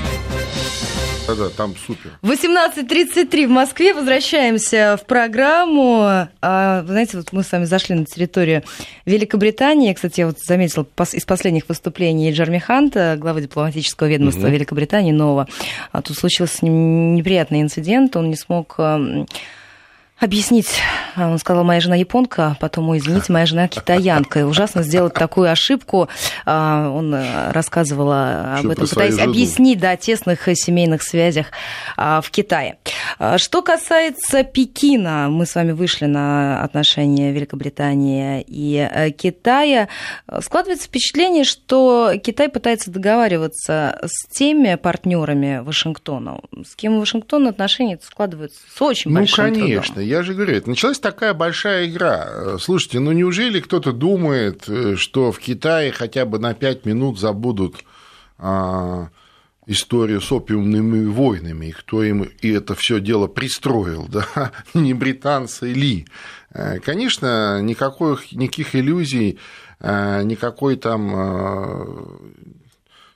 Да-да, 1.26 1.48
там 1.48 1.74
супер. 1.76 2.18
18.33 2.22 3.46
в 3.46 3.50
Москве. 3.50 3.94
Возвращаемся 3.94 4.98
в 5.00 5.06
программу. 5.06 6.28
А, 6.42 6.82
вы 6.82 6.88
знаете, 6.88 7.16
вот 7.16 7.32
мы 7.32 7.42
с 7.42 7.50
вами 7.50 7.64
зашли 7.64 7.94
на 7.94 8.04
территорию 8.04 8.62
Великобритании. 9.06 9.94
Кстати, 9.94 10.20
я 10.20 10.26
вот 10.26 10.38
заметила 10.38 10.86
из 11.12 11.24
последних 11.24 11.68
выступлений 11.68 12.30
Джерми 12.30 12.58
Ханта, 12.58 13.16
главы 13.18 13.40
дипломатического 13.40 14.08
ведомства 14.08 14.46
угу. 14.46 14.50
Великобритании, 14.50 15.12
нового. 15.12 15.48
А 15.92 16.02
тут 16.02 16.18
случился 16.18 16.58
с 16.58 16.62
ним 16.62 17.14
неприятный 17.14 17.62
инцидент. 17.62 18.16
Он 18.16 18.28
не 18.28 18.36
смог 18.36 18.78
объяснить. 20.18 20.80
Он 21.16 21.38
сказал, 21.38 21.64
моя 21.64 21.80
жена 21.80 21.96
японка, 21.96 22.48
а 22.48 22.56
потом, 22.58 22.88
ой, 22.88 22.98
извините, 22.98 23.32
моя 23.32 23.46
жена 23.46 23.68
китаянка. 23.68 24.40
И 24.40 24.42
ужасно 24.42 24.82
сделать 24.82 25.14
такую 25.14 25.50
ошибку. 25.50 26.08
А, 26.44 26.88
он 26.90 27.14
э, 27.14 27.52
рассказывал 27.52 28.10
об 28.12 28.58
Что 28.60 28.72
этом, 28.72 28.88
пытаясь 28.88 29.14
жену. 29.14 29.30
объяснить, 29.30 29.78
да, 29.78 29.92
о 29.92 29.96
тесных 29.96 30.48
семейных 30.54 31.02
связях 31.02 31.46
а, 31.96 32.20
в 32.20 32.30
Китае. 32.30 32.78
Что 33.36 33.62
касается 33.62 34.42
Пекина, 34.42 35.28
мы 35.30 35.46
с 35.46 35.54
вами 35.54 35.72
вышли 35.72 36.06
на 36.06 36.62
отношения 36.62 37.32
Великобритании 37.32 38.44
и 38.46 38.88
э, 38.90 39.10
Китая. 39.10 39.88
Складывается 40.40 40.86
впечатление, 40.86 41.44
что 41.44 42.12
Китай 42.22 42.48
пытается 42.48 42.90
договариваться 42.90 44.00
с 44.04 44.26
теми 44.28 44.74
партнерами 44.76 45.58
Вашингтона, 45.58 46.40
с 46.66 46.74
кем 46.74 46.98
Вашингтон 46.98 47.46
отношения 47.48 47.98
складываются 48.02 48.60
с 48.74 48.82
очень 48.82 49.10
ну, 49.10 49.18
большим 49.18 49.44
конечно. 49.54 49.94
трудом. 49.94 50.03
Я 50.04 50.22
же 50.22 50.34
говорю, 50.34 50.54
это 50.54 50.68
началась 50.68 50.98
такая 50.98 51.34
большая 51.34 51.86
игра. 51.86 52.58
Слушайте, 52.58 53.00
ну 53.00 53.12
неужели 53.12 53.60
кто-то 53.60 53.92
думает, 53.92 54.68
э, 54.68 54.96
что 54.96 55.32
в 55.32 55.38
Китае 55.38 55.92
хотя 55.92 56.24
бы 56.24 56.38
на 56.38 56.54
5 56.54 56.84
минут 56.84 57.18
забудут 57.18 57.84
а, 58.38 59.08
историю 59.66 60.20
с 60.20 60.30
опиумными 60.30 61.06
войнами, 61.06 61.66
и 61.66 61.72
кто 61.72 62.02
им 62.02 62.22
и 62.22 62.50
это 62.50 62.74
все 62.74 63.00
дело 63.00 63.26
пристроил, 63.26 64.06
да, 64.12 64.52
не 64.74 64.94
британцы 64.94 65.72
ли. 65.72 66.06
Э, 66.50 66.78
конечно, 66.80 67.60
никаких, 67.62 68.32
никаких 68.32 68.74
иллюзий, 68.74 69.38
э, 69.80 70.22
никакой 70.24 70.76
там 70.76 72.20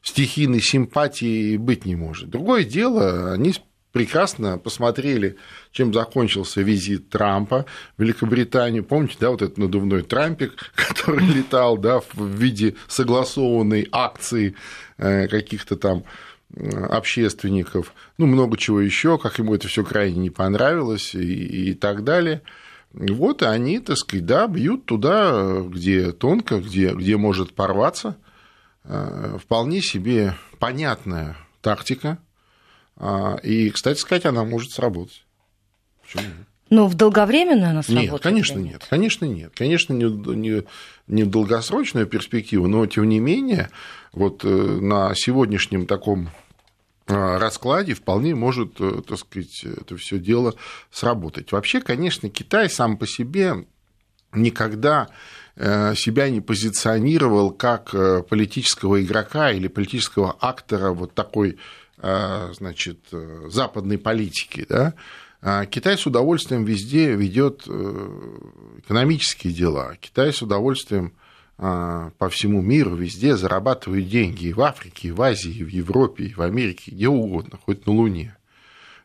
стихийной 0.03 0.61
симпатии 0.61 1.57
быть 1.57 1.85
не 1.85 1.96
может. 1.96 2.31
Другое 2.31 2.64
дело, 2.64 3.33
они 3.33 3.55
прекрасно 3.92 4.59
посмотрели, 4.59 5.37
чем 5.72 5.92
закончился 5.92 6.61
визит 6.61 7.11
Трампа 7.11 7.66
в 7.96 8.03
Великобританию. 8.03 8.85
Помните, 8.85 9.16
да, 9.20 9.31
вот 9.31 9.42
этот 9.42 9.59
надувной 9.59 10.03
Трампик, 10.03 10.72
который 10.74 11.24
летал, 11.27 11.77
да, 11.77 12.01
в 12.01 12.27
виде 12.27 12.77
согласованной 12.87 13.88
акции 13.90 14.55
э, 14.98 15.29
каких-то 15.29 15.77
там 15.77 16.05
э, 16.55 16.68
общественников, 16.68 17.94
ну, 18.18 18.27
много 18.27 18.57
чего 18.57 18.81
еще, 18.81 19.18
как 19.18 19.38
ему 19.38 19.55
это 19.55 19.68
все 19.68 19.85
крайне 19.85 20.18
не 20.18 20.31
понравилось 20.31 21.14
и, 21.14 21.70
и 21.70 21.74
так 21.74 22.05
далее. 22.05 22.42
Вот 22.92 23.42
и 23.42 23.46
они, 23.46 23.81
так 23.81 23.98
сказать, 23.98 24.27
да, 24.27 24.46
бьют 24.46 24.87
туда, 24.87 25.61
где 25.62 26.12
тонко, 26.12 26.59
где, 26.59 26.92
где 26.92 27.16
может 27.16 27.55
порваться. 27.55 28.16
Э, 28.85 29.37
вполне 29.42 29.83
себе 29.83 30.35
понятная 30.59 31.37
тактика, 31.61 32.18
и, 33.43 33.71
кстати 33.71 33.99
сказать, 33.99 34.27
она 34.27 34.45
может 34.45 34.73
сработать. 34.73 35.25
Почему 36.03 36.23
нет? 36.25 36.49
Ну, 36.71 36.87
в 36.87 36.95
долговременную 36.95 37.71
она 37.71 37.83
сработает? 37.83 38.13
Нет, 38.13 38.23
конечно, 38.23 38.59
нет. 38.59 38.87
Конечно, 38.89 39.25
нет. 39.25 39.53
Конечно, 39.55 39.93
не, 39.95 40.05
не, 40.05 40.65
не 41.07 41.23
в 41.25 41.31
долгосрочную 41.31 42.07
перспективу, 42.07 42.67
но, 42.67 42.87
тем 42.87 43.09
не 43.09 43.21
менее, 43.21 43.71
вот 44.13 44.45
э, 44.45 44.49
на 44.49 45.15
сегодняшнем 45.15 45.87
таком 45.87 46.29
а, 47.07 47.39
раскладе 47.39 47.95
вполне 47.95 48.35
может, 48.35 48.81
э, 48.81 49.01
так 49.07 49.19
сказать, 49.19 49.65
это 49.65 49.97
все 49.97 50.19
дело 50.19 50.55
сработать. 50.91 51.53
Вообще, 51.53 51.81
конечно, 51.81 52.29
Китай 52.29 52.69
сам 52.69 52.99
по 52.99 53.07
себе 53.07 53.65
никогда 54.35 55.09
э, 55.57 55.95
себя 55.95 56.29
не 56.29 56.43
позиционировал 56.43 57.51
как 57.51 57.95
политического 58.29 59.03
игрока 59.03 59.53
или 59.53 59.69
политического 59.69 60.37
актора 60.39 60.91
вот 60.91 61.15
такой 61.15 61.53
а, 61.53 61.57
значит, 62.01 62.99
э, 63.13 63.49
западной 63.49 63.99
политики, 63.99 64.65
да, 64.69 64.95
а 65.41 65.67
Китай 65.67 65.97
с 65.97 66.07
удовольствием 66.07 66.65
везде 66.65 67.15
ведет 67.15 67.63
э, 67.67 68.39
экономические 68.79 69.53
дела. 69.53 69.97
Китай 70.01 70.33
с 70.33 70.43
удовольствием 70.43 71.13
а, 71.61 72.11
по 72.19 72.29
всему 72.29 72.63
миру 72.63 72.95
везде 72.95 73.37
зарабатывает 73.37 74.09
деньги 74.09 74.47
и 74.47 74.53
в 74.53 74.61
Африке, 74.61 75.09
и 75.09 75.13
в 75.13 75.21
Азии, 75.21 75.53
и 75.53 75.65
в 75.65 75.69
Европе, 75.69 76.25
и 76.25 76.35
в 76.35 76.41
Америке, 76.41 76.93
где 76.93 77.09
угодно, 77.09 77.59
хоть 77.65 77.85
на 77.85 77.93
Луне. 77.93 78.37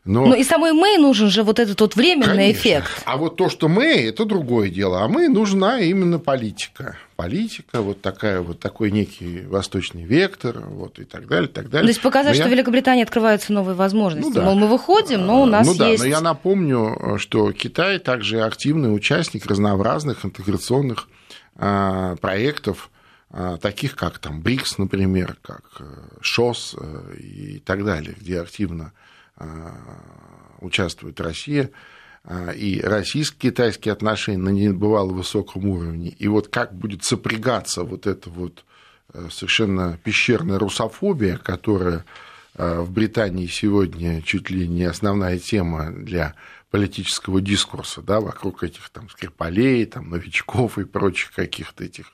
Но... 0.04 0.26
Но 0.26 0.34
и 0.34 0.44
самой 0.44 0.72
Мэй 0.72 0.98
нужен 0.98 1.30
же 1.30 1.42
вот 1.42 1.58
этот 1.58 1.80
вот 1.80 1.96
временный 1.96 2.26
Конечно. 2.26 2.52
эффект. 2.52 3.02
А 3.06 3.16
вот 3.16 3.36
то, 3.36 3.48
что 3.48 3.68
Мэй, 3.68 4.10
это 4.10 4.26
другое 4.26 4.68
дело. 4.68 5.02
А 5.02 5.08
Мэй 5.08 5.28
нужна 5.28 5.80
именно 5.80 6.18
политика. 6.18 6.98
Политика, 7.16 7.80
вот, 7.80 8.02
такая, 8.02 8.42
вот 8.42 8.60
такой 8.60 8.90
некий 8.90 9.42
восточный 9.46 10.02
вектор, 10.02 10.60
вот, 10.60 10.98
и 10.98 11.04
так 11.04 11.26
далее, 11.26 11.48
так 11.48 11.70
далее. 11.70 11.86
То 11.86 11.90
есть 11.90 12.02
показать, 12.02 12.32
но 12.32 12.34
что 12.34 12.44
я... 12.44 12.48
в 12.48 12.52
Великобритании 12.52 13.02
открываются 13.02 13.52
новые 13.52 13.76
возможности. 13.76 14.28
Ну, 14.28 14.34
да. 14.34 14.42
Мол, 14.42 14.56
мы 14.56 14.66
выходим, 14.66 15.24
но 15.24 15.42
у 15.42 15.46
нас 15.46 15.66
ну, 15.66 15.74
да, 15.74 15.88
есть... 15.88 16.02
но 16.02 16.08
я 16.08 16.20
напомню, 16.20 17.16
что 17.18 17.52
Китай 17.52 17.98
также 17.98 18.42
активный 18.42 18.94
участник 18.94 19.46
разнообразных 19.46 20.26
интеграционных 20.26 21.08
а, 21.56 22.16
проектов, 22.16 22.90
а, 23.30 23.56
таких 23.56 23.96
как 23.96 24.18
там 24.18 24.42
БРИКС, 24.42 24.78
например, 24.78 25.36
как 25.40 25.62
э, 25.80 25.84
ШОС 26.20 26.76
э, 26.78 27.16
и 27.16 27.58
так 27.58 27.84
далее, 27.84 28.14
где 28.20 28.40
активно 28.40 28.92
участвует 30.60 31.20
Россия, 31.20 31.70
э, 32.24 32.54
и 32.54 32.80
российско-китайские 32.80 33.92
отношения 33.92 34.38
на 34.38 34.48
небывало 34.50 35.12
высоком 35.12 35.66
уровне. 35.66 36.08
И 36.10 36.28
вот 36.28 36.48
как 36.48 36.74
будет 36.74 37.04
сопрягаться 37.04 37.84
вот 37.84 38.06
эта 38.06 38.30
вот 38.30 38.64
э, 39.12 39.28
совершенно 39.30 39.98
пещерная 40.02 40.58
русофобия, 40.58 41.36
которая 41.36 42.04
в 42.56 42.88
Британии 42.92 43.48
сегодня 43.48 44.22
чуть 44.22 44.48
ли 44.48 44.68
не 44.68 44.84
основная 44.84 45.40
тема 45.40 45.90
для 45.90 46.36
политического 46.70 47.40
дискурса, 47.40 48.00
да, 48.00 48.20
вокруг 48.20 48.62
этих 48.62 48.90
там 48.90 49.10
Скрипалей, 49.10 49.84
там, 49.86 50.10
новичков 50.10 50.78
и 50.78 50.84
прочих 50.84 51.32
каких-то 51.32 51.82
этих 51.82 52.12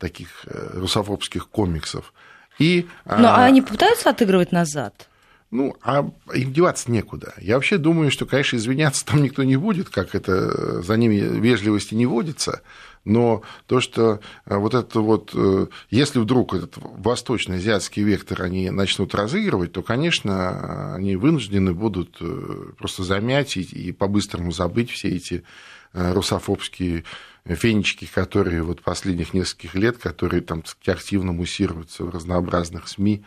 таких 0.00 0.44
русофобских 0.44 1.48
комиксов– 1.48 2.12
И, 2.58 2.88
ну, 3.04 3.28
а 3.28 3.44
они 3.44 3.62
пытаются 3.62 4.10
отыгрывать 4.10 4.52
назад? 4.52 5.08
Ну, 5.50 5.76
а 5.82 6.10
им 6.34 6.52
деваться 6.52 6.90
некуда. 6.90 7.34
Я 7.40 7.54
вообще 7.54 7.78
думаю, 7.78 8.10
что, 8.10 8.26
конечно, 8.26 8.56
извиняться 8.56 9.06
там 9.06 9.22
никто 9.22 9.44
не 9.44 9.56
будет, 9.56 9.88
как 9.90 10.14
это 10.14 10.82
за 10.82 10.96
ними 10.96 11.16
вежливости 11.16 11.94
не 11.94 12.06
водится. 12.06 12.62
Но 13.06 13.42
то, 13.68 13.80
что 13.80 14.20
э, 14.46 14.56
вот 14.56 14.74
это 14.74 15.00
вот, 15.00 15.30
э, 15.32 15.68
если 15.90 16.18
вдруг 16.18 16.54
этот 16.54 16.74
восточно-азиатский 16.76 18.02
вектор 18.02 18.42
они 18.42 18.68
начнут 18.70 19.14
разыгрывать, 19.14 19.70
то, 19.70 19.82
конечно, 19.82 20.96
они 20.96 21.14
вынуждены 21.14 21.72
будут 21.72 22.16
э, 22.20 22.72
просто 22.76 23.04
замять 23.04 23.56
и 23.56 23.92
по-быстрому 23.92 24.50
забыть 24.50 24.90
все 24.90 25.08
эти 25.08 25.44
русофобские 25.92 27.04
фенечки, 27.46 28.06
которые 28.12 28.62
вот 28.62 28.82
последних 28.82 29.32
нескольких 29.32 29.74
лет, 29.76 29.96
которые 29.96 30.42
там 30.42 30.62
активно 30.84 31.32
муссируются 31.32 32.04
в 32.04 32.10
разнообразных 32.10 32.88
СМИ, 32.88 33.24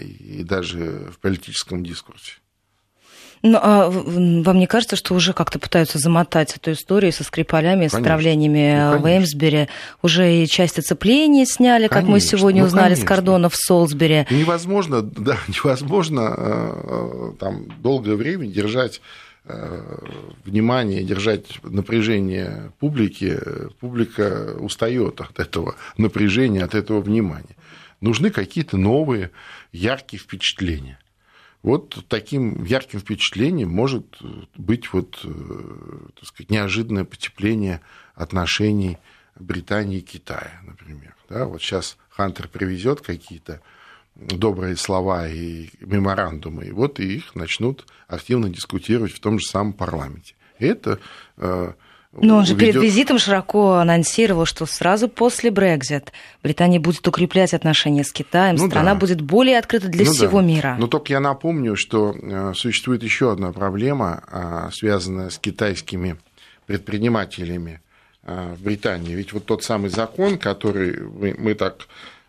и 0.00 0.42
даже 0.42 1.10
в 1.12 1.18
политическом 1.18 1.84
дискурсе. 1.84 2.34
Ну, 3.42 3.58
а 3.60 3.90
вам 3.90 4.58
не 4.58 4.66
кажется, 4.66 4.96
что 4.96 5.14
уже 5.14 5.32
как-то 5.32 5.58
пытаются 5.58 5.98
замотать 5.98 6.56
эту 6.56 6.72
историю 6.72 7.12
со 7.12 7.22
Скрипалями, 7.22 7.86
с 7.86 7.94
отравлениями 7.94 8.94
ну, 8.94 8.98
в 8.98 9.06
Эймсбери? 9.06 9.68
Уже 10.02 10.42
и 10.42 10.46
часть 10.46 10.78
оцепления 10.78 11.44
сняли, 11.44 11.86
конечно. 11.86 12.00
как 12.00 12.08
мы 12.08 12.20
сегодня 12.20 12.62
ну, 12.62 12.66
узнали, 12.66 12.94
конечно. 12.94 13.04
с 13.04 13.08
кордонов 13.08 13.52
в 13.54 13.56
Солсбери. 13.56 14.26
Невозможно, 14.30 15.02
да, 15.02 15.38
невозможно 15.48 16.34
э, 16.36 17.32
там 17.38 17.68
долгое 17.82 18.16
время 18.16 18.46
держать 18.46 19.00
э, 19.44 19.98
внимание, 20.44 21.04
держать 21.04 21.62
напряжение 21.62 22.72
публики. 22.80 23.38
Публика 23.80 24.56
устает 24.58 25.20
от 25.20 25.38
этого 25.38 25.76
напряжения, 25.98 26.64
от 26.64 26.74
этого 26.74 27.00
внимания 27.00 27.56
нужны 28.00 28.30
какие-то 28.30 28.76
новые 28.76 29.30
яркие 29.76 30.20
впечатления. 30.20 30.98
Вот 31.62 32.04
таким 32.08 32.64
ярким 32.64 33.00
впечатлением 33.00 33.70
может 33.70 34.18
быть 34.56 34.92
вот, 34.92 35.20
э, 35.24 36.08
так 36.14 36.28
сказать, 36.28 36.50
неожиданное 36.50 37.04
потепление 37.04 37.80
отношений 38.14 38.98
Британии 39.38 39.98
и 39.98 40.02
Китая, 40.02 40.60
например. 40.64 41.14
Да, 41.28 41.46
вот 41.46 41.60
сейчас 41.60 41.96
Хантер 42.08 42.48
привезет 42.48 43.00
какие-то 43.00 43.60
добрые 44.14 44.76
слова 44.76 45.28
и 45.28 45.70
меморандумы, 45.80 46.66
и 46.66 46.70
вот 46.70 47.00
их 47.00 47.34
начнут 47.34 47.84
активно 48.08 48.48
дискутировать 48.48 49.12
в 49.12 49.20
том 49.20 49.38
же 49.38 49.46
самом 49.46 49.72
парламенте. 49.72 50.34
И 50.58 50.64
это 50.64 51.00
э, 51.36 51.72
но 52.20 52.38
он 52.38 52.46
же 52.46 52.54
уведет... 52.54 52.74
перед 52.74 52.84
визитом 52.84 53.18
широко 53.18 53.74
анонсировал, 53.74 54.44
что 54.44 54.66
сразу 54.66 55.08
после 55.08 55.50
Брекзит 55.50 56.12
Британия 56.42 56.80
будет 56.80 57.06
укреплять 57.06 57.54
отношения 57.54 58.04
с 58.04 58.12
Китаем, 58.12 58.56
ну 58.56 58.68
страна 58.68 58.94
да. 58.94 59.00
будет 59.00 59.20
более 59.20 59.58
открыта 59.58 59.88
для 59.88 60.04
ну 60.04 60.12
всего 60.12 60.40
да. 60.40 60.46
мира. 60.46 60.76
Но 60.78 60.86
только 60.86 61.12
я 61.12 61.20
напомню, 61.20 61.76
что 61.76 62.14
э, 62.14 62.52
существует 62.54 63.02
еще 63.02 63.32
одна 63.32 63.52
проблема, 63.52 64.22
а, 64.30 64.70
связанная 64.72 65.30
с 65.30 65.38
китайскими 65.38 66.16
предпринимателями 66.66 67.80
э, 68.24 68.54
в 68.58 68.62
Британии. 68.62 69.14
Ведь 69.14 69.32
вот 69.32 69.44
тот 69.46 69.62
самый 69.64 69.90
закон, 69.90 70.38
который 70.38 70.98
мы 71.38 71.54
так 71.54 71.88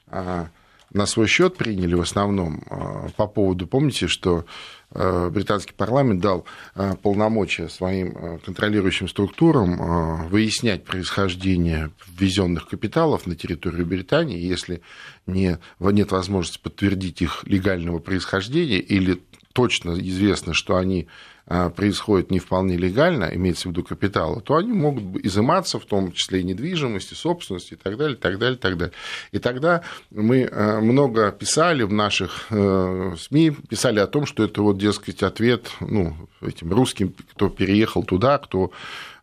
а, 0.09 0.47
на 0.93 1.05
свой 1.05 1.27
счет 1.27 1.57
приняли 1.57 1.95
в 1.95 2.01
основном 2.01 2.63
а, 2.69 3.07
по 3.15 3.27
поводу, 3.27 3.67
помните, 3.67 4.07
что 4.07 4.45
Э, 4.91 5.29
британский 5.29 5.73
парламент 5.73 6.21
дал 6.21 6.45
э, 6.73 6.95
полномочия 7.01 7.67
своим 7.67 8.39
контролирующим 8.39 9.09
структурам 9.09 10.29
выяснять 10.29 10.85
происхождение 10.85 11.91
ввезенных 12.07 12.69
капиталов 12.69 13.27
на 13.27 13.35
территорию 13.35 13.85
Британии, 13.85 14.39
если 14.39 14.81
не, 15.25 15.59
нет 15.79 16.11
возможности 16.11 16.61
подтвердить 16.61 17.21
их 17.21 17.43
легального 17.45 17.99
происхождения 17.99 18.79
или 18.79 19.21
точно 19.51 19.91
известно, 19.99 20.53
что 20.53 20.77
они 20.77 21.03
а, 21.03 21.36
происходит 21.47 22.29
не 22.29 22.39
вполне 22.39 22.75
легально, 22.75 23.29
имеется 23.33 23.67
в 23.67 23.71
виду 23.71 23.83
капитала, 23.83 24.41
то 24.41 24.57
они 24.57 24.73
могут 24.73 25.25
изыматься, 25.25 25.79
в 25.79 25.85
том 25.85 26.11
числе 26.11 26.41
и 26.41 26.43
недвижимости, 26.43 27.13
собственности 27.13 27.73
и 27.73 27.77
так 27.77 27.97
далее, 27.97 28.17
и 28.17 28.19
так 28.19 28.37
далее, 28.37 28.57
и 28.57 28.59
так 28.59 28.77
далее. 28.77 28.93
И 29.31 29.39
тогда 29.39 29.81
мы 30.11 30.49
а, 30.51 30.81
много 30.81 31.31
писали 31.31 31.83
в 31.83 31.93
наших 31.93 32.47
э, 32.49 33.15
СМИ, 33.17 33.51
писали 33.69 33.99
о 33.99 34.07
том, 34.07 34.25
что 34.25 34.43
это 34.43 34.61
вот, 34.61 34.77
дескать, 34.77 35.23
ответ 35.23 35.71
ну, 35.79 36.15
этим 36.41 36.73
русским, 36.73 37.13
кто 37.31 37.49
переехал 37.49 38.03
туда, 38.03 38.37
кто 38.39 38.71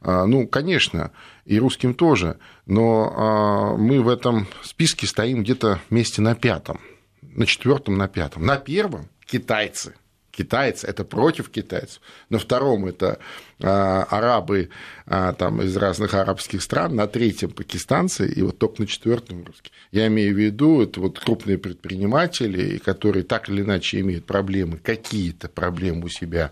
а, 0.01 0.25
ну, 0.25 0.47
конечно, 0.47 1.11
и 1.45 1.59
русским 1.59 1.93
тоже, 1.93 2.39
но 2.65 3.77
мы 3.79 4.01
в 4.01 4.09
этом 4.09 4.47
списке 4.63 5.07
стоим 5.07 5.43
где-то 5.43 5.81
вместе 5.91 6.23
на 6.23 6.35
пятом, 6.35 6.81
на 7.21 7.45
четвертом, 7.45 7.99
на 7.99 8.09
пятом. 8.09 8.47
На 8.47 8.57
первом 8.57 9.09
китайцы– 9.27 9.95
китайцы, 10.35 10.87
это 10.87 11.05
против 11.05 11.49
китайцев. 11.51 12.01
На 12.31 12.39
втором 12.39 12.87
это 12.87 13.19
а, 13.63 14.05
арабы 14.11 14.71
а, 15.07 15.33
там, 15.33 15.63
из 15.63 15.77
разных 15.77 16.15
арабских 16.15 16.63
стран, 16.63 16.95
на 16.97 17.07
третьем 17.07 17.51
пакистанцы, 17.51 18.27
и 18.27 18.43
вот 18.43 18.59
только 18.59 18.83
на 18.83 18.87
четвертом 18.87 19.45
русские. 19.45 19.73
Я 19.93 20.07
имею 20.09 20.35
в 20.35 20.39
виду, 20.39 20.83
это 20.83 21.01
вот 21.01 21.19
крупные 21.19 21.59
предприниматели, 21.59 22.79
которые 22.79 23.25
так 23.25 23.49
или 23.49 23.63
иначе 23.63 24.01
имеют 24.01 24.27
проблемы, 24.27 24.79
какие-то 24.79 25.49
проблемы 25.49 26.07
у 26.07 26.09
себя 26.09 26.51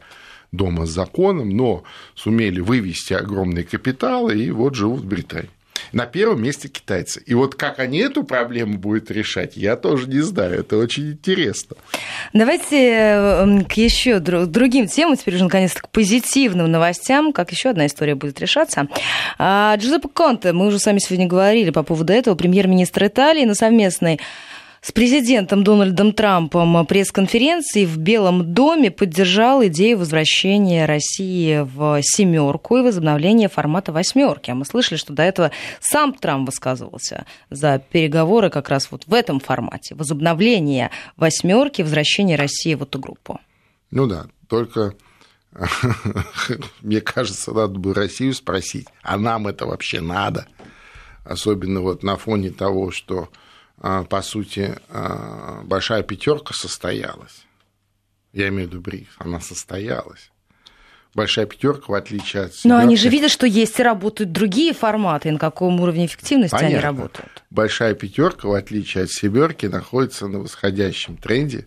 дома 0.52 0.86
с 0.86 0.90
законом, 0.90 1.50
но 1.50 1.82
сумели 2.14 2.60
вывести 2.60 3.14
огромные 3.14 3.64
капиталы 3.64 4.38
и 4.38 4.50
вот 4.50 4.74
живут 4.74 5.00
в 5.00 5.06
Британии. 5.06 5.50
На 5.92 6.06
первом 6.06 6.42
месте 6.42 6.68
китайцы. 6.68 7.22
И 7.26 7.34
вот 7.34 7.54
как 7.54 7.78
они 7.78 7.98
эту 7.98 8.24
проблему 8.24 8.78
будут 8.78 9.10
решать, 9.10 9.56
я 9.56 9.76
тоже 9.76 10.08
не 10.08 10.20
знаю. 10.20 10.60
Это 10.60 10.78
очень 10.78 11.12
интересно. 11.12 11.76
Давайте 12.32 12.90
эм, 12.90 13.64
к 13.64 13.72
еще 13.74 14.18
другим 14.18 14.86
темам, 14.86 15.16
теперь 15.16 15.34
уже 15.34 15.44
наконец-то 15.44 15.82
к 15.82 15.90
позитивным 15.90 16.70
новостям, 16.70 17.32
как 17.32 17.52
еще 17.52 17.70
одна 17.70 17.86
история 17.86 18.14
будет 18.14 18.40
решаться. 18.40 18.88
А, 19.38 19.76
Джузеппе 19.76 20.08
Конте, 20.08 20.52
мы 20.52 20.66
уже 20.66 20.78
с 20.78 20.86
вами 20.86 20.98
сегодня 20.98 21.26
говорили 21.26 21.70
по 21.70 21.82
поводу 21.82 22.12
этого, 22.12 22.34
премьер-министр 22.34 23.06
Италии 23.06 23.44
на 23.44 23.54
совместной 23.54 24.18
с 24.82 24.90
президентом 24.90 25.62
Дональдом 25.62 26.12
Трампом 26.12 26.84
пресс-конференции 26.86 27.86
в 27.86 27.98
Белом 27.98 28.52
доме 28.52 28.90
поддержал 28.90 29.64
идею 29.66 29.98
возвращения 29.98 30.86
России 30.86 31.60
в 31.60 32.00
семерку 32.02 32.78
и 32.78 32.82
возобновления 32.82 33.48
формата 33.48 33.92
восьмерки. 33.92 34.50
А 34.50 34.56
мы 34.56 34.64
слышали, 34.64 34.98
что 34.98 35.12
до 35.12 35.22
этого 35.22 35.52
сам 35.80 36.12
Трамп 36.12 36.48
высказывался 36.48 37.26
за 37.48 37.78
переговоры 37.78 38.50
как 38.50 38.68
раз 38.68 38.90
вот 38.90 39.06
в 39.06 39.14
этом 39.14 39.38
формате. 39.38 39.94
Возобновление 39.94 40.90
восьмерки, 41.16 41.82
возвращение 41.82 42.36
России 42.36 42.74
в 42.74 42.82
эту 42.82 42.98
группу. 42.98 43.40
Ну 43.92 44.08
да, 44.08 44.26
только 44.48 44.94
мне 46.82 47.00
кажется, 47.00 47.52
надо 47.52 47.78
бы 47.78 47.94
Россию 47.94 48.34
спросить, 48.34 48.88
а 49.04 49.16
нам 49.16 49.46
это 49.46 49.64
вообще 49.64 50.00
надо? 50.00 50.48
Особенно 51.24 51.82
вот 51.82 52.02
на 52.02 52.16
фоне 52.16 52.50
того, 52.50 52.90
что 52.90 53.28
по 53.82 54.22
сути, 54.22 54.76
а, 54.90 55.62
большая 55.64 56.04
пятерка 56.04 56.54
состоялась. 56.54 57.44
Я 58.32 58.48
имею 58.48 58.68
в 58.68 58.72
виду 58.72 58.80
БРИКС, 58.80 59.10
она 59.18 59.40
состоялась. 59.40 60.30
Большая 61.14 61.46
пятерка, 61.46 61.86
в 61.88 61.94
отличие 61.94 62.44
от... 62.44 62.52
Но 62.64 62.78
они 62.78 62.96
же 62.96 63.08
видят, 63.08 63.30
что 63.30 63.46
есть 63.46 63.78
и 63.78 63.82
работают 63.82 64.32
другие 64.32 64.72
форматы, 64.72 65.28
и 65.28 65.32
на 65.32 65.38
каком 65.38 65.80
уровне 65.80 66.06
эффективности 66.06 66.54
Понятно. 66.54 66.76
они 66.76 66.82
работают. 66.82 67.42
Большая 67.50 67.94
пятерка, 67.94 68.48
в 68.48 68.52
отличие 68.52 69.04
от 69.04 69.10
семерки, 69.10 69.66
находится 69.66 70.28
на 70.28 70.38
восходящем 70.38 71.16
тренде. 71.16 71.66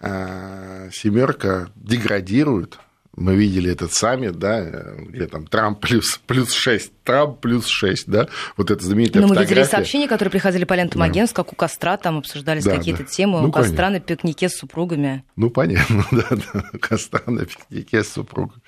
А, 0.00 0.90
Семерка 0.92 1.70
деградирует, 1.76 2.78
мы 3.18 3.34
видели 3.34 3.70
этот 3.70 3.92
саммит, 3.92 4.38
да, 4.38 4.94
где 4.98 5.26
там 5.26 5.46
Трамп 5.46 5.80
плюс, 5.80 6.20
плюс 6.26 6.52
6, 6.52 6.92
Трамп 7.04 7.40
плюс 7.40 7.66
6, 7.66 8.08
да, 8.08 8.28
вот 8.56 8.70
это 8.70 8.84
знаменитая 8.84 9.22
Но 9.22 9.28
мы 9.28 9.40
видели 9.40 9.62
сообщения, 9.64 10.08
которые 10.08 10.30
приходили 10.30 10.64
по 10.64 10.74
лентам 10.74 11.00
да. 11.00 11.06
агентств, 11.06 11.34
как 11.34 11.52
у 11.52 11.56
костра 11.56 11.96
там 11.96 12.18
обсуждались 12.18 12.64
да, 12.64 12.76
какие-то 12.76 13.02
да. 13.02 13.08
темы, 13.08 13.40
ну, 13.40 13.48
у 13.48 13.52
костра 13.52 13.86
понятно. 13.86 13.90
на 13.90 14.00
пикнике 14.00 14.48
с 14.48 14.56
супругами. 14.56 15.24
Ну, 15.36 15.50
понятно, 15.50 16.04
да, 16.12 16.26
да, 16.30 16.64
костра 16.78 17.22
на 17.26 17.44
пикнике 17.44 18.04
с 18.04 18.12
супругами. 18.12 18.62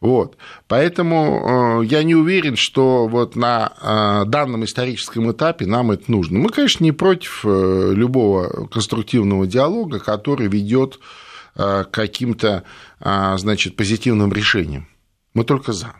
Вот. 0.00 0.38
Поэтому 0.66 1.82
э, 1.82 1.86
я 1.86 2.02
не 2.02 2.14
уверен, 2.14 2.56
что 2.56 3.06
вот 3.06 3.36
на 3.36 3.72
э, 3.80 4.28
данном 4.28 4.64
историческом 4.64 5.30
этапе 5.30 5.66
нам 5.66 5.90
это 5.90 6.10
нужно. 6.10 6.38
Мы, 6.38 6.48
конечно, 6.48 6.82
не 6.82 6.92
против 6.92 7.44
э, 7.44 7.92
любого 7.94 8.66
конструктивного 8.68 9.46
диалога, 9.46 9.98
который 9.98 10.48
ведет 10.48 11.00
каким-то, 11.90 12.64
э, 13.00 13.34
значит, 13.38 13.76
позитивным 13.76 14.32
решением. 14.32 14.88
Мы 15.34 15.44
только 15.44 15.72
за. 15.72 15.94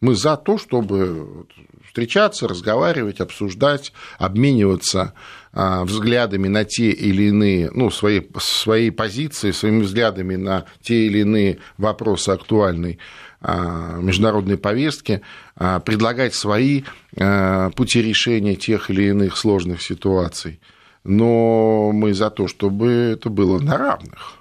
Мы 0.00 0.14
за 0.14 0.36
то, 0.36 0.58
чтобы 0.58 1.46
встречаться, 1.84 2.46
разговаривать, 2.46 3.20
обсуждать, 3.20 3.92
обмениваться 4.18 5.14
э, 5.52 5.82
взглядами 5.84 6.46
на 6.46 6.64
те 6.64 6.90
или 6.90 7.24
иные, 7.24 7.70
ну, 7.72 7.90
свои, 7.90 8.22
свои 8.38 8.90
позиции, 8.90 9.50
своими 9.50 9.82
взглядами 9.82 10.36
на 10.36 10.66
те 10.82 11.06
или 11.06 11.20
иные 11.20 11.58
вопросы 11.76 12.30
актуальной 12.30 12.98
международной 13.40 14.58
повестки, 14.58 15.22
предлагать 15.54 16.34
свои 16.34 16.82
пути 17.12 18.02
решения 18.02 18.56
тех 18.56 18.90
или 18.90 19.10
иных 19.10 19.36
сложных 19.36 19.80
ситуаций. 19.80 20.58
но 21.04 21.92
мы 21.92 22.14
за 22.14 22.30
то, 22.30 22.48
чтобы 22.48 22.90
это 22.90 23.30
было 23.30 23.60
на 23.60 23.78
равных 23.78 24.37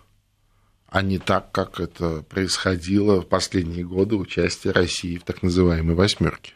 а 0.90 1.02
не 1.02 1.18
так, 1.18 1.52
как 1.52 1.80
это 1.80 2.24
происходило 2.30 3.22
в 3.22 3.28
последние 3.28 3.86
годы 3.86 4.16
участия 4.16 4.72
России 4.72 5.18
в 5.18 5.24
так 5.24 5.44
называемой 5.44 5.96
«восьмерке». 5.96 6.54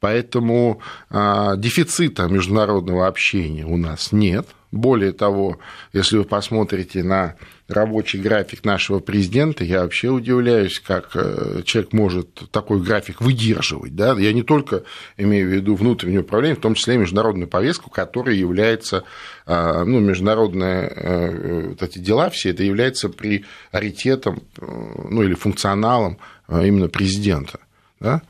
Поэтому 0.00 0.82
а, 1.08 1.56
дефицита 1.56 2.26
международного 2.26 3.06
общения 3.06 3.64
у 3.64 3.76
нас 3.76 4.12
нет. 4.12 4.46
Более 4.70 5.12
того, 5.12 5.58
если 5.92 6.18
вы 6.18 6.24
посмотрите 6.24 7.02
на 7.02 7.36
рабочий 7.68 8.18
график 8.18 8.64
нашего 8.64 8.98
президента, 8.98 9.64
я 9.64 9.82
вообще 9.82 10.10
удивляюсь, 10.10 10.80
как 10.80 11.10
э, 11.14 11.62
человек 11.64 11.92
может 11.92 12.50
такой 12.50 12.82
график 12.82 13.20
выдерживать. 13.20 13.96
Да? 13.96 14.14
Я 14.18 14.32
не 14.32 14.42
только 14.42 14.84
имею 15.16 15.48
в 15.48 15.52
виду 15.52 15.74
внутреннее 15.74 16.20
управление, 16.20 16.56
в 16.56 16.60
том 16.60 16.74
числе 16.74 16.94
и 16.94 16.98
международную 16.98 17.48
повестку, 17.48 17.90
которая 17.90 18.34
является, 18.34 19.04
а, 19.46 19.84
ну, 19.84 20.00
международные 20.00 20.92
э, 20.94 21.68
вот 21.68 21.82
эти 21.82 21.98
дела 21.98 22.28
все, 22.28 22.50
это 22.50 22.62
является 22.62 23.08
приоритетом, 23.08 24.42
э, 24.58 24.66
ну, 25.10 25.22
или 25.22 25.34
функционалом 25.34 26.18
именно 26.48 26.88
президента. 26.88 27.60
Да? 27.98 28.20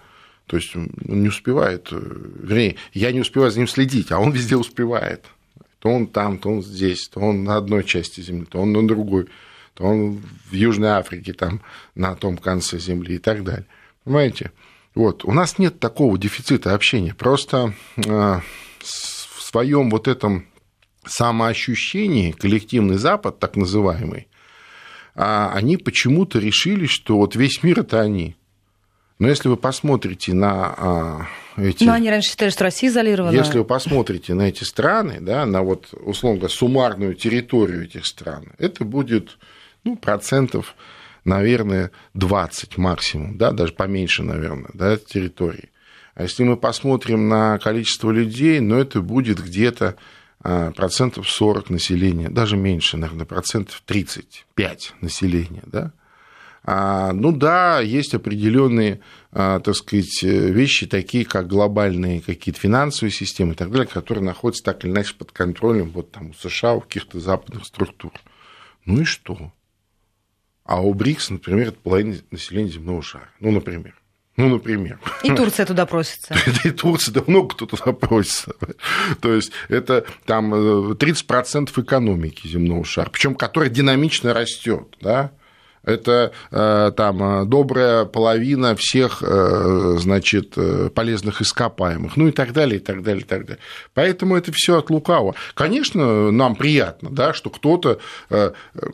То 0.46 0.56
есть 0.56 0.76
он 0.76 0.90
не 1.06 1.28
успевает, 1.28 1.88
вернее, 1.90 2.76
я 2.92 3.10
не 3.10 3.20
успеваю 3.20 3.50
за 3.50 3.58
ним 3.58 3.66
следить, 3.66 4.12
а 4.12 4.20
он 4.20 4.30
везде 4.30 4.56
успевает. 4.56 5.24
То 5.84 5.90
он 5.90 6.06
там, 6.06 6.38
то 6.38 6.48
он 6.48 6.62
здесь, 6.62 7.08
то 7.08 7.20
он 7.20 7.44
на 7.44 7.56
одной 7.58 7.84
части 7.84 8.22
Земли, 8.22 8.46
то 8.46 8.58
он 8.58 8.72
на 8.72 8.88
другой, 8.88 9.26
то 9.74 9.84
он 9.84 10.22
в 10.50 10.54
Южной 10.54 10.88
Африке, 10.88 11.34
там, 11.34 11.60
на 11.94 12.14
том 12.14 12.38
конце 12.38 12.78
Земли 12.78 13.16
и 13.16 13.18
так 13.18 13.44
далее. 13.44 13.66
Понимаете? 14.02 14.52
Вот. 14.94 15.26
У 15.26 15.32
нас 15.32 15.58
нет 15.58 15.80
такого 15.80 16.16
дефицита 16.16 16.72
общения. 16.72 17.12
Просто 17.12 17.74
э, 17.96 18.02
в 18.02 19.42
своем 19.42 19.90
вот 19.90 20.08
этом 20.08 20.46
самоощущении 21.04 22.32
коллективный 22.32 22.96
Запад, 22.96 23.38
так 23.38 23.54
называемый, 23.54 24.28
а 25.14 25.52
они 25.52 25.76
почему-то 25.76 26.38
решили, 26.38 26.86
что 26.86 27.18
вот 27.18 27.36
весь 27.36 27.62
мир 27.62 27.80
это 27.80 28.00
они. 28.00 28.36
Но 29.18 29.28
если 29.28 29.48
вы 29.48 29.56
посмотрите 29.56 30.34
на 30.34 30.74
а, 30.76 31.26
эти... 31.56 31.84
Но 31.84 31.92
они 31.92 32.10
раньше 32.10 32.30
считали, 32.30 32.50
что 32.50 32.64
Россия 32.64 32.90
изолирована. 32.90 33.34
Если 33.34 33.58
вы 33.58 33.64
посмотрите 33.64 34.34
на 34.34 34.48
эти 34.48 34.64
страны, 34.64 35.18
да, 35.20 35.46
на 35.46 35.62
вот, 35.62 35.88
условно 35.92 36.40
говоря, 36.40 36.54
суммарную 36.54 37.14
территорию 37.14 37.84
этих 37.84 38.06
стран, 38.06 38.52
это 38.58 38.84
будет 38.84 39.38
ну, 39.84 39.96
процентов, 39.96 40.74
наверное, 41.24 41.92
20 42.14 42.76
максимум, 42.76 43.38
да, 43.38 43.52
даже 43.52 43.72
поменьше, 43.72 44.24
наверное, 44.24 44.70
да, 44.74 44.96
территории. 44.96 45.70
А 46.14 46.22
если 46.22 46.44
мы 46.44 46.56
посмотрим 46.56 47.28
на 47.28 47.58
количество 47.58 48.10
людей, 48.10 48.60
ну, 48.60 48.76
это 48.78 49.00
будет 49.00 49.40
где-то 49.40 49.96
а, 50.40 50.72
процентов 50.72 51.28
40 51.28 51.70
населения, 51.70 52.28
даже 52.30 52.56
меньше, 52.56 52.96
наверное, 52.96 53.26
процентов 53.26 53.80
35 53.86 54.94
населения, 55.00 55.62
да. 55.66 55.92
А, 56.66 57.12
ну 57.12 57.30
да, 57.30 57.80
есть 57.80 58.14
определенные, 58.14 59.00
а, 59.32 59.60
так 59.60 59.74
сказать, 59.76 60.22
вещи, 60.22 60.86
такие 60.86 61.26
как 61.26 61.46
глобальные 61.46 62.22
какие-то 62.22 62.58
финансовые 62.58 63.12
системы 63.12 63.52
и 63.52 63.56
так 63.56 63.70
далее, 63.70 63.86
которые 63.86 64.24
находятся 64.24 64.64
так 64.64 64.84
или 64.84 64.90
иначе 64.90 65.14
под 65.14 65.30
контролем 65.30 65.90
вот 65.90 66.10
там 66.10 66.30
у 66.30 66.34
США, 66.34 66.74
у 66.74 66.80
каких-то 66.80 67.20
западных 67.20 67.66
структур. 67.66 68.12
Ну 68.86 69.02
и 69.02 69.04
что? 69.04 69.52
А 70.64 70.80
у 70.80 70.94
БРИКС, 70.94 71.30
например, 71.30 71.68
это 71.68 71.78
половина 71.78 72.16
населения 72.30 72.70
земного 72.70 73.02
шара. 73.02 73.28
Ну, 73.40 73.50
например. 73.50 73.94
Ну, 74.36 74.48
например. 74.48 74.98
И 75.22 75.30
Турция 75.30 75.64
туда 75.64 75.86
просится. 75.86 76.34
И 76.64 76.70
Турция, 76.70 77.12
да 77.12 77.22
много 77.26 77.54
кто 77.54 77.66
туда 77.66 77.92
просится. 77.92 78.54
То 79.20 79.32
есть 79.32 79.52
это 79.68 80.06
там 80.24 80.54
30% 80.54 81.70
э, 81.76 81.80
экономики 81.80 82.48
земного 82.48 82.84
шара, 82.84 83.10
причем 83.10 83.34
которая 83.34 83.70
динамично 83.70 84.34
растет, 84.34 84.96
да, 85.00 85.32
это 85.84 86.32
э, 86.50 86.92
там 86.96 87.22
э, 87.22 87.44
добрая 87.44 88.04
половина 88.04 88.74
всех, 88.76 89.22
э, 89.22 89.96
значит, 89.98 90.54
полезных 90.94 91.42
ископаемых, 91.42 92.16
ну 92.16 92.28
и 92.28 92.32
так 92.32 92.52
далее, 92.52 92.76
и 92.76 92.82
так 92.82 93.02
далее, 93.02 93.22
и 93.22 93.26
так 93.26 93.44
далее. 93.46 93.62
Поэтому 93.92 94.36
это 94.36 94.52
все 94.52 94.78
от 94.78 94.90
лукавого. 94.90 95.34
Конечно, 95.54 96.30
нам 96.30 96.56
приятно, 96.56 97.10
да, 97.10 97.32
что 97.34 97.50
кто-то 97.50 98.00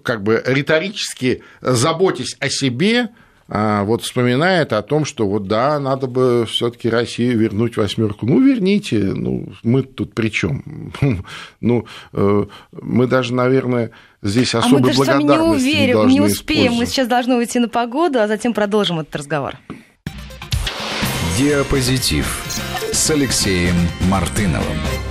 как 0.03 0.23
бы 0.23 0.43
риторически 0.47 1.43
заботясь 1.61 2.37
о 2.41 2.49
себе, 2.49 3.11
вот 3.51 4.03
вспоминает 4.03 4.73
о 4.73 4.83
том, 4.83 5.05
что 5.05 5.27
вот 5.27 5.49
да, 5.49 5.79
надо 5.81 6.07
бы 6.07 6.47
все-таки 6.49 6.89
Россию 6.89 7.39
вернуть 7.39 7.77
восьмерку. 7.77 8.27
Ну, 8.27 8.41
верните, 8.41 8.99
ну, 8.99 9.53
мы 9.63 9.83
тут 9.83 10.15
при 10.15 10.29
чем? 10.29 10.93
Ну, 11.61 11.87
мы 12.13 13.07
даже, 13.07 13.35
наверное, 13.35 13.91
здесь 14.23 14.55
особой 14.55 14.79
а 14.79 14.81
мы 14.81 14.87
даже 14.89 15.05
сами 15.05 15.23
не 15.25 15.39
уверим, 15.39 16.07
не, 16.07 16.15
не 16.15 16.21
успеем. 16.21 16.75
Мы 16.75 16.87
сейчас 16.87 17.09
должны 17.09 17.37
уйти 17.37 17.59
на 17.59 17.69
погоду, 17.69 18.21
а 18.21 18.29
затем 18.29 18.55
продолжим 18.55 19.01
этот 19.01 19.15
разговор. 19.17 19.57
Диапозитив 21.37 22.45
с 22.93 23.11
Алексеем 23.11 23.75
Мартыновым. 24.09 25.10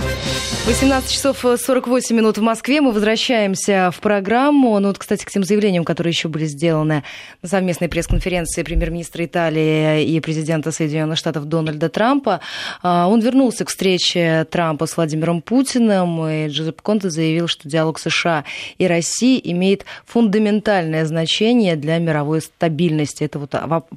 18 0.66 1.10
часов 1.10 1.38
48 1.38 2.14
минут 2.14 2.36
в 2.36 2.42
Москве. 2.42 2.82
Мы 2.82 2.92
возвращаемся 2.92 3.90
в 3.92 4.00
программу. 4.00 4.78
Ну, 4.78 4.88
вот, 4.88 4.98
кстати, 4.98 5.24
к 5.24 5.30
тем 5.30 5.42
заявлениям, 5.42 5.84
которые 5.84 6.10
еще 6.10 6.28
были 6.28 6.44
сделаны 6.44 7.02
на 7.40 7.48
совместной 7.48 7.88
пресс-конференции 7.88 8.62
премьер-министра 8.62 9.24
Италии 9.24 10.04
и 10.04 10.20
президента 10.20 10.70
Соединенных 10.70 11.16
Штатов 11.18 11.46
Дональда 11.46 11.88
Трампа. 11.88 12.40
А, 12.82 13.08
он 13.08 13.20
вернулся 13.20 13.64
к 13.64 13.70
встрече 13.70 14.46
Трампа 14.50 14.86
с 14.86 14.96
Владимиром 14.96 15.40
Путиным, 15.40 16.26
и 16.28 16.48
Джозеп 16.48 16.82
Конте 16.82 17.08
заявил, 17.08 17.48
что 17.48 17.66
диалог 17.66 17.98
США 17.98 18.44
и 18.76 18.86
России 18.86 19.40
имеет 19.42 19.86
фундаментальное 20.04 21.06
значение 21.06 21.74
для 21.74 21.98
мировой 21.98 22.42
стабильности. 22.42 23.24
Это 23.24 23.38
вот 23.38 23.54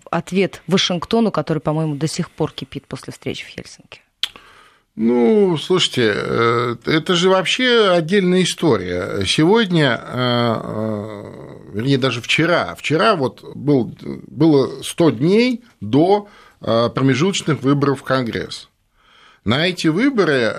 ответ 0.09 0.61
Вашингтону, 0.67 1.29
который, 1.29 1.59
по-моему, 1.59 1.95
до 1.95 2.07
сих 2.07 2.31
пор 2.31 2.51
кипит 2.51 2.87
после 2.87 3.11
встречи 3.11 3.45
в 3.45 3.49
Хельсинки. 3.49 3.99
Ну, 4.95 5.57
слушайте, 5.57 6.13
э, 6.15 6.75
это 6.85 7.15
же 7.15 7.29
вообще 7.29 7.89
отдельная 7.89 8.43
история. 8.43 9.25
Сегодня, 9.25 9.99
э, 9.99 10.61
э, 10.63 11.73
вернее, 11.73 11.97
даже 11.97 12.21
вчера, 12.21 12.75
вчера 12.75 13.15
вот 13.15 13.43
был, 13.55 13.95
было 14.27 14.83
100 14.83 15.09
дней 15.11 15.63
до 15.81 16.27
промежуточных 16.61 17.61
выборов 17.61 17.99
в 17.99 18.03
Конгресс. 18.03 18.69
На 19.45 19.67
эти 19.67 19.87
выборы 19.87 20.53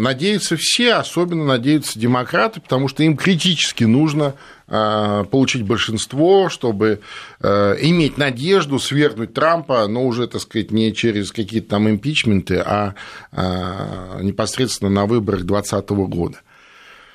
надеются 0.00 0.56
все, 0.58 0.94
особенно 0.94 1.44
надеются 1.44 2.00
демократы, 2.00 2.60
потому 2.60 2.88
что 2.88 3.04
им 3.04 3.16
критически 3.16 3.84
нужно 3.84 4.34
Э, 4.74 5.26
получить 5.30 5.64
большинство, 5.64 6.48
чтобы 6.48 7.00
э, 7.40 7.76
иметь 7.82 8.16
надежду 8.16 8.78
свергнуть 8.78 9.34
Трампа, 9.34 9.86
но 9.86 10.06
уже, 10.06 10.26
так 10.26 10.40
сказать, 10.40 10.70
не 10.70 10.94
через 10.94 11.30
какие-то 11.30 11.68
там 11.68 11.90
импичменты, 11.90 12.56
а 12.64 12.94
э, 13.32 14.22
непосредственно 14.22 14.90
на 14.90 15.04
выборах 15.04 15.42
2020 15.42 15.90
года. 16.08 16.38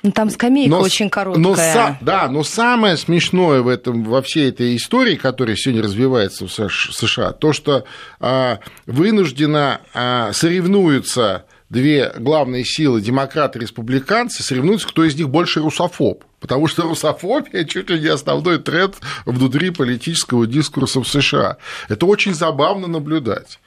Ну, 0.02 0.12
там 0.12 0.30
скамейка 0.30 0.70
но, 0.70 0.80
очень 0.80 1.10
короткая. 1.10 1.42
Но, 1.42 1.96
да, 2.00 2.28
но 2.28 2.44
самое 2.44 2.96
смешное 2.96 3.62
в 3.62 3.68
этом, 3.68 4.04
во 4.04 4.22
всей 4.22 4.48
этой 4.50 4.76
истории, 4.76 5.16
которая 5.16 5.56
сегодня 5.56 5.82
развивается 5.82 6.46
в 6.46 6.50
США, 6.50 7.32
то, 7.32 7.52
что 7.52 7.84
а, 8.20 8.60
вынужденно 8.86 9.80
а, 9.94 10.32
соревнуются 10.32 11.46
две 11.68 12.12
главные 12.16 12.64
силы, 12.64 13.00
демократы 13.00 13.58
и 13.58 13.62
республиканцы, 13.62 14.42
соревнуются, 14.42 14.86
кто 14.86 15.04
из 15.04 15.16
них 15.16 15.28
больше 15.28 15.60
русофоб. 15.60 16.24
Потому 16.38 16.68
что 16.68 16.82
русофобия 16.82 17.64
чуть 17.64 17.90
ли 17.90 17.98
не 17.98 18.06
основной 18.06 18.58
тренд 18.58 18.96
внутри 19.26 19.70
политического 19.70 20.46
дискурса 20.46 21.00
в 21.00 21.08
США. 21.08 21.56
Это 21.88 22.06
очень 22.06 22.34
забавно 22.34 22.86
наблюдать. 22.86 23.58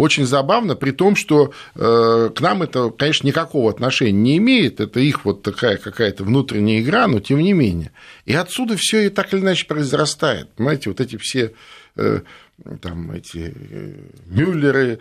Очень 0.00 0.24
забавно, 0.24 0.76
при 0.76 0.92
том, 0.92 1.14
что 1.14 1.52
э, 1.74 2.30
к 2.34 2.40
нам 2.40 2.62
это, 2.62 2.88
конечно, 2.88 3.26
никакого 3.26 3.68
отношения 3.70 4.12
не 4.12 4.38
имеет, 4.38 4.80
это 4.80 4.98
их 4.98 5.26
вот 5.26 5.42
такая 5.42 5.76
какая-то 5.76 6.24
внутренняя 6.24 6.80
игра, 6.80 7.06
но 7.06 7.20
тем 7.20 7.40
не 7.40 7.52
менее. 7.52 7.92
И 8.24 8.32
отсюда 8.32 8.78
все 8.78 9.08
и 9.08 9.08
так 9.10 9.34
или 9.34 9.40
иначе 9.40 9.66
произрастает. 9.66 10.48
Понимаете, 10.54 10.88
вот 10.88 11.02
эти 11.02 11.18
все 11.18 11.52
э, 11.96 12.22
там 12.80 13.12
эти 13.12 13.54
э, 13.54 13.92
Мюллеры, 14.24 15.00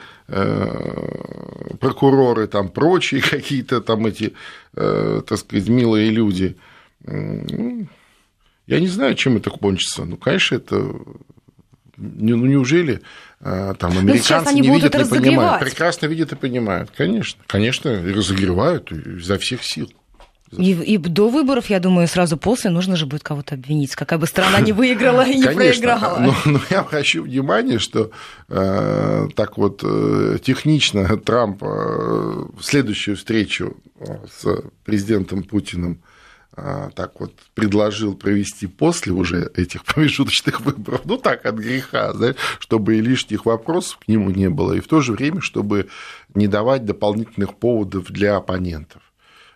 прокуроры, 1.79 2.47
там 2.47 2.67
прочие 2.67 3.21
какие-то 3.29 3.79
там 3.79 4.05
эти, 4.05 4.33
так 4.73 5.37
сказать, 5.37 5.69
милые 5.69 6.09
люди. 6.09 6.57
Я 7.07 8.79
не 8.81 8.87
знаю, 8.87 9.15
чем 9.15 9.37
это 9.37 9.49
кончится. 9.49 10.03
Ну, 10.03 10.17
конечно, 10.17 10.55
это 10.55 10.93
ну, 11.99 12.45
неужели 12.45 13.01
там 13.41 13.97
американцы 13.97 14.53
не 14.53 14.61
видят 14.61 14.95
и 14.95 15.09
понимают? 15.09 15.61
Прекрасно 15.61 16.07
видят 16.07 16.31
и 16.31 16.35
понимают, 16.35 16.91
конечно. 16.95 17.41
Конечно, 17.47 17.89
и 17.89 18.11
разогревают 18.11 18.91
изо 18.91 19.37
всех 19.37 19.63
сил. 19.63 19.89
И, 20.57 20.71
и 20.71 20.97
до 20.97 21.29
выборов, 21.29 21.69
я 21.69 21.79
думаю, 21.79 22.07
сразу 22.07 22.35
после 22.35 22.71
нужно 22.71 22.95
же 22.95 23.05
будет 23.05 23.23
кого-то 23.23 23.55
обвинить, 23.55 23.95
какая 23.95 24.17
бы 24.17 24.25
страна 24.25 24.59
не 24.61 24.71
выиграла 24.73 25.21
и 25.21 25.35
не 25.35 25.47
проиграла. 25.47 26.19
Но, 26.19 26.35
но 26.45 26.59
я 26.69 26.79
обращу 26.79 27.23
внимание, 27.23 27.77
что 27.77 28.11
э, 28.47 29.27
так 29.35 29.57
вот 29.57 29.81
э, 29.83 30.37
технично 30.41 31.17
Трамп 31.17 31.61
э, 31.63 32.45
следующую 32.61 33.17
встречу 33.17 33.77
э, 33.99 34.05
с 34.39 34.63
президентом 34.85 35.43
Путиным 35.43 36.01
так 36.55 37.19
вот 37.19 37.33
предложил 37.53 38.15
провести 38.15 38.67
после 38.67 39.13
уже 39.13 39.49
этих 39.55 39.85
промежуточных 39.85 40.61
выборов, 40.61 41.01
ну 41.05 41.17
так, 41.17 41.45
от 41.45 41.55
греха, 41.55 42.13
знаешь, 42.13 42.35
чтобы 42.59 42.97
и 42.97 43.01
лишних 43.01 43.45
вопросов 43.45 43.99
к 43.99 44.07
нему 44.07 44.29
не 44.29 44.49
было, 44.49 44.73
и 44.73 44.79
в 44.79 44.87
то 44.87 45.01
же 45.01 45.13
время, 45.13 45.41
чтобы 45.41 45.87
не 46.33 46.47
давать 46.47 46.85
дополнительных 46.85 47.55
поводов 47.55 48.11
для 48.11 48.35
оппонентов. 48.35 49.01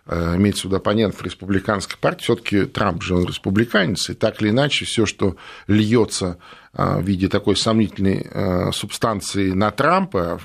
Э, 0.06 0.36
имеется 0.36 0.62
в 0.62 0.64
виду 0.66 0.76
оппонентов 0.76 1.22
республиканской 1.22 1.96
партии, 1.98 2.24
все-таки 2.24 2.64
Трамп 2.66 3.02
же 3.02 3.16
он 3.16 3.24
республиканец, 3.24 4.10
и 4.10 4.14
так 4.14 4.42
или 4.42 4.50
иначе 4.50 4.84
все, 4.84 5.06
что 5.06 5.36
льется 5.66 6.38
э, 6.74 6.98
в 7.00 7.04
виде 7.04 7.28
такой 7.28 7.56
сомнительной 7.56 8.26
э, 8.30 8.72
субстанции 8.72 9.52
на 9.52 9.70
Трампа, 9.70 10.40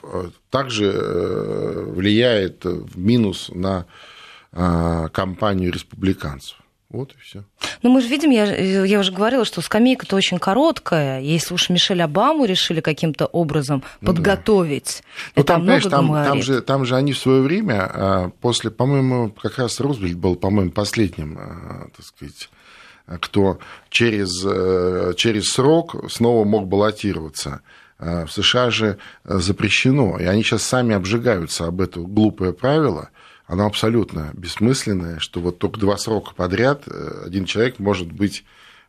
также 0.50 0.92
влияет 0.92 2.64
в 2.64 2.98
минус 2.98 3.52
на 3.54 3.86
кампанию 4.52 5.72
республиканцев. 5.72 6.58
Вот 6.90 7.14
и 7.14 7.18
все. 7.22 7.44
Ну, 7.84 7.92
мы 7.92 8.02
же 8.02 8.08
видим, 8.08 8.32
я, 8.32 8.46
я 8.84 9.00
уже 9.00 9.12
говорила, 9.12 9.46
что 9.46 9.62
скамейка-то 9.62 10.16
очень 10.16 10.40
короткая. 10.40 11.22
Если 11.22 11.54
уж 11.54 11.70
Мишель 11.70 12.02
Обаму 12.02 12.46
решили 12.46 12.82
каким-то 12.82 13.28
образом 13.28 13.84
ну, 14.02 14.08
подготовить, 14.08 15.04
да. 15.36 15.42
это 15.42 15.42
ну, 15.42 15.44
там, 15.44 15.64
много 15.64 15.90
там, 15.90 16.08
там, 16.08 16.42
же, 16.42 16.62
там 16.62 16.86
же 16.86 16.96
они 16.96 17.14
в 17.14 17.20
свое 17.20 17.44
время, 17.44 17.92
а, 17.94 18.32
после, 18.42 18.72
по-моему, 18.72 19.30
как 19.30 19.60
раз 19.60 19.80
Рузвельт 19.80 20.18
был, 20.18 20.36
по-моему, 20.36 20.72
последним, 20.72 21.38
а, 21.38 21.90
так 21.96 22.06
сказать, 22.06 22.50
кто 23.20 23.60
через, 23.90 24.44
э, 24.46 25.14
через 25.16 25.50
срок 25.52 25.96
снова 26.12 26.44
мог 26.44 26.68
баллотироваться. 26.68 27.62
А, 28.00 28.26
в 28.26 28.32
США 28.32 28.72
же 28.72 28.98
запрещено, 29.24 30.18
и 30.18 30.26
они 30.26 30.42
сейчас 30.42 30.64
сами 30.64 30.96
обжигаются 30.96 31.66
об 31.68 31.82
это 31.82 32.00
глупое 32.00 32.52
правило– 32.52 33.10
оно 33.50 33.66
абсолютно 33.66 34.30
бессмысленное, 34.34 35.18
что 35.18 35.42
вот 35.42 35.58
только 35.58 35.80
два 35.80 35.98
срока 35.98 36.36
подряд 36.36 36.84
э, 36.86 37.24
один 37.26 37.46
человек 37.46 37.80
может 37.80 38.12
быть 38.12 38.46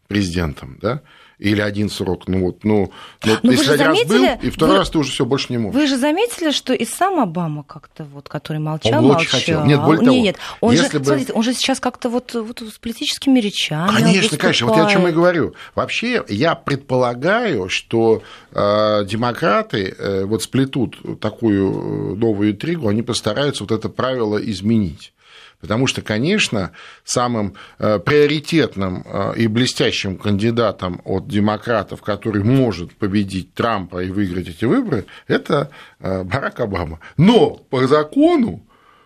президентом, 0.06 0.78
да? 0.82 1.00
Или 1.40 1.60
один 1.60 1.88
срок. 1.88 2.28
Ну 2.28 2.44
вот, 2.44 2.64
ну, 2.64 2.92
ну 3.24 3.36
Но 3.42 3.52
если 3.52 3.72
один 3.72 3.86
заметили, 3.86 4.26
раз 4.26 4.38
был, 4.38 4.46
и 4.46 4.50
второй 4.50 4.74
вы, 4.74 4.78
раз 4.78 4.90
ты 4.90 4.98
уже 4.98 5.10
все 5.10 5.24
больше 5.24 5.46
не 5.50 5.58
можешь. 5.58 5.80
Вы 5.80 5.86
же 5.86 5.96
заметили, 5.96 6.50
что 6.50 6.74
и 6.74 6.84
сам 6.84 7.18
Обама 7.18 7.64
как-то 7.64 8.04
вот, 8.04 8.28
который 8.28 8.58
молчал, 8.58 9.02
он 9.02 9.08
молчал. 9.08 9.40
хотел. 9.40 9.64
Нет, 9.64 9.80
более 9.80 10.04
того, 10.04 10.16
нет, 10.16 10.36
он 10.60 10.76
же, 10.76 10.82
бы... 10.98 11.04
смотрите, 11.04 11.32
он 11.32 11.42
же 11.42 11.54
сейчас 11.54 11.80
как-то 11.80 12.10
вот, 12.10 12.34
вот 12.34 12.60
с 12.60 12.78
политическими 12.78 13.40
речами. 13.40 13.88
Конечно, 13.88 14.22
выступает. 14.22 14.40
конечно. 14.40 14.66
Вот 14.66 14.76
я 14.76 14.86
о 14.86 14.90
чем 14.90 15.08
и 15.08 15.12
говорю. 15.12 15.54
Вообще, 15.74 16.22
я 16.28 16.54
предполагаю, 16.54 17.68
что 17.68 18.22
э, 18.52 19.04
демократы 19.06 19.94
э, 19.96 20.24
вот 20.24 20.42
сплетут 20.42 21.20
такую 21.20 21.72
э, 21.72 22.14
новую 22.16 22.50
интригу, 22.52 22.88
они 22.88 23.02
постараются 23.02 23.64
вот 23.64 23.72
это 23.72 23.88
правило 23.88 24.36
изменить. 24.38 25.12
Потому 25.60 25.86
что, 25.86 26.00
конечно, 26.00 26.72
самым 27.04 27.54
э, 27.78 27.98
приоритетным 27.98 29.04
э, 29.04 29.34
и 29.36 29.46
блестящим 29.46 30.16
кандидатом 30.16 31.02
от 31.04 31.28
демократов, 31.28 32.02
который 32.02 32.42
может 32.42 32.94
победить 32.94 33.52
Трампа 33.54 34.02
и 34.02 34.10
выиграть 34.10 34.48
эти 34.48 34.64
выборы, 34.64 35.04
это 35.26 35.70
э, 35.98 36.22
Барак 36.22 36.60
Обама. 36.60 37.00
Но 37.18 37.50
по 37.50 37.86
закону 37.86 38.62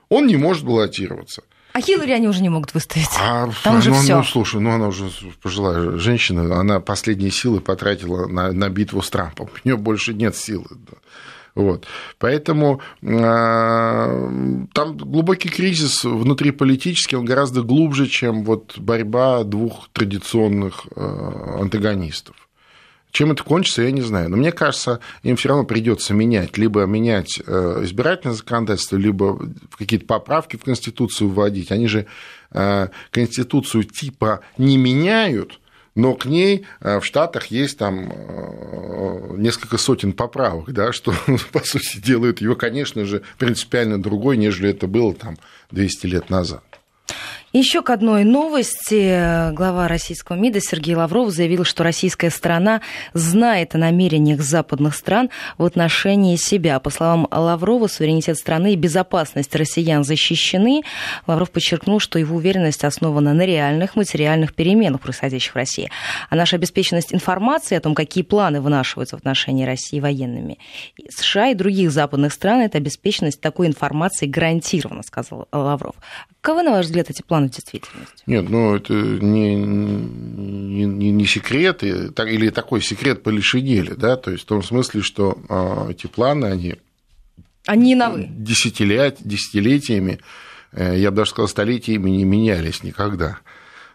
он 0.09 0.27
не 0.27 0.37
может 0.37 0.65
баллотироваться. 0.65 1.43
А 1.73 1.81
Хиллари 1.81 2.13
они 2.13 2.29
уже 2.29 2.41
не 2.41 2.51
могут 2.51 2.73
выставить. 2.73 3.09
А, 3.21 3.51
Там 3.65 3.79
уже 3.79 3.91
ну, 3.91 3.97
все. 3.97 4.19
ну, 4.19 4.23
слушай, 4.23 4.61
ну 4.61 4.71
она 4.71 4.87
уже 4.87 5.11
пожилая 5.43 5.99
женщина, 5.99 6.61
она 6.61 6.79
последние 6.79 7.33
силы 7.33 7.61
потратила 7.61 8.29
на, 8.29 8.53
на 8.53 8.69
битву 8.69 9.03
с 9.03 9.11
Трампом. 9.11 9.49
У 9.49 9.69
нее 9.69 9.77
больше 9.77 10.15
нет 10.15 10.37
силы. 10.37 10.67
Вот. 11.55 11.87
Поэтому 12.19 12.81
э, 13.01 13.07
там 13.07 14.97
глубокий 14.97 15.49
кризис 15.49 16.03
внутриполитический, 16.03 17.17
он 17.17 17.25
гораздо 17.25 17.63
глубже, 17.63 18.09
чем 18.09 18.45
вот 18.45 18.77
борьба 18.77 19.45
двух 19.45 19.89
традиционных 19.93 20.87
э, 20.97 21.01
антагонистов. 21.61 22.35
Чем 23.13 23.31
это 23.31 23.45
кончится, 23.45 23.83
я 23.83 23.93
не 23.93 24.03
знаю. 24.03 24.29
Но 24.31 24.37
мне 24.37 24.51
кажется, 24.51 24.99
им 25.23 25.37
все 25.37 25.51
равно 25.51 25.63
придется 25.65 26.13
менять, 26.13 26.59
либо 26.59 26.83
менять 26.87 27.41
э, 27.47 27.81
избирательное 27.85 28.35
законодательство, 28.35 28.97
либо 28.97 29.39
какие-то 29.79 30.07
поправки 30.07 30.57
в 30.57 30.65
Конституцию 30.65 31.31
вводить. 31.31 31.71
Они 31.71 31.87
же 31.87 32.07
Конституцию 33.11 33.83
типа 33.83 34.39
не 34.59 34.77
меняют, 34.77 35.59
но 35.95 36.15
к 36.15 36.25
ней 36.25 36.67
э, 36.81 36.99
в 37.01 37.05
Штатах 37.05 37.47
есть 37.47 37.79
там 37.79 38.11
э, 38.11 39.35
несколько 39.37 39.79
сотен 39.79 40.13
поправок, 40.13 40.73
да, 40.73 40.93
что, 40.93 41.15
по 41.53 41.61
сути, 41.61 41.99
делает 41.99 42.41
ее, 42.41 42.57
конечно 42.57 43.05
же, 43.05 43.23
принципиально 43.39 44.03
другой, 44.03 44.37
нежели 44.37 44.71
это 44.71 44.87
было 44.87 45.15
там 45.15 45.37
200 45.71 46.07
лет 46.07 46.31
назад. 46.31 46.65
Еще 47.57 47.83
к 47.83 47.91
одной 47.91 48.25
новости. 48.25 49.53
Глава 49.53 49.87
российского 49.87 50.35
МИДа 50.35 50.59
Сергей 50.61 50.97
Лавров 50.97 51.31
заявил, 51.31 51.63
что 51.63 51.85
российская 51.85 52.31
сторона 52.31 52.81
знает 53.13 53.77
о 53.77 53.79
намерениях 53.79 54.41
западных 54.41 54.97
стран 54.97 55.31
в 55.57 55.65
отношении 55.65 56.35
себя. 56.35 56.81
По 56.81 56.91
словам 56.91 57.29
Лаврова, 57.31 57.87
суверенитет 57.87 58.39
страны 58.39 58.73
и 58.73 58.77
безопасность 58.77 59.55
россиян 59.55 60.03
защищены. 60.03 60.83
Лавров 61.29 61.53
подчеркнул, 61.53 62.01
что 62.01 62.19
его 62.19 62.35
уверенность 62.35 62.83
основана 62.83 63.33
на 63.33 63.47
реальных 63.47 63.95
материальных 63.95 64.53
переменах, 64.53 65.01
происходящих 65.01 65.53
в 65.53 65.57
России. 65.57 65.89
А 66.31 66.35
наша 66.35 66.57
обеспеченность 66.57 67.15
информацией 67.15 67.79
о 67.79 67.83
том, 67.83 67.95
какие 67.95 68.25
планы 68.25 68.61
вынашиваются 68.61 69.15
в 69.15 69.21
отношении 69.21 69.65
России 69.65 70.01
военными 70.01 70.59
США 71.09 71.51
и 71.51 71.55
других 71.55 71.93
западных 71.93 72.33
стран, 72.33 72.63
эта 72.63 72.79
обеспеченность 72.79 73.41
такой 73.41 73.69
информации 73.69 74.27
гарантирована, 74.27 75.05
сказал 75.05 75.47
Лавров. 75.53 75.95
Каковы, 76.41 76.65
на 76.65 76.73
ваш 76.73 76.87
взгляд, 76.87 77.09
эти 77.09 77.23
планы 77.23 77.44
в 77.49 77.51
действительности? 77.51 78.23
Нет, 78.27 78.49
ну 78.49 78.75
это 78.75 78.93
не, 78.93 79.55
не, 79.57 81.11
не 81.11 81.27
секрет, 81.27 81.83
или 81.83 82.51
такой 82.51 82.83
секрет 82.83 83.23
полишинели, 83.23 83.95
да, 83.95 84.17
то 84.17 84.31
есть 84.31 84.45
в 84.45 84.47
том 84.47 84.63
смысле, 84.63 85.03
что 85.03 85.39
а, 85.49 85.89
эти 85.91 86.07
планы, 86.07 86.47
они... 86.47 86.77
Они 87.67 87.95
новы. 87.95 88.27
Десятилет, 88.31 89.19
десятилетиями, 89.21 90.21
э, 90.73 90.99
я 90.99 91.11
бы 91.11 91.19
даже 91.19 91.31
сказал, 91.31 91.49
столетиями 91.49 92.11
не 92.11 92.25
менялись 92.25 92.83
никогда. 92.83 93.39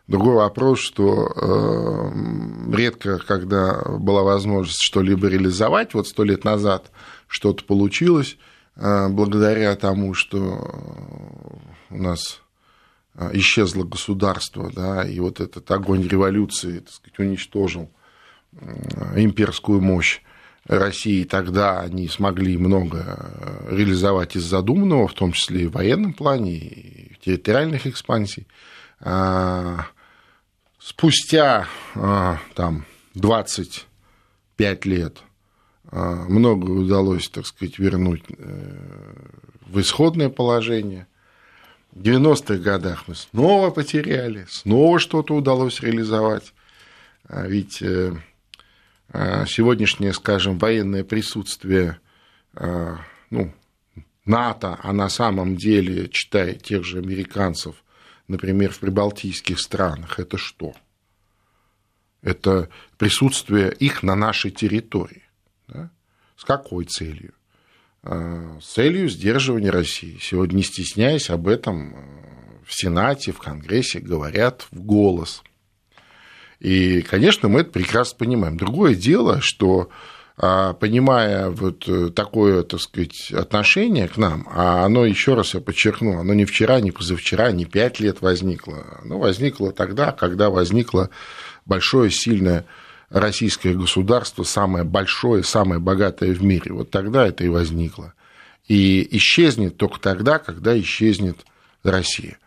Другой 0.09 0.37
вопрос, 0.37 0.79
что 0.79 1.31
э, 1.35 2.75
редко, 2.75 3.19
когда 3.19 3.79
была 3.99 4.23
возможность 4.23 4.81
что-либо 4.81 5.27
реализовать, 5.27 5.93
вот 5.93 6.07
сто 6.07 6.23
лет 6.23 6.43
назад 6.43 6.89
что-то 7.27 7.63
получилось, 7.63 8.37
э, 8.75 9.07
благодаря 9.09 9.75
тому, 9.75 10.15
что 10.15 10.67
у 11.91 11.95
нас 11.95 12.41
исчезло 13.33 13.83
государство, 13.83 14.71
да, 14.73 15.03
и 15.03 15.19
вот 15.19 15.39
этот 15.39 15.69
огонь 15.71 16.07
революции, 16.07 16.79
так 16.79 16.93
сказать, 16.93 17.19
уничтожил 17.19 17.89
имперскую 19.15 19.81
мощь 19.81 20.21
России, 20.65 21.23
тогда 21.23 21.79
они 21.79 22.07
смогли 22.07 22.57
много 22.57 22.99
а, 22.99 23.67
реализовать 23.71 24.35
из 24.35 24.43
задуманного, 24.43 25.07
в 25.07 25.13
том 25.13 25.31
числе 25.31 25.63
и 25.63 25.67
в 25.67 25.71
военном 25.71 26.13
плане, 26.13 26.57
и 26.57 27.13
в 27.13 27.19
территориальных 27.19 27.87
экспансий. 27.87 28.47
А, 28.99 29.87
спустя 30.79 31.67
там, 32.55 32.85
25 33.15 34.85
лет 34.85 35.17
многое 35.91 36.71
удалось, 36.71 37.29
так 37.29 37.47
сказать, 37.47 37.79
вернуть 37.79 38.23
э, 38.29 39.15
в 39.65 39.79
исходное 39.79 40.29
положение. 40.29 41.07
В 41.99 42.01
90-х 42.01 42.55
годах 42.59 43.09
мы 43.09 43.15
снова 43.15 43.71
потеряли, 43.71 44.45
снова 44.49 44.99
что-то 44.99 45.35
удалось 45.35 45.81
реализовать. 45.81 46.53
А 47.27 47.45
ведь 47.45 47.81
э, 47.81 48.13
а, 49.09 49.45
сегодняшнее, 49.45 50.13
скажем, 50.13 50.57
военное 50.57 51.03
присутствие 51.03 51.99
а, 52.53 52.99
ну, 53.29 53.53
НАТО, 54.23 54.79
а 54.81 54.93
на 54.93 55.09
самом 55.09 55.57
деле, 55.57 56.07
читая 56.07 56.53
тех 56.53 56.85
же 56.85 56.99
американцев, 56.99 57.75
например, 58.29 58.71
в 58.71 58.79
прибалтийских 58.79 59.59
странах, 59.59 60.19
это 60.19 60.37
что? 60.37 60.73
Это 62.21 62.69
присутствие 62.97 63.73
их 63.73 64.03
на 64.03 64.15
нашей 64.15 64.51
территории. 64.51 65.23
Да? 65.67 65.91
С 66.37 66.45
какой 66.45 66.85
целью? 66.85 67.33
Э, 68.03 68.57
с 68.61 68.73
целью 68.73 69.09
сдерживания 69.09 69.71
России. 69.71 70.17
Сегодня, 70.21 70.57
не 70.57 70.63
стесняясь, 70.63 71.29
об 71.29 71.47
этом 71.47 71.93
э, 71.93 71.97
в 72.65 72.73
Сенате, 72.73 73.31
в 73.31 73.39
Конгрессе 73.39 73.99
говорят 73.99 74.65
в 74.71 74.81
голос. 74.81 75.43
И, 76.59 77.01
конечно, 77.01 77.49
мы 77.49 77.61
это 77.61 77.71
прекрасно 77.71 78.17
понимаем. 78.17 78.57
Другое 78.57 78.95
дело, 78.95 79.41
что 79.41 79.89
а, 80.41 80.73
понимая 80.73 81.49
вот 81.49 81.87
э, 81.89 82.09
такое, 82.09 82.63
так 82.63 82.79
сказать, 82.79 83.31
отношение 83.31 84.07
к 84.07 84.15
нам, 84.15 84.47
а 84.49 84.85
оно, 84.85 85.05
еще 85.05 85.33
раз 85.33 85.53
я 85.53 85.59
подчеркну, 85.59 86.17
оно 86.17 86.33
не 86.33 86.45
вчера, 86.45 86.79
не 86.79 86.91
позавчера, 86.91 87.51
не 87.51 87.65
пять 87.65 87.99
лет 87.99 88.21
возникло, 88.21 88.99
оно 89.03 89.19
возникло 89.19 89.73
тогда, 89.73 90.13
когда 90.13 90.49
возникло 90.49 91.09
большое, 91.65 92.09
сильное 92.09 92.65
российское 93.09 93.73
государство, 93.73 94.43
самое 94.43 94.83
большое, 94.83 95.43
самое 95.43 95.79
богатое 95.79 96.33
в 96.33 96.43
мире. 96.43 96.73
Вот 96.73 96.91
тогда 96.91 97.27
это 97.27 97.43
и 97.43 97.49
возникло. 97.49 98.13
И 98.67 99.07
исчезнет 99.17 99.77
только 99.77 99.99
тогда, 99.99 100.37
когда 100.37 100.79
исчезнет 100.79 101.37
Россия. 101.83 102.37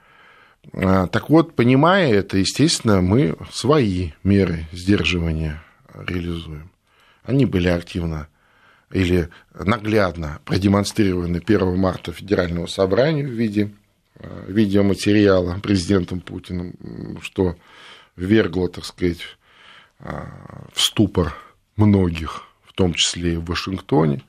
А, 0.72 1.08
так 1.08 1.30
вот, 1.30 1.54
понимая 1.54 2.12
это, 2.12 2.38
естественно, 2.38 3.00
мы 3.00 3.36
свои 3.50 4.12
меры 4.22 4.66
сдерживания 4.72 5.62
реализуем. 5.94 6.70
Они 7.24 7.46
были 7.46 7.68
активно 7.68 8.28
или 8.92 9.30
наглядно 9.54 10.40
продемонстрированы 10.44 11.38
1 11.38 11.76
марта 11.76 12.12
Федерального 12.12 12.66
собрания 12.66 13.24
в 13.24 13.30
виде 13.30 13.72
э, 14.16 14.44
видеоматериала 14.48 15.58
президентом 15.60 16.20
Путиным, 16.20 17.18
что 17.22 17.56
ввергло, 18.16 18.68
так 18.68 18.84
сказать, 18.84 19.20
в 20.02 20.80
ступор 20.80 21.34
многих, 21.76 22.42
в 22.64 22.72
том 22.72 22.94
числе 22.94 23.34
и 23.34 23.36
в 23.36 23.44
Вашингтоне. 23.44 24.22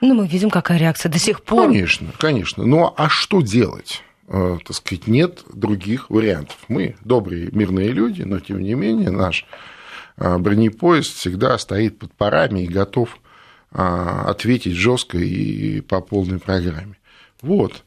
Ну, 0.00 0.14
мы 0.14 0.26
видим, 0.26 0.50
какая 0.50 0.78
реакция 0.78 1.10
до 1.10 1.18
сих 1.18 1.42
пор. 1.42 1.66
Конечно, 1.66 2.12
конечно. 2.18 2.64
Ну, 2.64 2.92
а 2.96 3.08
что 3.08 3.40
делать? 3.40 4.02
Э, 4.28 4.58
так 4.64 4.76
сказать, 4.76 5.06
нет 5.06 5.42
других 5.52 6.10
вариантов. 6.10 6.56
Мы 6.68 6.96
добрые, 7.04 7.48
мирные 7.52 7.90
люди, 7.90 8.22
но, 8.22 8.38
тем 8.38 8.60
не 8.60 8.74
менее, 8.74 9.10
наш 9.10 9.44
а, 10.18 10.38
бронепоезд 10.38 11.16
всегда 11.16 11.56
стоит 11.58 11.98
под 11.98 12.12
парами 12.12 12.60
и 12.60 12.68
готов 12.68 13.18
а, 13.70 14.28
ответить 14.28 14.74
жестко 14.74 15.18
и 15.18 15.80
по 15.80 16.00
полной 16.00 16.38
программе. 16.38 16.96
Вот. 17.40 17.84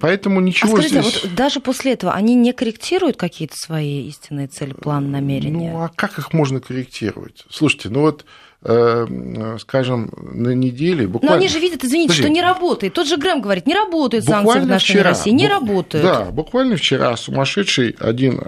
Поэтому 0.00 0.40
ничего 0.40 0.74
а 0.74 0.82
скажите, 0.82 1.02
здесь... 1.02 1.22
вот 1.22 1.34
даже 1.34 1.60
после 1.60 1.92
этого 1.92 2.12
они 2.12 2.34
не 2.34 2.52
корректируют 2.52 3.16
какие-то 3.16 3.56
свои 3.56 4.06
истинные 4.06 4.46
цели, 4.46 4.74
план, 4.74 5.10
намерения? 5.10 5.72
Ну, 5.72 5.82
а 5.82 5.88
как 5.88 6.18
их 6.18 6.32
можно 6.32 6.60
корректировать? 6.60 7.44
Слушайте, 7.50 7.88
ну 7.88 8.02
вот 8.02 8.26
э, 8.62 9.56
скажем, 9.60 10.12
на 10.16 10.50
неделе 10.50 11.06
буквально... 11.06 11.36
Но 11.36 11.40
они 11.40 11.48
же 11.48 11.58
видят, 11.58 11.84
извините, 11.84 12.08
Подожди. 12.08 12.22
что 12.22 12.32
не 12.32 12.42
работает. 12.42 12.92
Тот 12.92 13.06
же 13.06 13.16
Грэм 13.16 13.40
говорит, 13.40 13.66
не 13.66 13.74
работают 13.74 14.24
санкции 14.26 14.60
в 14.60 14.66
нашей 14.66 14.84
вчера, 14.84 15.10
России, 15.10 15.30
не 15.30 15.46
бу... 15.46 15.54
работают. 15.54 16.04
Да, 16.04 16.24
буквально 16.26 16.76
вчера 16.76 17.16
сумасшедший 17.16 17.96
один 17.98 18.40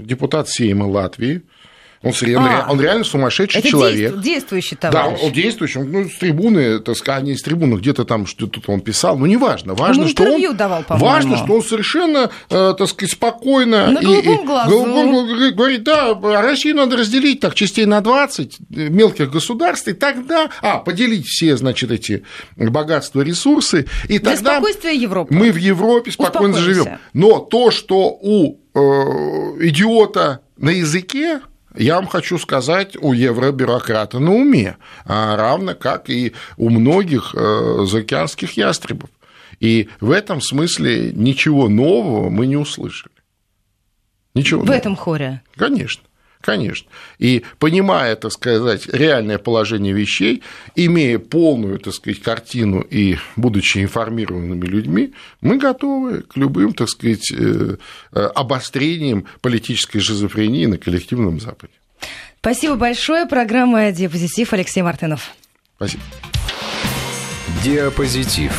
депутат 0.00 0.48
Сейма 0.48 0.84
Латвии, 0.84 1.42
он, 2.04 2.14
а, 2.38 2.66
он 2.70 2.80
реально 2.80 3.04
сумасшедший 3.04 3.60
это 3.60 3.68
человек. 3.68 4.20
действующий 4.20 4.76
товарищ. 4.76 5.20
Да, 5.20 5.26
он 5.26 5.32
действующий. 5.32 5.78
Ну, 5.80 6.08
с 6.08 6.18
трибуны, 6.18 6.78
так 6.80 6.96
сказать, 6.96 7.24
не 7.24 7.36
с 7.36 7.42
трибуны, 7.42 7.76
где-то 7.76 8.04
там 8.04 8.26
что-то 8.26 8.60
он 8.70 8.80
писал. 8.80 9.18
Ну, 9.18 9.26
неважно. 9.26 9.74
Важно, 9.74 10.04
он 10.04 10.08
что 10.08 10.24
он, 10.24 10.56
давал, 10.56 10.84
важно, 10.88 11.36
что 11.38 11.54
он 11.54 11.62
совершенно, 11.62 12.30
э, 12.50 12.74
так 12.76 12.88
сказать, 12.88 13.12
спокойно... 13.12 13.90
На 13.90 14.00
голубом 14.00 14.42
и, 14.42 14.46
глазу. 14.46 14.70
Голубом, 14.70 15.54
говорит, 15.54 15.82
да, 15.84 16.14
Россию 16.42 16.76
надо 16.76 16.96
разделить 16.96 17.40
так 17.40 17.54
частей 17.54 17.86
на 17.86 18.00
20 18.00 18.58
мелких 18.70 19.30
государств, 19.30 19.88
и 19.88 19.92
тогда... 19.92 20.50
А, 20.60 20.78
поделить 20.78 21.26
все, 21.26 21.56
значит, 21.56 21.90
эти 21.90 22.24
богатства, 22.56 23.22
ресурсы, 23.22 23.86
и 24.04 24.18
Для 24.18 24.32
тогда... 24.32 24.56
спокойствия 24.56 24.94
Европы. 24.94 25.34
Мы 25.34 25.50
в 25.50 25.56
Европе 25.56 26.10
спокойно 26.10 26.58
живем. 26.58 26.98
Но 27.12 27.38
то, 27.38 27.70
что 27.70 28.18
у 28.20 28.58
э, 28.74 28.78
идиота 29.68 30.40
на 30.56 30.70
языке 30.70 31.40
я 31.74 31.96
вам 31.96 32.06
хочу 32.06 32.38
сказать, 32.38 32.96
у 32.96 33.12
евробюрократа 33.12 34.18
на 34.18 34.32
уме, 34.32 34.76
а 35.04 35.36
равно 35.36 35.74
как 35.74 36.08
и 36.08 36.32
у 36.56 36.70
многих 36.70 37.34
э, 37.34 37.84
заокеанских 37.86 38.52
ястребов. 38.52 39.10
И 39.60 39.88
в 40.00 40.10
этом 40.10 40.40
смысле 40.40 41.12
ничего 41.12 41.68
нового 41.68 42.30
мы 42.30 42.46
не 42.46 42.56
услышали. 42.56 43.14
Ничего. 44.34 44.60
В 44.60 44.64
нового. 44.64 44.78
этом 44.78 44.96
хоре. 44.96 45.42
Конечно. 45.56 46.02
Конечно. 46.44 46.90
И 47.18 47.42
понимая, 47.58 48.16
так 48.16 48.30
сказать, 48.30 48.86
реальное 48.92 49.38
положение 49.38 49.94
вещей, 49.94 50.42
имея 50.76 51.18
полную, 51.18 51.78
так 51.78 51.94
сказать, 51.94 52.20
картину 52.20 52.82
и 52.82 53.16
будучи 53.34 53.78
информированными 53.78 54.66
людьми, 54.66 55.14
мы 55.40 55.56
готовы 55.56 56.20
к 56.20 56.36
любым, 56.36 56.74
так 56.74 56.90
сказать, 56.90 57.32
э, 57.32 57.76
э, 58.12 58.20
обострениям 58.34 59.24
политической 59.40 60.00
шизофрении 60.00 60.66
на 60.66 60.76
коллективном 60.76 61.40
Западе. 61.40 61.72
Спасибо 62.40 62.74
большое. 62.74 63.24
Программа 63.24 63.90
«Диапозитив» 63.90 64.52
Алексей 64.52 64.82
Мартынов. 64.82 65.30
Спасибо. 65.76 66.02
Диапозитив. 67.64 68.52